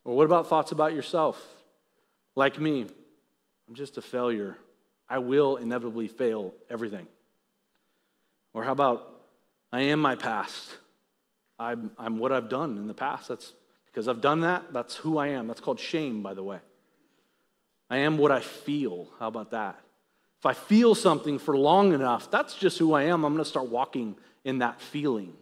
Or 0.04 0.16
what 0.16 0.26
about 0.26 0.48
thoughts 0.48 0.72
about 0.72 0.94
yourself? 0.94 1.44
Like 2.36 2.60
me, 2.60 2.86
I'm 3.68 3.76
just 3.76 3.98
a 3.98 4.02
failure. 4.02 4.58
I 5.10 5.20
will 5.20 5.58
inevitably 5.58 6.08
fail 6.08 6.54
everything. 6.70 7.08
Or 8.54 8.64
how 8.64 8.72
about, 8.72 9.08
I 9.72 9.82
am 9.82 10.00
my 10.00 10.16
past. 10.16 10.76
I'm, 11.58 11.92
I'm 11.98 12.18
what 12.20 12.32
I've 12.32 12.50
done 12.50 12.78
in 12.78 12.88
the 12.88 12.94
past. 12.94 13.28
That's 13.28 13.54
because 13.86 14.08
I've 14.08 14.22
done 14.22 14.42
that. 14.42 14.72
That's 14.72 14.96
who 14.96 15.18
I 15.18 15.28
am. 15.30 15.48
That's 15.48 15.60
called 15.60 15.80
shame, 15.80 16.24
by 16.24 16.34
the 16.34 16.44
way. 16.44 16.60
I 17.90 17.98
am 17.98 18.18
what 18.18 18.32
I 18.32 18.40
feel. 18.40 19.08
How 19.20 19.28
about 19.28 19.52
that? 19.52 19.80
If 20.40 20.46
I 20.46 20.54
feel 20.54 20.96
something 20.96 21.38
for 21.38 21.58
long 21.58 21.94
enough, 21.94 22.32
that's 22.32 22.56
just 22.56 22.78
who 22.78 22.94
I 22.94 23.04
am. 23.04 23.26
I'm 23.26 23.34
going 23.34 23.44
to 23.44 23.50
start 23.50 23.68
walking 23.70 24.16
in 24.46 24.60
that 24.60 24.80
feeling 24.80 25.34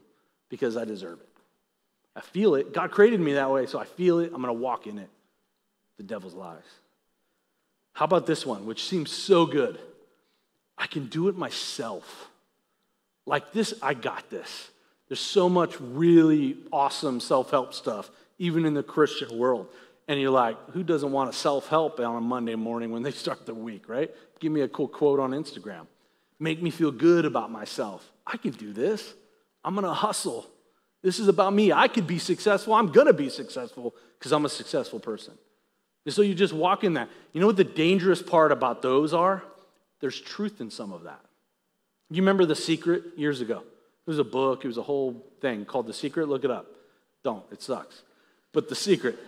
because 0.50 0.76
I 0.76 0.86
deserve 0.86 1.20
it. 1.20 1.30
I 2.16 2.22
feel 2.22 2.56
it. 2.56 2.74
God 2.74 2.90
created 2.90 3.20
me 3.20 3.34
that 3.34 3.52
way, 3.52 3.68
so 3.68 3.78
I 3.78 3.86
feel 3.86 4.20
it. 4.20 4.32
I'm 4.34 4.42
going 4.42 4.48
to 4.48 4.54
walk 4.54 4.88
in 4.88 4.98
it. 4.98 5.10
The 5.98 6.04
devil's 6.04 6.34
lies. 6.34 6.64
How 7.94 8.06
about 8.06 8.26
this 8.26 8.46
one, 8.46 8.66
which 8.66 8.86
seems 8.86 9.12
so 9.12 9.46
good? 9.46 9.80
I 10.78 10.88
can 10.88 11.08
do 11.08 11.28
it 11.28 11.38
myself. 11.38 12.30
Like 13.28 13.52
this, 13.54 13.76
I 13.82 13.94
got 13.94 14.30
this. 14.32 14.70
There's 15.10 15.20
so 15.20 15.48
much 15.48 15.80
really 15.80 16.58
awesome 16.72 17.20
self 17.20 17.52
help 17.52 17.74
stuff, 17.74 18.10
even 18.40 18.66
in 18.66 18.74
the 18.74 18.84
Christian 18.84 19.38
world. 19.38 19.68
And 20.08 20.20
you're 20.20 20.32
like, 20.32 20.58
who 20.72 20.84
doesn't 20.84 21.12
want 21.12 21.32
to 21.32 21.38
self 21.38 21.68
help 21.68 22.00
on 22.00 22.16
a 22.16 22.22
Monday 22.22 22.56
morning 22.56 22.92
when 22.92 23.04
they 23.04 23.12
start 23.12 23.46
the 23.46 23.54
week, 23.54 23.90
right? 23.90 24.10
Give 24.40 24.52
me 24.52 24.62
a 24.62 24.68
cool 24.68 24.88
quote 24.88 25.20
on 25.20 25.32
Instagram. 25.32 25.88
Make 26.40 26.62
me 26.62 26.70
feel 26.70 26.92
good 26.92 27.26
about 27.26 27.52
myself. 27.52 28.10
I 28.26 28.38
can 28.38 28.52
do 28.52 28.74
this. 28.74 29.14
I'm 29.64 29.74
going 29.74 29.86
to 29.86 29.94
hustle. 29.94 30.46
This 31.02 31.20
is 31.20 31.28
about 31.28 31.54
me. 31.54 31.72
I 31.72 31.88
could 31.88 32.08
be 32.08 32.20
successful. 32.20 32.74
I'm 32.74 32.92
going 32.92 33.08
to 33.08 33.14
be 33.14 33.30
successful 33.30 33.96
because 34.18 34.32
I'm 34.32 34.46
a 34.46 34.50
successful 34.50 35.00
person. 35.00 35.34
And 36.06 36.14
so 36.14 36.22
you 36.22 36.36
just 36.36 36.54
walk 36.54 36.84
in 36.84 36.94
that. 36.94 37.10
You 37.34 37.42
know 37.42 37.48
what 37.48 37.58
the 37.58 37.64
dangerous 37.64 38.22
part 38.22 38.52
about 38.52 38.82
those 38.82 39.14
are? 39.14 39.44
There's 40.00 40.20
truth 40.20 40.62
in 40.62 40.70
some 40.70 40.94
of 40.94 41.04
that. 41.04 41.20
You 42.10 42.22
remember 42.22 42.46
The 42.46 42.56
Secret 42.56 43.04
years 43.18 43.42
ago? 43.42 43.60
It 43.60 44.10
was 44.10 44.20
a 44.20 44.24
book, 44.24 44.64
it 44.64 44.68
was 44.68 44.78
a 44.78 44.84
whole 44.84 45.26
thing 45.42 45.66
called 45.66 45.88
The 45.88 45.94
Secret. 45.94 46.30
Look 46.30 46.46
it 46.46 46.52
up. 46.52 46.68
Don't, 47.24 47.44
it 47.52 47.62
sucks. 47.62 48.04
But 48.54 48.70
The 48.70 48.76
Secret. 48.76 49.20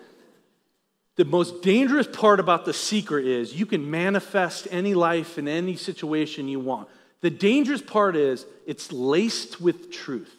The 1.19 1.25
most 1.25 1.61
dangerous 1.61 2.07
part 2.07 2.39
about 2.39 2.63
The 2.63 2.71
Secret 2.71 3.27
is 3.27 3.53
you 3.53 3.65
can 3.65 3.91
manifest 3.91 4.69
any 4.71 4.93
life 4.93 5.37
in 5.37 5.49
any 5.49 5.75
situation 5.75 6.47
you 6.47 6.61
want. 6.61 6.87
The 7.19 7.29
dangerous 7.29 7.81
part 7.81 8.15
is 8.15 8.45
it's 8.65 8.93
laced 8.93 9.59
with 9.59 9.91
truth, 9.91 10.33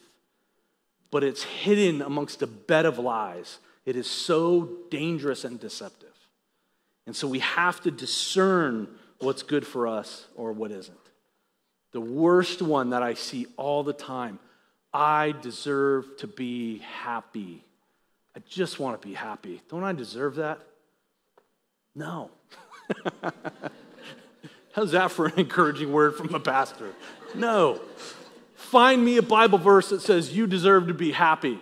but 1.11 1.23
it's 1.23 1.43
hidden 1.43 2.01
amongst 2.01 2.41
a 2.41 2.47
bed 2.47 2.87
of 2.87 2.99
lies. 2.99 3.59
It 3.85 3.95
is 3.95 4.07
so 4.07 4.71
dangerous 4.91 5.45
and 5.45 5.61
deceptive. 5.61 6.17
And 7.05 7.15
so 7.15 7.29
we 7.29 7.41
have 7.41 7.83
to 7.83 7.91
discern 7.91 8.89
what's 9.19 9.43
good 9.43 9.67
for 9.67 9.87
us 9.87 10.29
or 10.35 10.51
what 10.51 10.71
isn't. 10.71 10.97
The 11.93 12.01
worst 12.01 12.63
one 12.63 12.89
that 12.89 13.03
I 13.03 13.13
see 13.13 13.47
all 13.59 13.83
the 13.83 13.93
time 13.93 14.39
I 14.95 15.35
deserve 15.43 16.17
to 16.21 16.27
be 16.27 16.79
happy. 16.79 17.65
I 18.35 18.39
just 18.49 18.81
want 18.81 18.99
to 18.99 19.07
be 19.07 19.13
happy. 19.13 19.61
Don't 19.69 19.85
I 19.85 19.93
deserve 19.93 20.37
that? 20.37 20.61
No. 21.95 22.31
How's 24.73 24.93
that 24.93 25.11
for 25.11 25.27
an 25.27 25.35
encouraging 25.37 25.93
word 25.93 26.17
from 26.17 26.35
a 26.35 26.41
pastor? 26.41 26.93
No. 27.35 27.81
Find 28.55 29.05
me 29.05 29.17
a 29.17 29.23
Bible 29.23 29.59
verse 29.59 29.91
that 29.91 30.01
says 30.01 30.35
you 30.35 30.47
deserve 30.47 30.87
to 30.89 30.95
be 30.95 31.11
happy. 31.11 31.59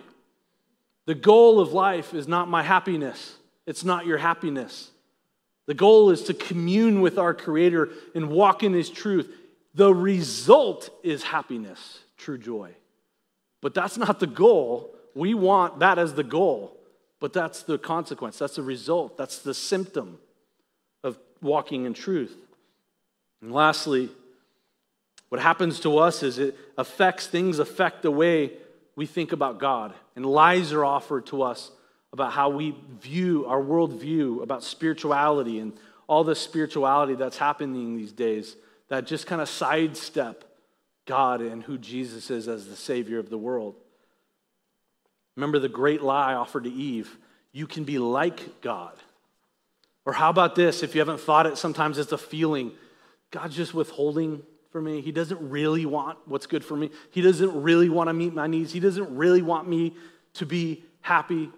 The 1.05 1.15
goal 1.15 1.59
of 1.59 1.73
life 1.73 2.13
is 2.13 2.27
not 2.27 2.47
my 2.47 2.61
happiness, 2.61 3.35
it's 3.65 3.83
not 3.83 4.05
your 4.05 4.19
happiness. 4.19 4.91
The 5.65 5.75
goal 5.75 6.09
is 6.09 6.23
to 6.23 6.33
commune 6.33 7.01
with 7.01 7.19
our 7.19 7.35
Creator 7.35 7.89
and 8.15 8.29
walk 8.29 8.63
in 8.63 8.73
His 8.73 8.89
truth. 8.89 9.31
The 9.75 9.93
result 9.93 10.89
is 11.03 11.21
happiness, 11.21 11.99
true 12.17 12.39
joy. 12.39 12.71
But 13.61 13.75
that's 13.75 13.97
not 13.97 14.19
the 14.19 14.27
goal. 14.27 14.95
We 15.13 15.35
want 15.35 15.79
that 15.79 15.99
as 15.99 16.15
the 16.15 16.23
goal, 16.23 16.78
but 17.19 17.33
that's 17.33 17.63
the 17.63 17.77
consequence. 17.77 18.39
That's 18.39 18.55
the 18.55 18.63
result. 18.63 19.17
That's 19.17 19.39
the 19.39 19.53
symptom 19.53 20.19
of 21.03 21.17
walking 21.41 21.85
in 21.85 21.93
truth. 21.93 22.35
And 23.41 23.51
lastly, 23.51 24.09
what 25.29 25.41
happens 25.41 25.79
to 25.81 25.97
us 25.97 26.23
is 26.23 26.39
it 26.39 26.57
affects 26.77 27.27
things, 27.27 27.59
affect 27.59 28.01
the 28.01 28.11
way 28.11 28.53
we 28.95 29.05
think 29.05 29.31
about 29.31 29.59
God. 29.59 29.93
And 30.15 30.25
lies 30.25 30.73
are 30.73 30.83
offered 30.83 31.27
to 31.27 31.43
us 31.43 31.71
about 32.11 32.31
how 32.31 32.49
we 32.49 32.75
view 32.99 33.45
our 33.45 33.61
worldview, 33.61 34.41
about 34.41 34.63
spirituality 34.63 35.59
and 35.59 35.73
all 36.07 36.23
the 36.23 36.35
spirituality 36.35 37.15
that's 37.15 37.37
happening 37.37 37.95
these 37.95 38.11
days 38.11 38.55
that 38.87 39.05
just 39.05 39.27
kind 39.27 39.41
of 39.41 39.47
sidestep 39.47 40.43
God 41.05 41.41
and 41.41 41.61
who 41.63 41.77
Jesus 41.77 42.31
is 42.31 42.47
as 42.47 42.67
the 42.67 42.75
Savior 42.75 43.19
of 43.19 43.29
the 43.29 43.37
world. 43.37 43.75
Remember 45.39 45.57
the 45.57 45.69
great 45.69 46.01
lie 46.01 46.33
offered 46.33 46.65
to 46.65 46.69
Eve 46.69 47.17
you 47.53 47.65
can 47.65 47.85
be 47.85 47.97
like 47.97 48.61
God. 48.61 48.93
Or 50.05 50.11
how 50.11 50.29
about 50.29 50.53
this? 50.53 50.83
If 50.83 50.93
you 50.93 50.99
haven't 50.99 51.21
thought 51.21 51.47
it, 51.47 51.57
sometimes 51.57 51.97
it's 51.97 52.11
a 52.11 52.17
feeling 52.17 52.73
God's 53.31 53.55
just 53.55 53.73
withholding 53.73 54.43
for 54.71 54.81
me. 54.81 54.99
He 54.99 55.13
doesn't 55.13 55.49
really 55.49 55.85
want 55.85 56.17
what's 56.25 56.45
good 56.45 56.63
for 56.63 56.75
me. 56.75 56.91
He 57.09 57.21
doesn't 57.21 57.63
really 57.63 57.89
want 57.89 58.09
to 58.09 58.13
meet 58.13 58.33
my 58.33 58.47
needs. 58.47 58.73
He 58.73 58.81
doesn't 58.81 59.15
really 59.15 59.41
want 59.41 59.67
me 59.67 59.95
to 60.33 60.45
be 60.45 60.83
happy. 61.01 61.49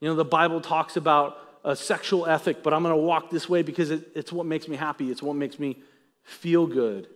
You 0.00 0.08
know, 0.08 0.14
the 0.14 0.24
Bible 0.24 0.62
talks 0.62 0.96
about 0.96 1.38
a 1.62 1.76
sexual 1.76 2.26
ethic, 2.26 2.62
but 2.62 2.72
I'm 2.72 2.82
going 2.82 2.94
to 2.94 3.00
walk 3.00 3.30
this 3.30 3.48
way 3.50 3.62
because 3.62 3.90
it, 3.90 4.08
it's 4.14 4.32
what 4.32 4.46
makes 4.46 4.66
me 4.66 4.76
happy. 4.76 5.10
It's 5.10 5.22
what 5.22 5.36
makes 5.36 5.58
me 5.58 5.82
feel 6.24 6.66
good. 6.66 7.06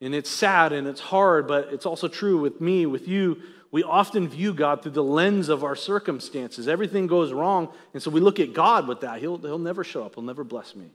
And 0.00 0.14
it's 0.14 0.30
sad 0.30 0.72
and 0.72 0.88
it's 0.88 1.00
hard, 1.00 1.46
but 1.46 1.68
it's 1.72 1.86
also 1.86 2.08
true 2.08 2.40
with 2.40 2.60
me, 2.60 2.86
with 2.86 3.08
you. 3.08 3.40
We 3.70 3.82
often 3.82 4.28
view 4.28 4.54
God 4.54 4.82
through 4.82 4.92
the 4.92 5.04
lens 5.04 5.48
of 5.48 5.62
our 5.62 5.76
circumstances. 5.76 6.68
Everything 6.68 7.06
goes 7.06 7.32
wrong, 7.32 7.68
and 7.92 8.02
so 8.02 8.10
we 8.10 8.20
look 8.20 8.40
at 8.40 8.54
God 8.54 8.88
with 8.88 9.00
that. 9.00 9.20
He'll, 9.20 9.36
he'll 9.38 9.58
never 9.58 9.84
show 9.84 10.04
up, 10.04 10.14
He'll 10.14 10.24
never 10.24 10.44
bless 10.44 10.74
me. 10.74 10.90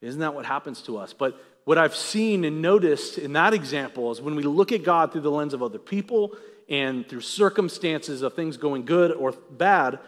Isn't 0.00 0.20
that 0.20 0.34
what 0.34 0.46
happens 0.46 0.80
to 0.82 0.96
us? 0.96 1.12
But 1.12 1.42
what 1.64 1.76
I've 1.76 1.96
seen 1.96 2.44
and 2.44 2.62
noticed 2.62 3.18
in 3.18 3.34
that 3.34 3.52
example 3.52 4.10
is 4.10 4.20
when 4.20 4.36
we 4.36 4.44
look 4.44 4.72
at 4.72 4.84
God 4.84 5.12
through 5.12 5.22
the 5.22 5.30
lens 5.30 5.52
of 5.52 5.62
other 5.62 5.78
people 5.78 6.36
and 6.68 7.06
through 7.06 7.20
circumstances 7.20 8.22
of 8.22 8.34
things 8.34 8.56
going 8.56 8.84
good 8.84 9.12
or 9.12 9.32
bad, 9.32 9.98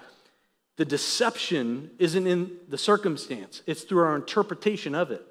the 0.77 0.85
deception 0.85 1.91
isn't 1.99 2.27
in 2.27 2.57
the 2.69 2.79
circumstance, 2.79 3.63
it's 3.67 3.83
through 3.83 4.05
our 4.05 4.17
interpretation 4.17 4.95
of 4.95 5.11
it. 5.11 5.23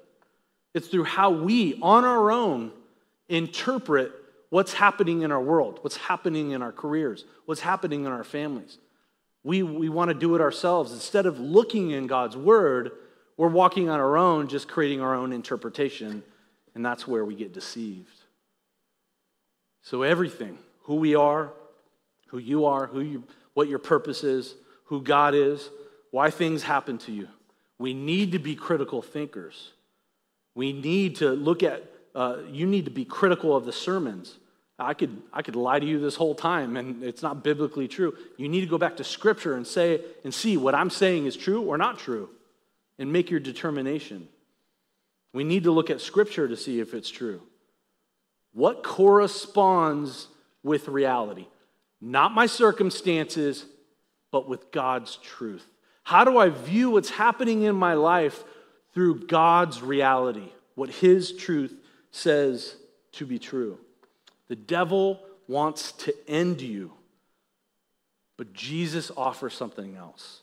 It's 0.74 0.86
through 0.86 1.04
how 1.04 1.30
we, 1.30 1.76
on 1.82 2.04
our 2.04 2.30
own, 2.30 2.70
interpret 3.28 4.12
what's 4.50 4.74
happening 4.74 5.22
in 5.22 5.32
our 5.32 5.40
world, 5.40 5.78
what's 5.82 5.96
happening 5.96 6.50
in 6.50 6.60
our 6.62 6.72
careers, 6.72 7.24
what's 7.46 7.62
happening 7.62 8.04
in 8.04 8.12
our 8.12 8.24
families. 8.24 8.78
We, 9.42 9.62
we 9.62 9.88
want 9.88 10.10
to 10.10 10.14
do 10.14 10.34
it 10.34 10.40
ourselves. 10.42 10.92
Instead 10.92 11.24
of 11.24 11.40
looking 11.40 11.92
in 11.92 12.06
God's 12.06 12.36
word, 12.36 12.92
We're 13.40 13.48
walking 13.48 13.88
on 13.88 14.00
our 14.00 14.18
own, 14.18 14.48
just 14.48 14.68
creating 14.68 15.00
our 15.00 15.14
own 15.14 15.32
interpretation, 15.32 16.22
and 16.74 16.84
that's 16.84 17.08
where 17.08 17.24
we 17.24 17.34
get 17.34 17.54
deceived. 17.54 18.12
So, 19.80 20.02
everything, 20.02 20.58
who 20.82 20.96
we 20.96 21.14
are, 21.14 21.50
who 22.26 22.36
you 22.36 22.66
are, 22.66 22.86
who 22.86 23.00
you, 23.00 23.24
what 23.54 23.66
your 23.66 23.78
purpose 23.78 24.24
is, 24.24 24.56
who 24.84 25.00
God 25.00 25.34
is, 25.34 25.70
why 26.10 26.28
things 26.28 26.62
happen 26.62 26.98
to 26.98 27.12
you, 27.12 27.28
we 27.78 27.94
need 27.94 28.32
to 28.32 28.38
be 28.38 28.54
critical 28.54 29.00
thinkers. 29.00 29.70
We 30.54 30.74
need 30.74 31.16
to 31.16 31.30
look 31.30 31.62
at, 31.62 31.90
uh, 32.14 32.40
you 32.50 32.66
need 32.66 32.84
to 32.84 32.90
be 32.90 33.06
critical 33.06 33.56
of 33.56 33.64
the 33.64 33.72
sermons. 33.72 34.36
I 34.80 34.94
could, 34.94 35.22
I 35.32 35.42
could 35.42 35.56
lie 35.56 35.78
to 35.78 35.86
you 35.86 36.00
this 36.00 36.16
whole 36.16 36.34
time 36.34 36.76
and 36.76 37.04
it's 37.04 37.22
not 37.22 37.44
biblically 37.44 37.86
true. 37.86 38.16
You 38.36 38.48
need 38.48 38.62
to 38.62 38.66
go 38.66 38.78
back 38.78 38.96
to 38.96 39.04
scripture 39.04 39.54
and 39.54 39.66
say 39.66 40.00
and 40.24 40.32
see 40.32 40.56
what 40.56 40.74
I'm 40.74 40.90
saying 40.90 41.26
is 41.26 41.36
true 41.36 41.62
or 41.62 41.76
not 41.76 41.98
true 41.98 42.30
and 42.98 43.12
make 43.12 43.30
your 43.30 43.40
determination. 43.40 44.28
We 45.32 45.44
need 45.44 45.64
to 45.64 45.70
look 45.70 45.90
at 45.90 46.00
scripture 46.00 46.48
to 46.48 46.56
see 46.56 46.80
if 46.80 46.94
it's 46.94 47.10
true. 47.10 47.42
What 48.52 48.82
corresponds 48.82 50.28
with 50.62 50.88
reality? 50.88 51.46
Not 52.00 52.32
my 52.32 52.46
circumstances, 52.46 53.66
but 54.32 54.48
with 54.48 54.72
God's 54.72 55.16
truth. 55.16 55.66
How 56.02 56.24
do 56.24 56.38
I 56.38 56.48
view 56.48 56.90
what's 56.90 57.10
happening 57.10 57.62
in 57.62 57.76
my 57.76 57.94
life 57.94 58.42
through 58.94 59.26
God's 59.26 59.82
reality? 59.82 60.50
What 60.74 60.90
His 60.90 61.32
truth 61.32 61.74
says 62.10 62.74
to 63.12 63.26
be 63.26 63.38
true. 63.38 63.78
The 64.50 64.56
devil 64.56 65.20
wants 65.46 65.92
to 65.92 66.14
end 66.28 66.60
you, 66.60 66.90
but 68.36 68.52
Jesus 68.52 69.12
offers 69.16 69.54
something 69.54 69.94
else. 69.94 70.42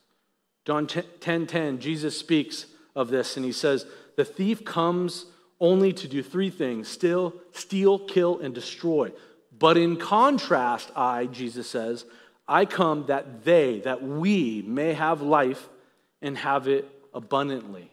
John 0.65 0.87
10 0.87 1.45
10, 1.45 1.79
Jesus 1.79 2.17
speaks 2.17 2.67
of 2.95 3.09
this 3.09 3.35
and 3.35 3.45
he 3.45 3.51
says, 3.51 3.85
The 4.15 4.23
thief 4.23 4.63
comes 4.63 5.25
only 5.59 5.91
to 5.91 6.07
do 6.07 6.23
three 6.23 6.49
things 6.49 6.87
steal, 6.87 7.33
steal, 7.51 7.99
kill, 7.99 8.39
and 8.39 8.55
destroy. 8.55 9.11
But 9.59 9.75
in 9.75 9.97
contrast, 9.97 10.89
I, 10.95 11.25
Jesus 11.25 11.69
says, 11.69 12.05
I 12.47 12.63
come 12.63 13.07
that 13.07 13.43
they, 13.43 13.81
that 13.81 14.01
we 14.01 14.63
may 14.65 14.93
have 14.93 15.21
life 15.21 15.67
and 16.21 16.37
have 16.37 16.69
it 16.69 16.89
abundantly. 17.13 17.91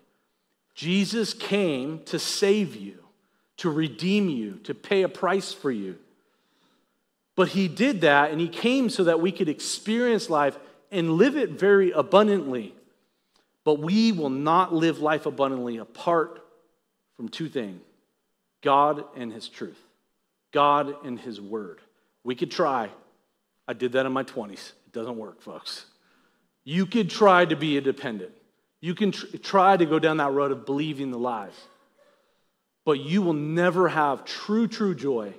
Jesus 0.76 1.34
came 1.34 2.04
to 2.04 2.20
save 2.20 2.76
you, 2.76 2.98
to 3.56 3.68
redeem 3.68 4.28
you, 4.28 4.60
to 4.62 4.74
pay 4.74 5.02
a 5.02 5.08
price 5.08 5.52
for 5.52 5.72
you. 5.72 5.98
But 7.36 7.48
he 7.48 7.68
did 7.68 8.02
that, 8.02 8.30
and 8.30 8.40
he 8.40 8.48
came 8.48 8.88
so 8.88 9.04
that 9.04 9.20
we 9.20 9.32
could 9.32 9.48
experience 9.48 10.30
life 10.30 10.56
and 10.90 11.12
live 11.12 11.36
it 11.36 11.50
very 11.50 11.90
abundantly. 11.90 12.74
But 13.64 13.80
we 13.80 14.12
will 14.12 14.30
not 14.30 14.72
live 14.72 15.00
life 15.00 15.26
abundantly 15.26 15.78
apart 15.78 16.44
from 17.16 17.28
two 17.28 17.48
things 17.48 17.80
God 18.62 19.04
and 19.16 19.32
his 19.32 19.48
truth, 19.48 19.78
God 20.52 20.94
and 21.04 21.18
his 21.18 21.40
word. 21.40 21.80
We 22.22 22.34
could 22.34 22.50
try. 22.50 22.90
I 23.66 23.72
did 23.72 23.92
that 23.92 24.06
in 24.06 24.12
my 24.12 24.24
20s. 24.24 24.52
It 24.86 24.92
doesn't 24.92 25.16
work, 25.16 25.40
folks. 25.42 25.86
You 26.64 26.86
could 26.86 27.10
try 27.10 27.44
to 27.44 27.56
be 27.56 27.76
independent. 27.76 28.32
You 28.80 28.94
can 28.94 29.12
tr- 29.12 29.36
try 29.38 29.76
to 29.76 29.84
go 29.84 29.98
down 29.98 30.18
that 30.18 30.32
road 30.32 30.52
of 30.52 30.66
believing 30.66 31.10
the 31.10 31.18
lies. 31.18 31.54
But 32.84 33.00
you 33.00 33.22
will 33.22 33.32
never 33.32 33.88
have 33.88 34.24
true, 34.24 34.68
true 34.68 34.94
joy 34.94 35.34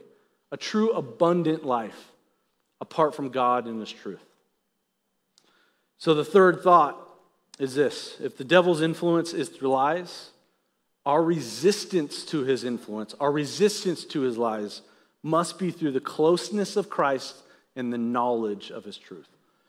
a 0.51 0.57
true 0.57 0.91
abundant 0.91 1.65
life 1.65 2.11
apart 2.81 3.15
from 3.15 3.29
God 3.29 3.67
and 3.67 3.79
His 3.79 3.91
truth. 3.91 4.23
So 5.97 6.13
the 6.13 6.25
third 6.25 6.61
thought 6.61 6.97
is 7.59 7.75
this 7.75 8.17
if 8.21 8.37
the 8.37 8.43
devil's 8.43 8.81
influence 8.81 9.33
is 9.33 9.49
through 9.49 9.69
lies, 9.69 10.31
our 11.05 11.23
resistance 11.23 12.23
to 12.25 12.43
his 12.43 12.63
influence, 12.63 13.13
our 13.19 13.31
resistance 13.31 14.05
to 14.05 14.21
his 14.21 14.37
lies, 14.37 14.81
must 15.21 15.59
be 15.59 15.71
through 15.71 15.91
the 15.91 15.99
closeness 15.99 16.75
of 16.75 16.89
Christ 16.89 17.35
and 17.75 17.91
the 17.93 17.97
knowledge 17.97 18.71
of 18.71 18.83
his 18.83 18.97
truth. 18.97 19.27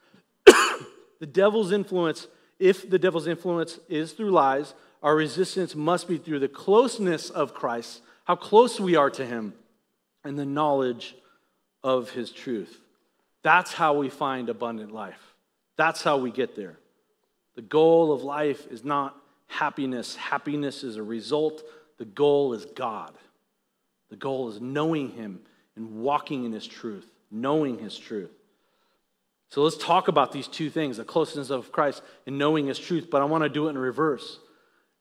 the 0.46 1.26
devil's 1.26 1.72
influence, 1.72 2.26
if 2.58 2.88
the 2.88 2.98
devil's 2.98 3.26
influence 3.26 3.78
is 3.88 4.12
through 4.12 4.30
lies, 4.30 4.74
our 5.02 5.14
resistance 5.14 5.74
must 5.74 6.08
be 6.08 6.16
through 6.16 6.38
the 6.38 6.48
closeness 6.48 7.30
of 7.30 7.54
Christ, 7.54 8.00
how 8.24 8.36
close 8.36 8.80
we 8.80 8.96
are 8.96 9.10
to 9.10 9.26
him, 9.26 9.52
and 10.26 10.38
the 10.38 10.46
knowledge 10.46 11.16
of 11.82 12.10
his 12.10 12.30
truth. 12.30 12.80
That's 13.42 13.72
how 13.72 13.94
we 13.94 14.08
find 14.08 14.48
abundant 14.48 14.92
life. 14.92 15.34
That's 15.76 16.02
how 16.02 16.18
we 16.18 16.30
get 16.30 16.56
there. 16.56 16.78
The 17.54 17.62
goal 17.62 18.12
of 18.12 18.22
life 18.22 18.66
is 18.70 18.84
not 18.84 19.16
happiness, 19.46 20.16
happiness 20.16 20.82
is 20.82 20.96
a 20.96 21.02
result. 21.02 21.62
The 21.98 22.04
goal 22.04 22.52
is 22.52 22.66
God. 22.66 23.14
The 24.10 24.16
goal 24.16 24.50
is 24.50 24.60
knowing 24.60 25.10
him 25.10 25.40
and 25.76 26.02
walking 26.02 26.44
in 26.44 26.52
his 26.52 26.66
truth, 26.66 27.10
knowing 27.30 27.78
his 27.78 27.96
truth. 27.96 28.30
So 29.50 29.62
let's 29.62 29.78
talk 29.78 30.08
about 30.08 30.32
these 30.32 30.48
two 30.48 30.68
things 30.70 30.96
the 30.96 31.04
closeness 31.04 31.50
of 31.50 31.72
Christ 31.72 32.02
and 32.26 32.38
knowing 32.38 32.66
his 32.66 32.78
truth, 32.78 33.08
but 33.10 33.22
I 33.22 33.24
want 33.24 33.44
to 33.44 33.48
do 33.48 33.66
it 33.66 33.70
in 33.70 33.78
reverse. 33.78 34.38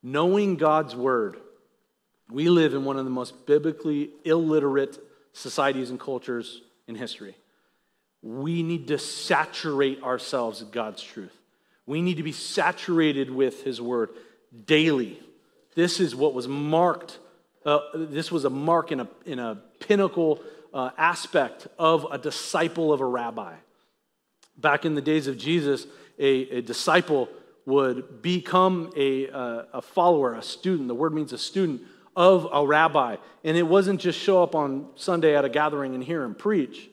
Knowing 0.04 0.56
God's 0.56 0.96
word. 0.96 1.38
We 2.32 2.50
live 2.50 2.74
in 2.74 2.86
one 2.86 2.98
of 2.98 3.06
the 3.06 3.12
most 3.12 3.46
biblically 3.46 4.12
illiterate 4.24 4.98
societies 5.36 5.90
and 5.90 6.00
cultures 6.00 6.62
in 6.88 6.96
history. 6.96 7.36
We 8.22 8.64
need 8.64 8.88
to 8.88 8.98
saturate 8.98 10.02
ourselves 10.02 10.62
with 10.62 10.72
God's 10.72 11.04
truth. 11.04 11.36
We 11.86 12.02
need 12.02 12.18
to 12.18 12.24
be 12.24 12.32
saturated 12.32 13.30
with 13.30 13.64
His 13.64 13.80
Word 13.82 14.10
daily. 14.66 15.20
This 15.76 16.00
is 16.00 16.16
what 16.16 16.34
was 16.34 16.48
marked, 16.48 17.20
uh, 17.66 17.80
this 17.94 18.32
was 18.32 18.46
a 18.46 18.50
mark 18.50 18.92
in 18.92 19.02
a, 19.02 19.08
in 19.26 19.40
a 19.40 19.62
pinnacle 19.80 20.42
uh, 20.74 20.92
aspect 20.98 21.68
of 21.78 22.08
a 22.10 22.18
disciple 22.18 22.94
of 22.94 23.02
a 23.02 23.06
rabbi. 23.06 23.54
Back 24.58 24.86
in 24.86 24.96
the 24.96 25.02
days 25.02 25.28
of 25.28 25.38
Jesus, 25.38 25.86
a, 26.18 26.58
a 26.58 26.62
disciple 26.62 27.28
would 27.66 28.22
become 28.22 28.92
a, 28.96 29.30
uh, 29.30 29.64
a 29.74 29.82
follower, 29.82 30.34
a 30.34 30.42
student. 30.42 30.88
The 30.88 30.96
word 30.96 31.14
means 31.14 31.34
a 31.34 31.38
student 31.38 31.82
of 32.16 32.48
a 32.52 32.66
rabbi. 32.66 33.18
And 33.44 33.58
it 33.58 33.64
wasn't 33.64 34.00
just 34.00 34.20
show 34.20 34.42
up 34.42 34.56
on 34.56 34.88
Sunday 34.96 35.36
at 35.36 35.46
a 35.46 35.50
gathering 35.50 35.94
and 35.94 36.04
hear 36.04 36.24
him 36.24 36.36
preach, 36.36 36.90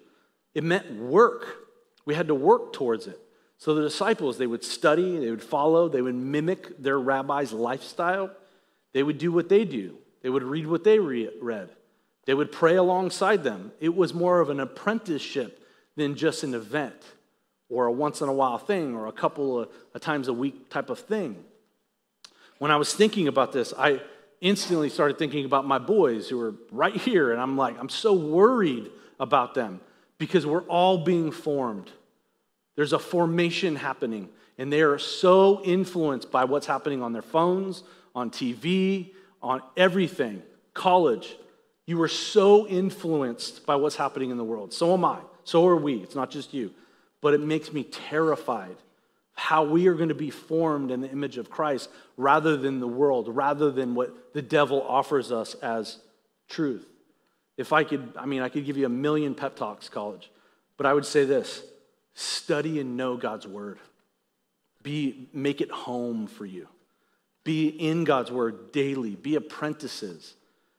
it 0.54 0.64
meant 0.64 0.92
work. 0.92 1.68
We 2.04 2.14
had 2.14 2.28
to 2.28 2.34
work 2.34 2.72
towards 2.72 3.06
it. 3.06 3.18
So 3.58 3.74
the 3.74 3.82
disciples, 3.82 4.38
they 4.38 4.46
would 4.46 4.64
study, 4.64 5.18
they 5.18 5.30
would 5.30 5.42
follow, 5.42 5.88
they 5.88 6.02
would 6.02 6.16
mimic 6.16 6.82
their 6.82 6.98
rabbi's 6.98 7.52
lifestyle. 7.52 8.30
They 8.92 9.02
would 9.02 9.18
do 9.18 9.32
what 9.32 9.48
they 9.48 9.64
do, 9.64 9.96
they 10.22 10.28
would 10.28 10.42
read 10.42 10.66
what 10.66 10.84
they 10.84 10.98
read, 10.98 11.70
they 12.26 12.34
would 12.34 12.52
pray 12.52 12.74
alongside 12.74 13.42
them. 13.42 13.72
It 13.80 13.94
was 13.94 14.12
more 14.12 14.40
of 14.40 14.50
an 14.50 14.60
apprenticeship 14.60 15.64
than 15.96 16.14
just 16.14 16.42
an 16.42 16.54
event 16.54 17.00
or 17.68 17.86
a 17.86 17.92
once 17.92 18.20
in 18.20 18.28
a 18.28 18.32
while 18.32 18.58
thing 18.58 18.94
or 18.94 19.06
a 19.06 19.12
couple 19.12 19.60
of 19.60 20.00
times 20.00 20.28
a 20.28 20.32
week 20.32 20.68
type 20.68 20.90
of 20.90 20.98
thing. 20.98 21.44
When 22.58 22.70
I 22.70 22.76
was 22.76 22.94
thinking 22.94 23.28
about 23.28 23.52
this, 23.52 23.72
I, 23.76 24.00
instantly 24.42 24.90
started 24.90 25.18
thinking 25.18 25.46
about 25.46 25.64
my 25.64 25.78
boys 25.78 26.28
who 26.28 26.38
are 26.40 26.54
right 26.70 26.94
here. 26.94 27.32
And 27.32 27.40
I'm 27.40 27.56
like, 27.56 27.78
I'm 27.78 27.88
so 27.88 28.12
worried 28.12 28.90
about 29.18 29.54
them 29.54 29.80
because 30.18 30.44
we're 30.44 30.64
all 30.64 30.98
being 30.98 31.30
formed. 31.30 31.90
There's 32.74 32.92
a 32.92 32.98
formation 32.98 33.76
happening, 33.76 34.28
and 34.58 34.72
they 34.72 34.82
are 34.82 34.98
so 34.98 35.62
influenced 35.64 36.30
by 36.30 36.44
what's 36.44 36.66
happening 36.66 37.02
on 37.02 37.12
their 37.12 37.22
phones, 37.22 37.84
on 38.14 38.30
TV, 38.30 39.12
on 39.42 39.62
everything. 39.76 40.42
College, 40.74 41.36
you 41.86 42.00
are 42.02 42.08
so 42.08 42.66
influenced 42.66 43.64
by 43.64 43.76
what's 43.76 43.96
happening 43.96 44.30
in 44.30 44.38
the 44.38 44.44
world. 44.44 44.72
So 44.72 44.92
am 44.92 45.04
I. 45.04 45.18
So 45.44 45.66
are 45.66 45.76
we. 45.76 45.96
It's 45.96 46.14
not 46.14 46.30
just 46.30 46.52
you. 46.52 46.72
But 47.20 47.34
it 47.34 47.40
makes 47.40 47.72
me 47.72 47.84
terrified 47.84 48.76
how 49.42 49.64
we 49.64 49.88
are 49.88 49.94
going 49.94 50.08
to 50.08 50.14
be 50.14 50.30
formed 50.30 50.92
in 50.92 51.00
the 51.00 51.10
image 51.10 51.36
of 51.36 51.50
Christ 51.50 51.90
rather 52.16 52.56
than 52.56 52.78
the 52.78 52.86
world, 52.86 53.26
rather 53.28 53.72
than 53.72 53.96
what 53.96 54.32
the 54.34 54.40
devil 54.40 54.80
offers 54.86 55.32
us 55.32 55.54
as 55.54 55.98
truth. 56.48 56.86
If 57.56 57.72
I 57.72 57.82
could, 57.82 58.12
I 58.16 58.24
mean, 58.24 58.40
I 58.40 58.48
could 58.48 58.64
give 58.64 58.76
you 58.76 58.86
a 58.86 58.88
million 58.88 59.34
pep 59.34 59.56
talks, 59.56 59.88
college, 59.88 60.30
but 60.76 60.86
I 60.86 60.94
would 60.94 61.04
say 61.04 61.24
this 61.24 61.64
study 62.14 62.78
and 62.78 62.96
know 62.96 63.16
God's 63.16 63.44
word. 63.44 63.80
Be, 64.84 65.28
make 65.32 65.60
it 65.60 65.72
home 65.72 66.28
for 66.28 66.46
you. 66.46 66.68
Be 67.42 67.66
in 67.66 68.04
God's 68.04 68.30
word 68.30 68.70
daily. 68.70 69.16
Be 69.16 69.34
apprentices. 69.34 70.34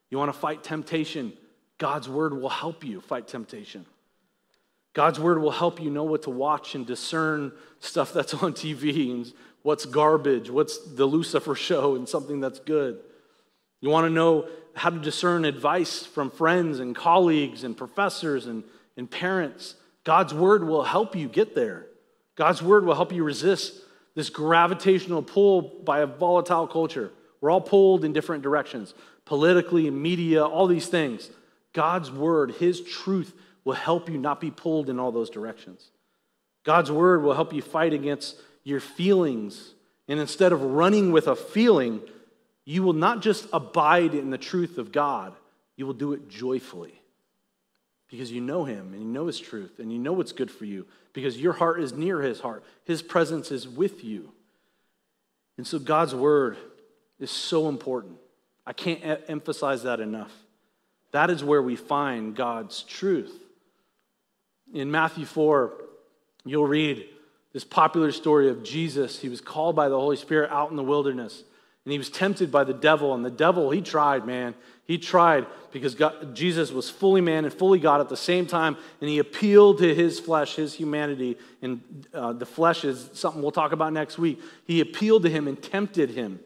You 0.08 0.16
want 0.16 0.32
to 0.32 0.38
fight 0.38 0.64
temptation? 0.64 1.34
God's 1.76 2.08
word 2.08 2.32
will 2.32 2.48
help 2.48 2.82
you 2.82 3.02
fight 3.02 3.28
temptation. 3.28 3.84
God's 4.94 5.20
word 5.20 5.42
will 5.42 5.50
help 5.50 5.80
you 5.80 5.90
know 5.90 6.04
what 6.04 6.22
to 6.22 6.30
watch 6.30 6.74
and 6.74 6.86
discern 6.86 7.52
stuff 7.80 8.12
that's 8.12 8.32
on 8.42 8.54
TV 8.54 9.10
and 9.10 9.32
what's 9.62 9.84
garbage, 9.84 10.50
what's 10.50 10.78
the 10.78 11.06
Lucifer 11.06 11.54
show, 11.54 11.96
and 11.96 12.08
something 12.08 12.40
that's 12.40 12.60
good. 12.60 13.00
You 13.80 13.90
want 13.90 14.06
to 14.06 14.10
know 14.10 14.48
how 14.74 14.90
to 14.90 14.98
discern 14.98 15.44
advice 15.44 16.04
from 16.06 16.30
friends 16.30 16.80
and 16.80 16.96
colleagues 16.96 17.64
and 17.64 17.76
professors 17.76 18.46
and, 18.46 18.64
and 18.96 19.10
parents. 19.10 19.74
God's 20.04 20.34
word 20.34 20.64
will 20.64 20.82
help 20.82 21.14
you 21.14 21.28
get 21.28 21.54
there. 21.54 21.86
God's 22.36 22.62
word 22.62 22.84
will 22.84 22.94
help 22.94 23.12
you 23.12 23.24
resist 23.24 23.80
this 24.14 24.30
gravitational 24.30 25.22
pull 25.22 25.62
by 25.62 26.00
a 26.00 26.06
volatile 26.06 26.66
culture. 26.66 27.10
We're 27.40 27.50
all 27.50 27.60
pulled 27.60 28.04
in 28.04 28.12
different 28.12 28.42
directions, 28.42 28.94
politically, 29.24 29.90
media, 29.90 30.44
all 30.44 30.66
these 30.66 30.86
things. 30.86 31.30
God's 31.72 32.10
word, 32.10 32.52
his 32.52 32.80
truth, 32.80 33.34
will 33.64 33.74
help 33.74 34.08
you 34.08 34.18
not 34.18 34.40
be 34.40 34.50
pulled 34.50 34.88
in 34.88 34.98
all 34.98 35.12
those 35.12 35.30
directions. 35.30 35.90
God's 36.64 36.90
word 36.90 37.22
will 37.22 37.34
help 37.34 37.52
you 37.52 37.62
fight 37.62 37.92
against 37.92 38.36
your 38.62 38.80
feelings. 38.80 39.74
And 40.08 40.20
instead 40.20 40.52
of 40.52 40.62
running 40.62 41.12
with 41.12 41.26
a 41.26 41.36
feeling, 41.36 42.00
you 42.64 42.82
will 42.82 42.94
not 42.94 43.22
just 43.22 43.46
abide 43.52 44.14
in 44.14 44.30
the 44.30 44.38
truth 44.38 44.78
of 44.78 44.92
God, 44.92 45.34
you 45.76 45.86
will 45.86 45.94
do 45.94 46.12
it 46.12 46.28
joyfully 46.28 47.00
because 48.10 48.30
you 48.30 48.40
know 48.40 48.64
Him 48.64 48.92
and 48.92 49.02
you 49.02 49.08
know 49.08 49.26
His 49.26 49.40
truth 49.40 49.78
and 49.78 49.92
you 49.92 49.98
know 49.98 50.12
what's 50.12 50.32
good 50.32 50.50
for 50.50 50.64
you 50.64 50.86
because 51.12 51.40
your 51.40 51.52
heart 51.52 51.80
is 51.80 51.92
near 51.92 52.20
His 52.20 52.40
heart. 52.40 52.64
His 52.84 53.02
presence 53.02 53.50
is 53.50 53.68
with 53.68 54.04
you. 54.04 54.32
And 55.56 55.66
so 55.66 55.78
God's 55.78 56.14
word 56.14 56.56
is 57.18 57.30
so 57.30 57.68
important. 57.68 58.16
I 58.66 58.72
can't 58.72 59.20
emphasize 59.28 59.82
that 59.82 60.00
enough. 60.00 60.32
That 61.12 61.30
is 61.30 61.44
where 61.44 61.62
we 61.62 61.76
find 61.76 62.34
God's 62.34 62.82
truth. 62.82 63.43
In 64.74 64.90
Matthew 64.90 65.24
4, 65.24 65.72
you'll 66.44 66.66
read 66.66 67.06
this 67.54 67.64
popular 67.64 68.12
story 68.12 68.50
of 68.50 68.62
Jesus. 68.62 69.18
He 69.18 69.30
was 69.30 69.40
called 69.40 69.74
by 69.74 69.88
the 69.88 69.98
Holy 69.98 70.16
Spirit 70.16 70.50
out 70.50 70.70
in 70.70 70.76
the 70.76 70.82
wilderness 70.82 71.44
and 71.84 71.92
he 71.92 71.98
was 71.98 72.08
tempted 72.08 72.50
by 72.50 72.64
the 72.64 72.72
devil. 72.72 73.14
And 73.14 73.24
the 73.24 73.30
devil, 73.30 73.70
he 73.70 73.82
tried, 73.82 74.26
man. 74.26 74.54
He 74.86 74.96
tried 74.96 75.46
because 75.70 75.94
God, 75.94 76.34
Jesus 76.34 76.72
was 76.72 76.88
fully 76.88 77.20
man 77.20 77.44
and 77.44 77.52
fully 77.52 77.78
God 77.78 78.00
at 78.00 78.08
the 78.08 78.16
same 78.16 78.46
time. 78.46 78.76
And 79.00 79.10
he 79.10 79.18
appealed 79.18 79.78
to 79.78 79.94
his 79.94 80.18
flesh, 80.18 80.56
his 80.56 80.74
humanity. 80.74 81.36
And 81.60 82.06
uh, 82.14 82.32
the 82.32 82.46
flesh 82.46 82.84
is 82.84 83.10
something 83.12 83.42
we'll 83.42 83.50
talk 83.50 83.72
about 83.72 83.92
next 83.92 84.18
week. 84.18 84.40
He 84.66 84.80
appealed 84.80 85.24
to 85.24 85.30
him 85.30 85.46
and 85.46 85.62
tempted 85.62 86.10
him. 86.10 86.40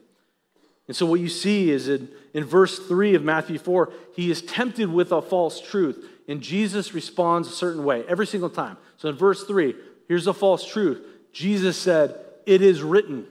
And 0.89 0.97
so, 0.97 1.05
what 1.05 1.21
you 1.21 1.29
see 1.29 1.71
is 1.71 1.87
in, 1.87 2.09
in 2.33 2.45
verse 2.45 2.79
3 2.79 3.15
of 3.15 3.23
Matthew 3.23 3.59
4, 3.59 3.93
he 4.17 4.31
is 4.31 4.41
tempted 4.41 4.91
with 4.91 5.13
a 5.13 5.21
false 5.21 5.61
truth. 5.61 6.05
And 6.29 6.43
Jesus 6.43 6.93
responds 6.93 7.49
a 7.49 7.53
certain 7.53 7.85
way 7.85 8.05
every 8.07 8.27
single 8.27 8.51
time. 8.51 8.77
So, 8.99 9.09
in 9.09 9.17
verse 9.17 9.45
3, 9.45 9.75
here's 10.07 10.27
a 10.27 10.35
false 10.35 10.67
truth. 10.67 11.03
Jesus 11.33 11.77
said, 11.79 12.21
It 12.47 12.61
is 12.63 12.83
written. 12.83 13.27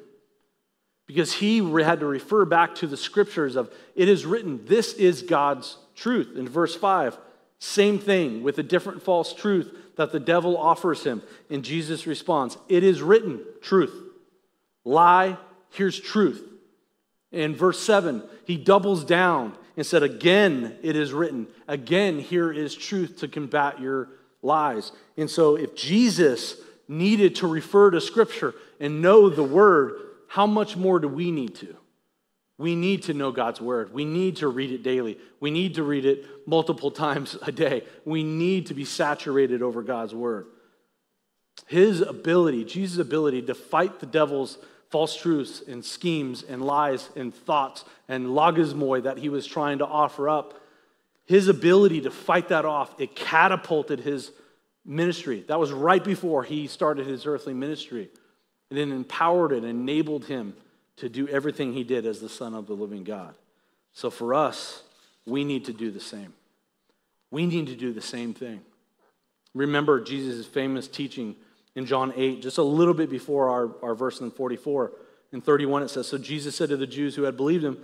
Because 1.06 1.32
he 1.32 1.60
had 1.82 2.02
to 2.02 2.06
refer 2.06 2.44
back 2.44 2.76
to 2.76 2.88
the 2.88 2.98
scriptures 2.98 3.56
of 3.56 3.72
it 3.96 4.10
is 4.10 4.26
written 4.26 4.66
this 4.66 4.94
is 4.94 5.22
god's 5.22 5.78
truth. 5.96 6.36
In 6.36 6.50
verse 6.50 6.76
5 6.76 7.18
same 7.60 7.98
thing 7.98 8.44
with 8.44 8.60
a 8.60 8.64
different 8.64 9.02
false 9.02 9.34
truth 9.34 9.74
that 9.96 10.12
the 10.12 10.20
devil 10.20 10.58
offers 10.58 11.04
him. 11.04 11.24
And 11.50 11.64
jesus 11.64 12.06
responds 12.06 12.58
it 12.68 12.84
is 12.84 13.02
written 13.02 13.40
truth. 13.62 13.96
Lie 14.84 15.38
here's 15.72 15.98
truth. 15.98 16.44
In 17.32 17.56
verse 17.56 17.80
7 17.80 18.22
he 18.46 18.58
doubles 18.58 19.06
down 19.06 19.58
and 19.78 19.86
said 19.86 20.04
again 20.04 20.78
it 20.82 20.98
is 20.98 21.14
written 21.14 21.48
again 21.68 22.20
here 22.20 22.52
is 22.52 22.76
truth 22.76 23.20
to 23.20 23.28
combat 23.28 23.80
your 23.80 24.10
lies 24.42 24.92
and 25.16 25.30
so 25.30 25.56
if 25.56 25.76
jesus 25.76 26.56
needed 26.90 27.36
to 27.36 27.48
refer 27.48 27.90
to 27.92 28.02
scripture 28.02 28.54
and 28.80 29.02
know 29.02 29.30
the 29.30 29.44
word 29.44 29.94
how 30.28 30.46
much 30.46 30.76
more 30.76 31.00
do 31.00 31.08
we 31.08 31.32
need 31.32 31.56
to? 31.56 31.76
We 32.58 32.76
need 32.76 33.04
to 33.04 33.14
know 33.14 33.32
God's 33.32 33.62
word. 33.62 33.94
We 33.94 34.04
need 34.04 34.38
to 34.38 34.48
read 34.48 34.72
it 34.72 34.84
daily. 34.84 35.18
We 35.40 35.52
need 35.52 35.76
to 35.76 35.84
read 35.84 36.06
it 36.06 36.26
multiple 36.48 36.92
times 36.92 37.38
a 37.44 37.52
day. 37.52 37.84
We 38.04 38.24
need 38.24 38.68
to 38.68 38.74
be 38.74 38.86
saturated 38.86 39.62
over 39.62 39.84
God's 39.84 40.14
word. 40.14 40.48
His 41.68 42.02
ability, 42.02 42.66
Jesus' 42.66 43.00
ability 43.00 43.44
to 43.44 43.56
fight 43.56 44.00
the 44.00 44.06
devil's 44.06 44.58
false 44.90 45.16
truths 45.16 45.62
and 45.68 45.84
schemes 45.84 46.44
and 46.44 46.62
lies 46.62 47.10
and 47.16 47.34
thoughts 47.34 47.86
and 48.08 48.28
logismoi 48.28 49.04
that 49.04 49.18
he 49.18 49.30
was 49.30 49.46
trying 49.46 49.80
to 49.80 49.86
offer 49.86 50.30
up, 50.30 50.62
his 51.26 51.48
ability 51.48 52.02
to 52.02 52.12
fight 52.12 52.50
that 52.50 52.66
off, 52.66 52.94
it 53.00 53.16
catapulted 53.16 54.00
his 54.00 54.32
ministry. 54.86 55.44
That 55.48 55.60
was 55.60 55.72
right 55.72 56.04
before 56.04 56.44
he 56.44 56.68
started 56.68 57.06
his 57.06 57.26
earthly 57.26 57.54
ministry. 57.54 58.10
And 58.70 58.80
it 58.80 58.90
empowered 58.90 59.52
and 59.52 59.66
enabled 59.66 60.26
him 60.26 60.56
to 60.98 61.10
do 61.10 61.28
everything 61.28 61.74
he 61.74 61.84
did 61.84 62.06
as 62.06 62.20
the 62.20 62.30
Son 62.30 62.54
of 62.54 62.68
the 62.68 62.74
living 62.74 63.04
God. 63.04 63.36
So 63.94 64.10
for 64.10 64.34
us, 64.34 64.84
we 65.26 65.44
need 65.44 65.66
to 65.66 65.74
do 65.74 65.92
the 65.92 66.00
same. 66.00 66.34
We 67.30 67.46
need 67.46 67.68
to 67.68 67.76
do 67.76 67.92
the 67.92 68.02
same 68.02 68.34
thing. 68.34 68.62
Remember 69.54 70.00
Jesus' 70.00 70.46
famous 70.46 70.88
teaching 70.88 71.36
in 71.78 71.86
John 71.86 72.12
8, 72.16 72.42
just 72.42 72.58
a 72.58 72.64
little 72.64 72.96
bit 72.96 73.08
before 73.08 73.50
our, 73.50 73.70
our 73.84 73.94
verse 73.94 74.20
in 74.20 74.32
44. 74.32 74.92
In 75.32 75.42
31, 75.42 75.84
it 75.84 75.90
says 75.90 76.08
So 76.08 76.18
Jesus 76.18 76.56
said 76.56 76.70
to 76.70 76.78
the 76.78 76.88
Jews 76.88 77.16
who 77.16 77.24
had 77.24 77.38
believed 77.38 77.64
him, 77.64 77.78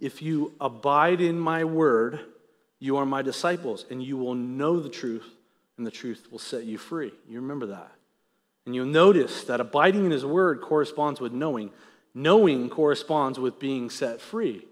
If 0.00 0.20
you 0.20 0.54
abide 0.60 1.20
in 1.20 1.38
my 1.38 1.62
word, 1.62 2.18
you 2.80 2.96
are 2.96 3.06
my 3.06 3.22
disciples, 3.22 3.86
and 3.90 4.02
you 4.02 4.16
will 4.16 4.34
know 4.34 4.80
the 4.80 4.88
truth, 4.88 5.24
and 5.76 5.86
the 5.86 5.90
truth 5.92 6.26
will 6.32 6.40
set 6.40 6.64
you 6.64 6.78
free. 6.78 7.12
You 7.28 7.40
remember 7.40 7.66
that. 7.66 7.92
And 8.66 8.74
you'll 8.74 8.86
notice 8.86 9.44
that 9.44 9.60
abiding 9.60 10.04
in 10.04 10.10
his 10.10 10.26
word 10.26 10.60
corresponds 10.60 11.20
with 11.20 11.32
knowing. 11.32 11.70
Knowing 12.14 12.68
corresponds 12.68 13.38
with 13.38 13.60
being 13.60 13.88
set 13.88 14.20
free. 14.20 14.64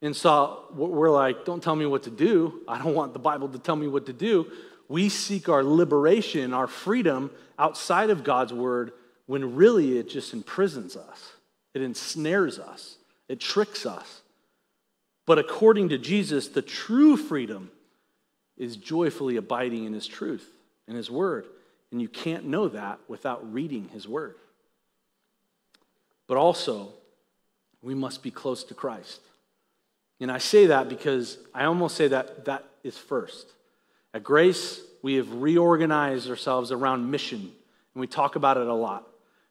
And 0.00 0.16
so 0.16 0.64
we're 0.74 1.10
like, 1.10 1.44
don't 1.44 1.62
tell 1.62 1.76
me 1.76 1.84
what 1.84 2.04
to 2.04 2.10
do. 2.10 2.62
I 2.66 2.78
don't 2.78 2.94
want 2.94 3.12
the 3.12 3.18
Bible 3.18 3.50
to 3.50 3.58
tell 3.58 3.76
me 3.76 3.86
what 3.86 4.06
to 4.06 4.14
do. 4.14 4.50
We 4.92 5.08
seek 5.08 5.48
our 5.48 5.64
liberation, 5.64 6.52
our 6.52 6.66
freedom 6.66 7.30
outside 7.58 8.10
of 8.10 8.24
God's 8.24 8.52
word 8.52 8.92
when 9.24 9.56
really 9.56 9.96
it 9.96 10.06
just 10.06 10.34
imprisons 10.34 10.98
us, 10.98 11.32
it 11.72 11.80
ensnares 11.80 12.58
us, 12.58 12.98
it 13.26 13.40
tricks 13.40 13.86
us. 13.86 14.20
But 15.24 15.38
according 15.38 15.88
to 15.88 15.98
Jesus, 15.98 16.48
the 16.48 16.60
true 16.60 17.16
freedom 17.16 17.70
is 18.58 18.76
joyfully 18.76 19.36
abiding 19.36 19.86
in 19.86 19.94
his 19.94 20.06
truth, 20.06 20.46
in 20.86 20.94
his 20.94 21.10
word. 21.10 21.46
And 21.90 22.02
you 22.02 22.08
can't 22.08 22.44
know 22.44 22.68
that 22.68 22.98
without 23.08 23.50
reading 23.50 23.88
his 23.94 24.06
word. 24.06 24.34
But 26.26 26.36
also, 26.36 26.90
we 27.80 27.94
must 27.94 28.22
be 28.22 28.30
close 28.30 28.62
to 28.64 28.74
Christ. 28.74 29.22
And 30.20 30.30
I 30.30 30.36
say 30.36 30.66
that 30.66 30.90
because 30.90 31.38
I 31.54 31.64
almost 31.64 31.96
say 31.96 32.08
that 32.08 32.44
that 32.44 32.66
is 32.84 32.98
first. 32.98 33.46
At 34.14 34.22
Grace, 34.22 34.80
we 35.02 35.14
have 35.14 35.32
reorganized 35.32 36.28
ourselves 36.28 36.70
around 36.70 37.10
mission, 37.10 37.40
and 37.40 38.00
we 38.00 38.06
talk 38.06 38.36
about 38.36 38.56
it 38.56 38.66
a 38.66 38.74
lot. 38.74 39.08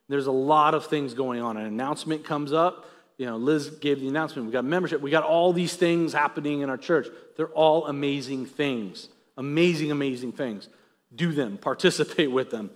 There's 0.08 0.28
a 0.28 0.32
lot 0.32 0.74
of 0.74 0.88
things 0.88 1.14
going 1.14 1.42
on. 1.42 1.58
An 1.58 1.66
announcement 1.66 2.24
comes 2.24 2.54
up. 2.54 2.86
You 3.18 3.28
know, 3.28 3.38
Liz 3.38 3.70
gave 3.70 4.00
the 4.00 4.08
announcement. 4.08 4.46
We 4.46 4.52
got 4.52 4.66
membership. 4.66 5.02
We 5.02 5.12
got 5.12 5.24
all 5.24 5.54
these 5.54 5.76
things 5.76 6.12
happening 6.14 6.62
in 6.62 6.70
our 6.70 6.78
church. 6.78 7.08
They're 7.38 7.48
all 7.48 7.88
amazing 7.88 8.46
things. 8.46 9.10
Amazing, 9.38 9.92
amazing 9.92 10.34
things 10.34 10.68
do 11.16 11.32
them, 11.32 11.58
participate 11.58 12.32
with 12.32 12.52
them. 12.52 12.70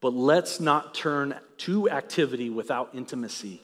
But 0.00 0.14
let's 0.14 0.60
not 0.60 0.94
turn 0.94 1.34
to 1.58 1.90
activity 1.90 2.50
without 2.50 2.90
intimacy. 2.94 3.62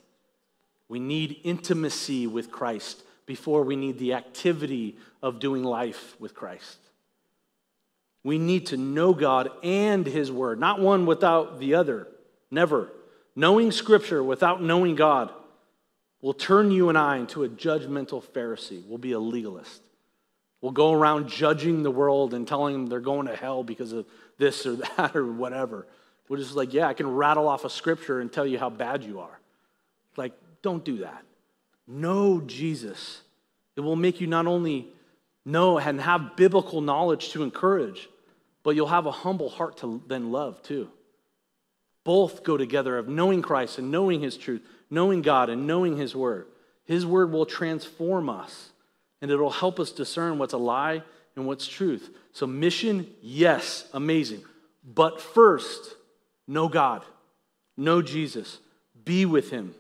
We 0.89 0.99
need 0.99 1.41
intimacy 1.45 2.27
with 2.27 2.51
Christ 2.51 3.03
before 3.25 3.63
we 3.63 3.77
need 3.77 3.99
the 3.99 4.15
activity 4.15 4.97
of 5.23 5.41
doing 5.41 5.65
life 5.65 6.15
with 6.21 6.35
Christ. 6.35 6.79
We 8.27 8.39
need 8.39 8.67
to 8.67 8.77
know 8.77 9.15
God 9.15 9.51
and 9.63 10.05
His 10.05 10.33
Word, 10.33 10.59
not 10.59 10.81
one 10.81 11.07
without 11.07 11.61
the 11.61 11.75
other. 11.75 12.09
Never. 12.51 12.91
Knowing 13.37 13.71
Scripture 13.71 14.21
without 14.21 14.61
knowing 14.61 14.97
God 14.97 15.31
will 16.21 16.35
turn 16.35 16.73
you 16.73 16.89
and 16.89 16.99
I 16.99 17.19
into 17.19 17.45
a 17.45 17.49
judgmental 17.49 18.21
Pharisee. 18.21 18.85
We'll 18.85 18.99
be 18.99 19.13
a 19.13 19.21
legalist 19.21 19.81
We'll 20.61 20.73
go 20.73 20.93
around 20.93 21.29
judging 21.29 21.85
the 21.85 21.93
world 21.93 22.35
and 22.35 22.49
telling 22.49 22.75
them 22.75 22.87
they're 22.89 22.99
going 22.99 23.29
to 23.29 23.37
hell 23.37 23.63
because 23.63 23.93
of 23.93 24.05
this 24.37 24.67
or 24.67 24.75
that 24.97 25.15
or 25.15 25.31
whatever. 25.31 25.87
We're 26.29 26.39
just 26.39 26.57
like, 26.57 26.75
yeah, 26.75 26.89
I 26.89 26.95
can 26.95 27.07
rattle 27.07 27.47
off 27.47 27.65
a 27.65 27.71
scripture 27.71 28.21
and 28.21 28.33
tell 28.33 28.45
you 28.45 28.59
how 28.59 28.71
bad 28.71 29.05
you 29.05 29.21
are. 29.21 29.39
Like, 30.17 30.33
don't 30.63 30.85
do 30.85 30.99
that. 30.99 31.23
Know 31.87 32.41
Jesus. 32.41 33.21
It 33.77 33.81
will 33.83 33.95
make 33.95 34.21
you 34.21 34.27
not 34.27 34.49
only 34.49 34.89
know 35.45 35.79
and 35.79 36.01
have 36.01 36.35
biblical 36.35 36.81
knowledge 36.81 37.31
to 37.31 37.45
encourage, 37.45 38.09
but 38.67 38.75
you'll 38.75 38.89
have 38.89 39.07
a 39.07 39.13
humble 39.13 39.49
heart 39.49 39.77
to 39.77 40.03
then 40.09 40.33
love 40.33 40.61
too. 40.61 40.91
Both 42.03 42.43
go 42.43 42.57
together 42.57 42.99
of 42.99 43.07
knowing 43.07 43.41
Christ 43.41 43.79
and 43.79 43.93
knowing 43.93 44.21
His 44.21 44.37
truth, 44.37 44.61
knowing 44.91 45.23
God 45.23 45.51
and 45.51 45.69
knowing 45.69 45.97
His 45.97 46.17
Word. 46.17 46.49
His 46.85 47.07
Word 47.07 47.31
will 47.31 47.47
transform 47.47 48.29
us 48.29 48.71
and 49.23 49.31
it'll 49.31 49.51
help 49.51 49.79
us 49.79 49.93
discern 49.93 50.39
what's 50.39 50.53
a 50.53 50.59
lie 50.59 51.05
and 51.37 51.47
what's 51.47 51.69
truth. 51.69 52.11
So, 52.33 52.45
mission, 52.45 53.07
yes, 53.23 53.89
amazing. 53.93 54.43
But 54.85 55.21
first, 55.21 55.95
know 56.49 56.69
God, 56.69 57.05
know 57.77 58.03
Jesus, 58.03 58.59
be 59.05 59.27
with 59.27 59.51
Him. 59.51 59.77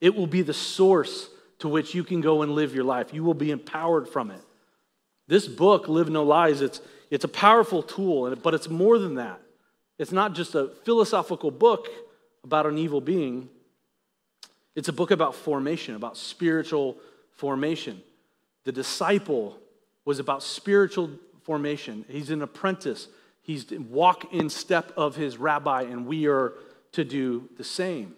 It 0.00 0.16
will 0.16 0.26
be 0.26 0.42
the 0.42 0.52
source 0.52 1.30
to 1.60 1.68
which 1.68 1.94
you 1.94 2.02
can 2.02 2.22
go 2.22 2.42
and 2.42 2.56
live 2.56 2.74
your 2.74 2.82
life. 2.82 3.14
You 3.14 3.22
will 3.22 3.34
be 3.34 3.52
empowered 3.52 4.08
from 4.08 4.32
it. 4.32 4.40
This 5.28 5.46
book, 5.46 5.86
Live 5.86 6.10
No 6.10 6.24
Lies, 6.24 6.60
it's, 6.60 6.80
it's 7.10 7.24
a 7.24 7.28
powerful 7.28 7.82
tool, 7.82 8.34
but 8.36 8.54
it's 8.54 8.68
more 8.68 8.98
than 8.98 9.16
that. 9.16 9.40
It's 9.98 10.12
not 10.12 10.34
just 10.34 10.54
a 10.54 10.68
philosophical 10.84 11.50
book 11.50 11.88
about 12.44 12.66
an 12.66 12.78
evil 12.78 13.00
being. 13.00 13.48
It's 14.74 14.88
a 14.88 14.92
book 14.92 15.10
about 15.10 15.34
formation, 15.34 15.94
about 15.94 16.16
spiritual 16.16 16.96
formation. 17.32 18.02
The 18.64 18.72
disciple 18.72 19.58
was 20.04 20.18
about 20.18 20.42
spiritual 20.42 21.10
formation. 21.42 22.04
He's 22.08 22.30
an 22.30 22.42
apprentice. 22.42 23.08
He's 23.42 23.70
walk 23.70 24.32
in 24.32 24.48
step 24.48 24.92
of 24.96 25.16
his 25.16 25.36
rabbi, 25.36 25.82
and 25.82 26.06
we 26.06 26.26
are 26.28 26.54
to 26.92 27.04
do 27.04 27.48
the 27.56 27.64
same. 27.64 28.14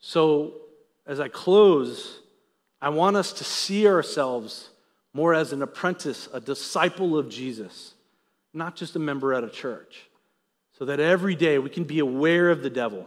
So, 0.00 0.54
as 1.06 1.20
I 1.20 1.28
close, 1.28 2.20
I 2.80 2.90
want 2.90 3.16
us 3.16 3.32
to 3.34 3.44
see 3.44 3.86
ourselves 3.86 4.70
more 5.14 5.32
as 5.32 5.52
an 5.52 5.62
apprentice, 5.62 6.28
a 6.32 6.40
disciple 6.40 7.16
of 7.16 7.28
Jesus, 7.28 7.93
not 8.54 8.76
just 8.76 8.96
a 8.96 8.98
member 8.98 9.34
at 9.34 9.44
a 9.44 9.50
church. 9.50 10.08
So 10.78 10.84
that 10.86 11.00
every 11.00 11.34
day 11.34 11.58
we 11.58 11.70
can 11.70 11.84
be 11.84 11.98
aware 12.00 12.50
of 12.50 12.62
the 12.62 12.70
devil, 12.70 13.06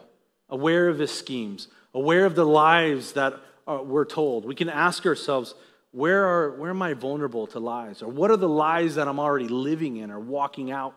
aware 0.50 0.88
of 0.88 1.00
his 1.00 1.12
schemes, 1.12 1.68
aware 1.94 2.26
of 2.26 2.36
the 2.36 2.46
lies 2.46 3.14
that 3.14 3.34
are, 3.66 3.84
we're 3.84 4.06
told. 4.06 4.46
We 4.46 4.56
can 4.56 4.70
ask 4.70 5.06
ourselves, 5.06 5.54
where, 5.92 6.26
are, 6.26 6.52
where 6.52 6.70
am 6.70 6.82
I 6.82 6.94
vulnerable 6.94 7.48
to 7.48 7.60
lies? 7.60 8.02
Or 8.02 8.10
what 8.10 8.32
are 8.32 8.38
the 8.38 8.48
lies 8.48 8.96
that 8.96 9.08
I'm 9.08 9.20
already 9.20 9.48
living 9.48 9.98
in 9.98 10.12
or 10.12 10.20
walking 10.20 10.72
out 10.72 10.96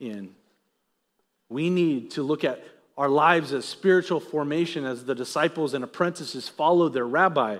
in? 0.00 0.30
We 1.48 1.70
need 1.70 2.12
to 2.12 2.22
look 2.22 2.44
at 2.44 2.64
our 2.96 3.08
lives 3.08 3.52
as 3.52 3.64
spiritual 3.64 4.18
formation 4.18 4.84
as 4.84 5.04
the 5.04 5.14
disciples 5.14 5.72
and 5.74 5.84
apprentices 5.84 6.48
followed 6.48 6.92
their 6.92 7.06
rabbi. 7.06 7.58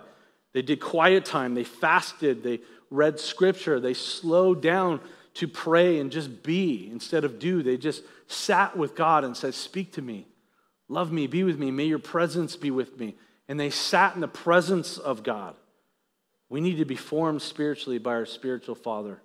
They 0.52 0.62
did 0.62 0.80
quiet 0.80 1.24
time, 1.24 1.54
they 1.54 1.64
fasted, 1.64 2.42
they 2.42 2.60
read 2.90 3.20
scripture, 3.20 3.78
they 3.78 3.94
slowed 3.94 4.62
down 4.62 5.00
to 5.38 5.46
pray 5.46 6.00
and 6.00 6.10
just 6.10 6.42
be 6.42 6.88
instead 6.90 7.24
of 7.24 7.38
do. 7.38 7.62
They 7.62 7.76
just 7.76 8.02
sat 8.26 8.76
with 8.76 8.96
God 8.96 9.22
and 9.22 9.36
said, 9.36 9.54
Speak 9.54 9.92
to 9.92 10.02
me, 10.02 10.26
love 10.88 11.12
me, 11.12 11.28
be 11.28 11.44
with 11.44 11.58
me, 11.58 11.70
may 11.70 11.84
your 11.84 12.00
presence 12.00 12.56
be 12.56 12.72
with 12.72 12.98
me. 12.98 13.14
And 13.48 13.58
they 13.58 13.70
sat 13.70 14.16
in 14.16 14.20
the 14.20 14.28
presence 14.28 14.98
of 14.98 15.22
God. 15.22 15.54
We 16.48 16.60
need 16.60 16.78
to 16.78 16.84
be 16.84 16.96
formed 16.96 17.40
spiritually 17.40 17.98
by 17.98 18.14
our 18.14 18.26
spiritual 18.26 18.74
Father 18.74 19.22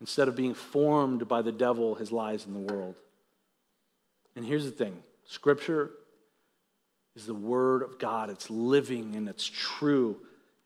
instead 0.00 0.28
of 0.28 0.36
being 0.36 0.54
formed 0.54 1.26
by 1.26 1.42
the 1.42 1.52
devil, 1.52 1.96
his 1.96 2.12
lies 2.12 2.46
in 2.46 2.52
the 2.54 2.72
world. 2.72 2.94
And 4.36 4.44
here's 4.44 4.64
the 4.64 4.70
thing 4.70 5.02
Scripture 5.24 5.90
is 7.16 7.26
the 7.26 7.34
Word 7.34 7.82
of 7.82 7.98
God, 7.98 8.30
it's 8.30 8.50
living 8.50 9.16
and 9.16 9.28
it's 9.28 9.50
true. 9.52 10.16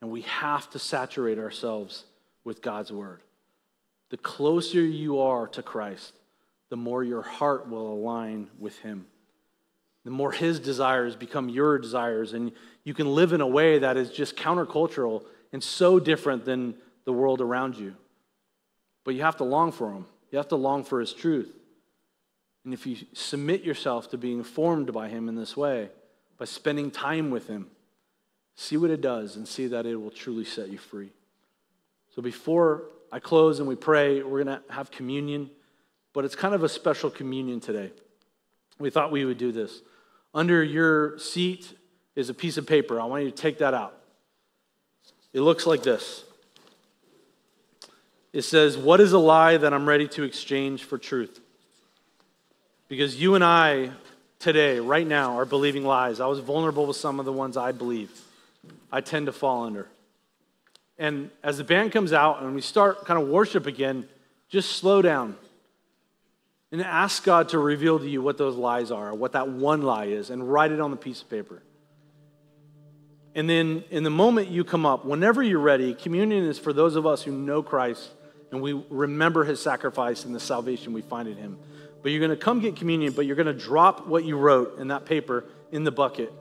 And 0.03 0.11
we 0.11 0.23
have 0.23 0.69
to 0.71 0.79
saturate 0.79 1.39
ourselves 1.39 2.05
with 2.45 2.61
God's 2.61 2.93
Word. 2.93 3.23
The 4.11 4.17
closer 4.17 4.81
you 4.81 5.21
are 5.21 5.47
to 5.49 5.63
Christ, 5.63 6.15
the 6.71 6.77
more 6.77 7.05
your 7.05 7.23
heart 7.23 7.69
will 7.69 7.93
align 7.93 8.49
with 8.59 8.79
Him. 8.79 9.07
The 10.05 10.11
more 10.11 10.33
His 10.33 10.59
desires 10.61 11.17
become 11.17 11.49
your 11.49 11.79
desires, 11.79 12.33
and 12.33 12.53
you 12.85 12.95
can 12.95 13.15
live 13.15 13.33
in 13.33 13.41
a 13.41 13.47
way 13.47 13.79
that 13.79 13.97
is 13.97 14.11
just 14.11 14.37
countercultural 14.37 15.25
and 15.53 15.63
so 15.63 15.99
different 15.99 16.45
than 16.45 16.75
the 17.05 17.13
world 17.13 17.41
around 17.41 17.77
you. 17.77 17.95
But 19.05 19.15
you 19.15 19.23
have 19.23 19.37
to 19.39 19.45
long 19.45 19.73
for 19.73 19.93
Him, 19.93 20.07
you 20.31 20.39
have 20.39 20.49
to 20.49 20.57
long 20.57 20.85
for 20.85 21.01
His 21.01 21.13
truth. 21.13 21.55
And 22.65 22.75
if 22.75 22.87
you 22.87 22.97
submit 23.13 23.63
yourself 23.63 24.11
to 24.11 24.19
being 24.19 24.43
formed 24.43 24.93
by 24.93 25.09
Him 25.09 25.29
in 25.29 25.37
this 25.37 25.57
way, 25.57 25.91
by 26.39 26.45
spending 26.45 26.91
time 26.91 27.31
with 27.31 27.47
Him, 27.47 27.69
see 28.55 28.77
what 28.77 28.91
it 28.91 29.01
does 29.01 29.37
and 29.37 29.47
see 29.47 29.67
that 29.69 29.87
it 29.87 29.97
will 29.97 30.11
truly 30.11 30.45
set 30.45 30.69
you 30.69 30.79
free. 30.79 31.11
So 32.15 32.23
before 32.23 32.85
I 33.11 33.19
close 33.19 33.59
and 33.59 33.69
we 33.69 33.77
pray, 33.77 34.23
we're 34.23 34.45
going 34.45 34.59
to 34.59 34.73
have 34.73 34.91
communion, 34.91 35.51
but 36.13 36.25
it's 36.25 36.35
kind 36.35 36.55
of 36.55 36.63
a 36.63 36.69
special 36.69 37.11
communion 37.11 37.61
today. 37.61 37.91
We 38.79 38.91
thought 38.91 39.11
we 39.11 39.25
would 39.25 39.39
do 39.39 39.53
this. 39.53 39.81
Under 40.35 40.63
your 40.63 41.19
seat 41.19 41.73
is 42.15 42.29
a 42.29 42.35
piece 42.35 42.57
of 42.57 42.67
paper. 42.67 43.01
I 43.01 43.05
want 43.05 43.25
you 43.25 43.31
to 43.31 43.37
take 43.37 43.59
that 43.59 43.75
out. 43.75 43.95
It 45.33 45.41
looks 45.41 45.67
like 45.67 45.83
this. 45.83 46.25
It 48.33 48.43
says, 48.43 48.77
What 48.77 49.01
is 49.01 49.13
a 49.13 49.19
lie 49.19 49.57
that 49.57 49.73
I'm 49.73 49.89
ready 49.89 50.09
to 50.09 50.23
exchange 50.23 50.85
for 50.85 50.99
truth? 50.99 51.41
Because 52.89 53.21
you 53.21 53.35
and 53.35 53.45
I 53.45 53.91
today, 54.39 54.81
right 54.81 55.07
now, 55.07 55.39
are 55.39 55.45
believing 55.45 55.85
lies. 55.85 56.21
I 56.21 56.27
was 56.27 56.39
vulnerable 56.39 56.87
with 56.87 56.97
some 56.97 57.19
of 57.19 57.27
the 57.27 57.33
ones 57.33 57.57
I 57.57 57.73
believe. 57.73 58.11
I 58.91 59.01
tend 59.01 59.27
to 59.27 59.33
fall 59.33 59.65
under. 59.65 59.89
And 60.99 61.31
as 61.43 61.59
the 61.59 61.65
band 61.65 61.93
comes 61.93 62.13
out 62.13 62.43
and 62.43 62.55
we 62.55 62.61
start 62.61 63.05
kind 63.05 63.23
of 63.23 63.29
worship 63.29 63.67
again, 63.67 64.09
just 64.49 64.73
slow 64.73 65.01
down 65.01 65.37
and 66.73 66.83
ask 66.83 67.25
God 67.25 67.51
to 67.51 67.59
reveal 67.59 67.99
to 67.99 68.09
you 68.09 68.21
what 68.21 68.37
those 68.37 68.57
lies 68.57 68.91
are, 68.91 69.15
what 69.15 69.33
that 69.33 69.49
one 69.49 69.83
lie 69.83 70.07
is, 70.07 70.31
and 70.31 70.51
write 70.51 70.73
it 70.73 70.81
on 70.81 70.91
the 70.91 70.97
piece 70.97 71.23
of 71.23 71.31
paper. 71.31 71.63
And 73.35 73.49
then 73.49 73.85
in 73.91 74.03
the 74.03 74.11
moment 74.11 74.49
you 74.49 74.65
come 74.65 74.85
up, 74.85 75.05
whenever 75.05 75.43
you're 75.43 75.61
ready, 75.61 75.95
communion 75.95 76.45
is 76.45 76.59
for 76.59 76.73
those 76.73 76.97
of 76.97 77.07
us 77.07 77.23
who 77.23 77.31
know 77.31 77.63
Christ 77.63 78.11
and 78.51 78.61
we 78.61 78.73
remember 78.91 79.45
his 79.45 79.61
sacrifice 79.61 80.25
and 80.25 80.35
the 80.35 80.41
salvation 80.41 80.93
we 80.93 81.03
find 81.03 81.29
in 81.29 81.37
him. 81.37 81.59
But 82.03 82.13
you're 82.13 82.21
going 82.21 82.31
to 82.31 82.37
come 82.37 82.61
get 82.61 82.77
communion, 82.77 83.13
but 83.13 83.27
you're 83.27 83.37
going 83.37 83.47
to 83.47 83.53
drop 83.53 84.07
what 84.07 84.25
you 84.25 84.37
wrote 84.37 84.79
in 84.79 84.89
that 84.89 85.05
paper 85.05 85.45
in 85.71 85.85
the 85.85 85.91
bucket. 85.91 86.33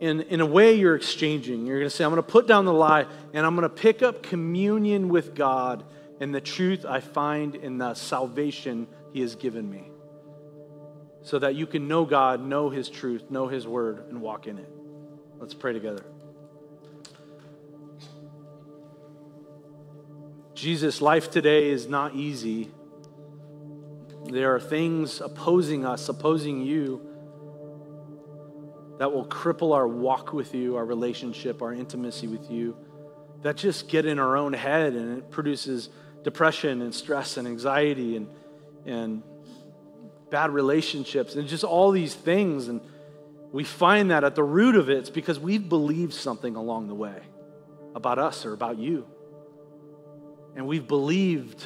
In, 0.00 0.22
in 0.22 0.40
a 0.40 0.46
way, 0.46 0.74
you're 0.74 0.96
exchanging. 0.96 1.66
You're 1.66 1.78
going 1.78 1.90
to 1.90 1.94
say, 1.94 2.04
I'm 2.04 2.10
going 2.10 2.22
to 2.22 2.28
put 2.28 2.46
down 2.46 2.64
the 2.64 2.72
lie 2.72 3.04
and 3.34 3.44
I'm 3.44 3.54
going 3.54 3.68
to 3.68 3.74
pick 3.74 4.02
up 4.02 4.22
communion 4.22 5.10
with 5.10 5.34
God 5.34 5.84
and 6.20 6.34
the 6.34 6.40
truth 6.40 6.86
I 6.86 7.00
find 7.00 7.54
in 7.54 7.76
the 7.78 7.92
salvation 7.92 8.88
He 9.12 9.20
has 9.20 9.34
given 9.34 9.68
me. 9.68 9.90
So 11.22 11.38
that 11.38 11.54
you 11.54 11.66
can 11.66 11.86
know 11.86 12.06
God, 12.06 12.42
know 12.42 12.70
His 12.70 12.88
truth, 12.88 13.30
know 13.30 13.46
His 13.46 13.66
word, 13.66 14.08
and 14.08 14.22
walk 14.22 14.46
in 14.46 14.58
it. 14.58 14.70
Let's 15.38 15.52
pray 15.52 15.74
together. 15.74 16.04
Jesus, 20.54 21.02
life 21.02 21.30
today 21.30 21.68
is 21.68 21.88
not 21.88 22.14
easy. 22.14 22.70
There 24.26 24.54
are 24.54 24.60
things 24.60 25.20
opposing 25.20 25.84
us, 25.84 26.08
opposing 26.08 26.62
you 26.62 27.09
that 29.00 29.10
will 29.10 29.24
cripple 29.24 29.74
our 29.74 29.88
walk 29.88 30.34
with 30.34 30.54
you, 30.54 30.76
our 30.76 30.84
relationship, 30.84 31.62
our 31.62 31.72
intimacy 31.72 32.26
with 32.26 32.50
you, 32.50 32.76
that 33.40 33.56
just 33.56 33.88
get 33.88 34.04
in 34.04 34.18
our 34.18 34.36
own 34.36 34.52
head 34.52 34.92
and 34.92 35.16
it 35.16 35.30
produces 35.30 35.88
depression 36.22 36.82
and 36.82 36.94
stress 36.94 37.38
and 37.38 37.48
anxiety 37.48 38.16
and, 38.16 38.28
and 38.84 39.22
bad 40.28 40.50
relationships 40.50 41.34
and 41.34 41.48
just 41.48 41.64
all 41.64 41.92
these 41.92 42.14
things. 42.14 42.68
And 42.68 42.82
we 43.52 43.64
find 43.64 44.10
that 44.10 44.22
at 44.22 44.34
the 44.34 44.44
root 44.44 44.76
of 44.76 44.90
it, 44.90 44.98
it's 44.98 45.08
because 45.08 45.40
we've 45.40 45.66
believed 45.66 46.12
something 46.12 46.54
along 46.54 46.88
the 46.88 46.94
way 46.94 47.22
about 47.94 48.18
us 48.18 48.44
or 48.44 48.52
about 48.52 48.76
you. 48.76 49.06
And 50.56 50.66
we've 50.66 50.86
believed 50.86 51.64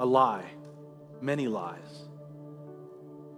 a 0.00 0.04
lie, 0.04 0.50
many 1.20 1.46
lies. 1.46 1.78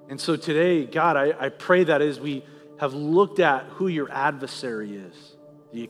And 0.08 0.18
so 0.18 0.34
today, 0.34 0.86
God, 0.86 1.18
I, 1.18 1.34
I 1.38 1.48
pray 1.50 1.84
that 1.84 2.00
as 2.00 2.18
we 2.18 2.42
have 2.84 2.92
looked 2.92 3.40
at 3.40 3.64
who 3.64 3.88
your 3.88 4.12
adversary 4.12 4.94
is, 4.94 5.36
the 5.72 5.88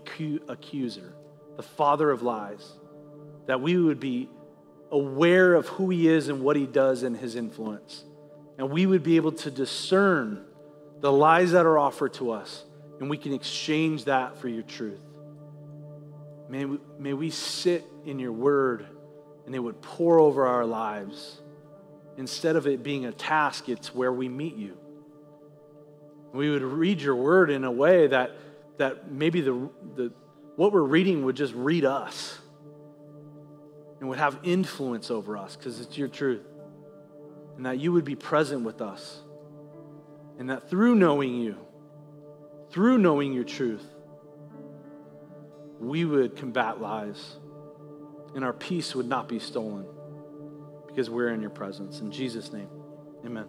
accuser, 0.49 1.13
the 1.57 1.63
father 1.63 2.09
of 2.09 2.23
lies, 2.23 2.65
that 3.47 3.61
we 3.61 3.77
would 3.77 3.99
be 3.99 4.31
aware 4.93 5.55
of 5.55 5.67
who 5.67 5.91
he 5.91 6.07
is 6.07 6.29
and 6.29 6.41
what 6.41 6.55
he 6.55 6.67
does 6.67 7.03
and 7.03 7.17
his 7.17 7.35
influence. 7.35 8.05
And 8.59 8.71
we 8.71 8.87
would 8.87 9.03
be 9.03 9.17
able 9.17 9.33
to 9.33 9.51
discern 9.51 10.45
the 11.01 11.11
lies 11.11 11.51
that 11.51 11.67
are 11.67 11.81
offered 11.81 12.15
to 12.15 12.31
us, 12.31 12.63
and 13.01 13.11
we 13.11 13.19
can 13.19 13.35
exchange 13.35 14.05
that 14.05 14.39
for 14.39 14.47
your 14.47 14.63
truth. 14.63 15.03
May 16.49 16.65
we, 16.65 16.79
may 16.97 17.13
we 17.13 17.31
sit 17.31 17.85
in 18.05 18.21
your 18.21 18.31
word 18.31 18.87
and 19.47 19.53
it 19.53 19.59
would 19.59 19.83
pour 19.83 20.21
over 20.21 20.47
our 20.47 20.65
lives. 20.65 21.41
Instead 22.17 22.55
of 22.55 22.69
it 22.69 22.85
being 22.85 23.05
a 23.05 23.11
task, 23.11 23.69
it's 23.69 23.93
where 23.93 24.13
we 24.13 24.29
meet 24.29 24.55
you. 24.55 24.79
We 26.35 26.51
would 26.51 26.63
read 26.63 27.01
your 27.01 27.15
word 27.15 27.49
in 27.49 27.63
a 27.63 27.71
way 27.71 28.09
that, 28.09 28.33
that 28.79 29.09
maybe 29.09 29.41
the, 29.41 29.71
the, 29.95 30.13
what 30.57 30.73
we're 30.73 30.83
reading 30.83 31.25
would 31.27 31.37
just 31.37 31.55
read 31.55 31.85
us 31.85 32.37
and 34.01 34.09
would 34.09 34.19
have 34.19 34.41
influence 34.43 35.13
over 35.13 35.37
us 35.37 35.55
because 35.55 35.81
it's 35.81 35.97
your 35.97 36.09
truth. 36.09 36.43
And 37.57 37.67
that 37.67 37.79
you 37.79 37.93
would 37.93 38.05
be 38.05 38.17
present 38.17 38.65
with 38.65 38.83
us. 38.83 39.21
And 40.41 40.51
that 40.51 40.69
through 40.69 40.97
knowing 40.97 41.37
you, 41.37 41.57
through 42.71 42.99
knowing 42.99 43.33
your 43.33 43.45
truth, 43.45 43.87
we 45.79 46.05
would 46.05 46.35
combat 46.35 46.81
lies 46.81 47.37
and 48.35 48.45
our 48.45 48.53
peace 48.53 48.93
would 48.97 49.07
not 49.07 49.29
be 49.29 49.39
stolen 49.39 49.87
because 50.89 51.09
we're 51.09 51.29
in 51.29 51.41
your 51.41 51.51
presence. 51.51 52.01
In 52.01 52.11
Jesus' 52.11 52.53
name, 52.53 52.69
amen. 53.25 53.47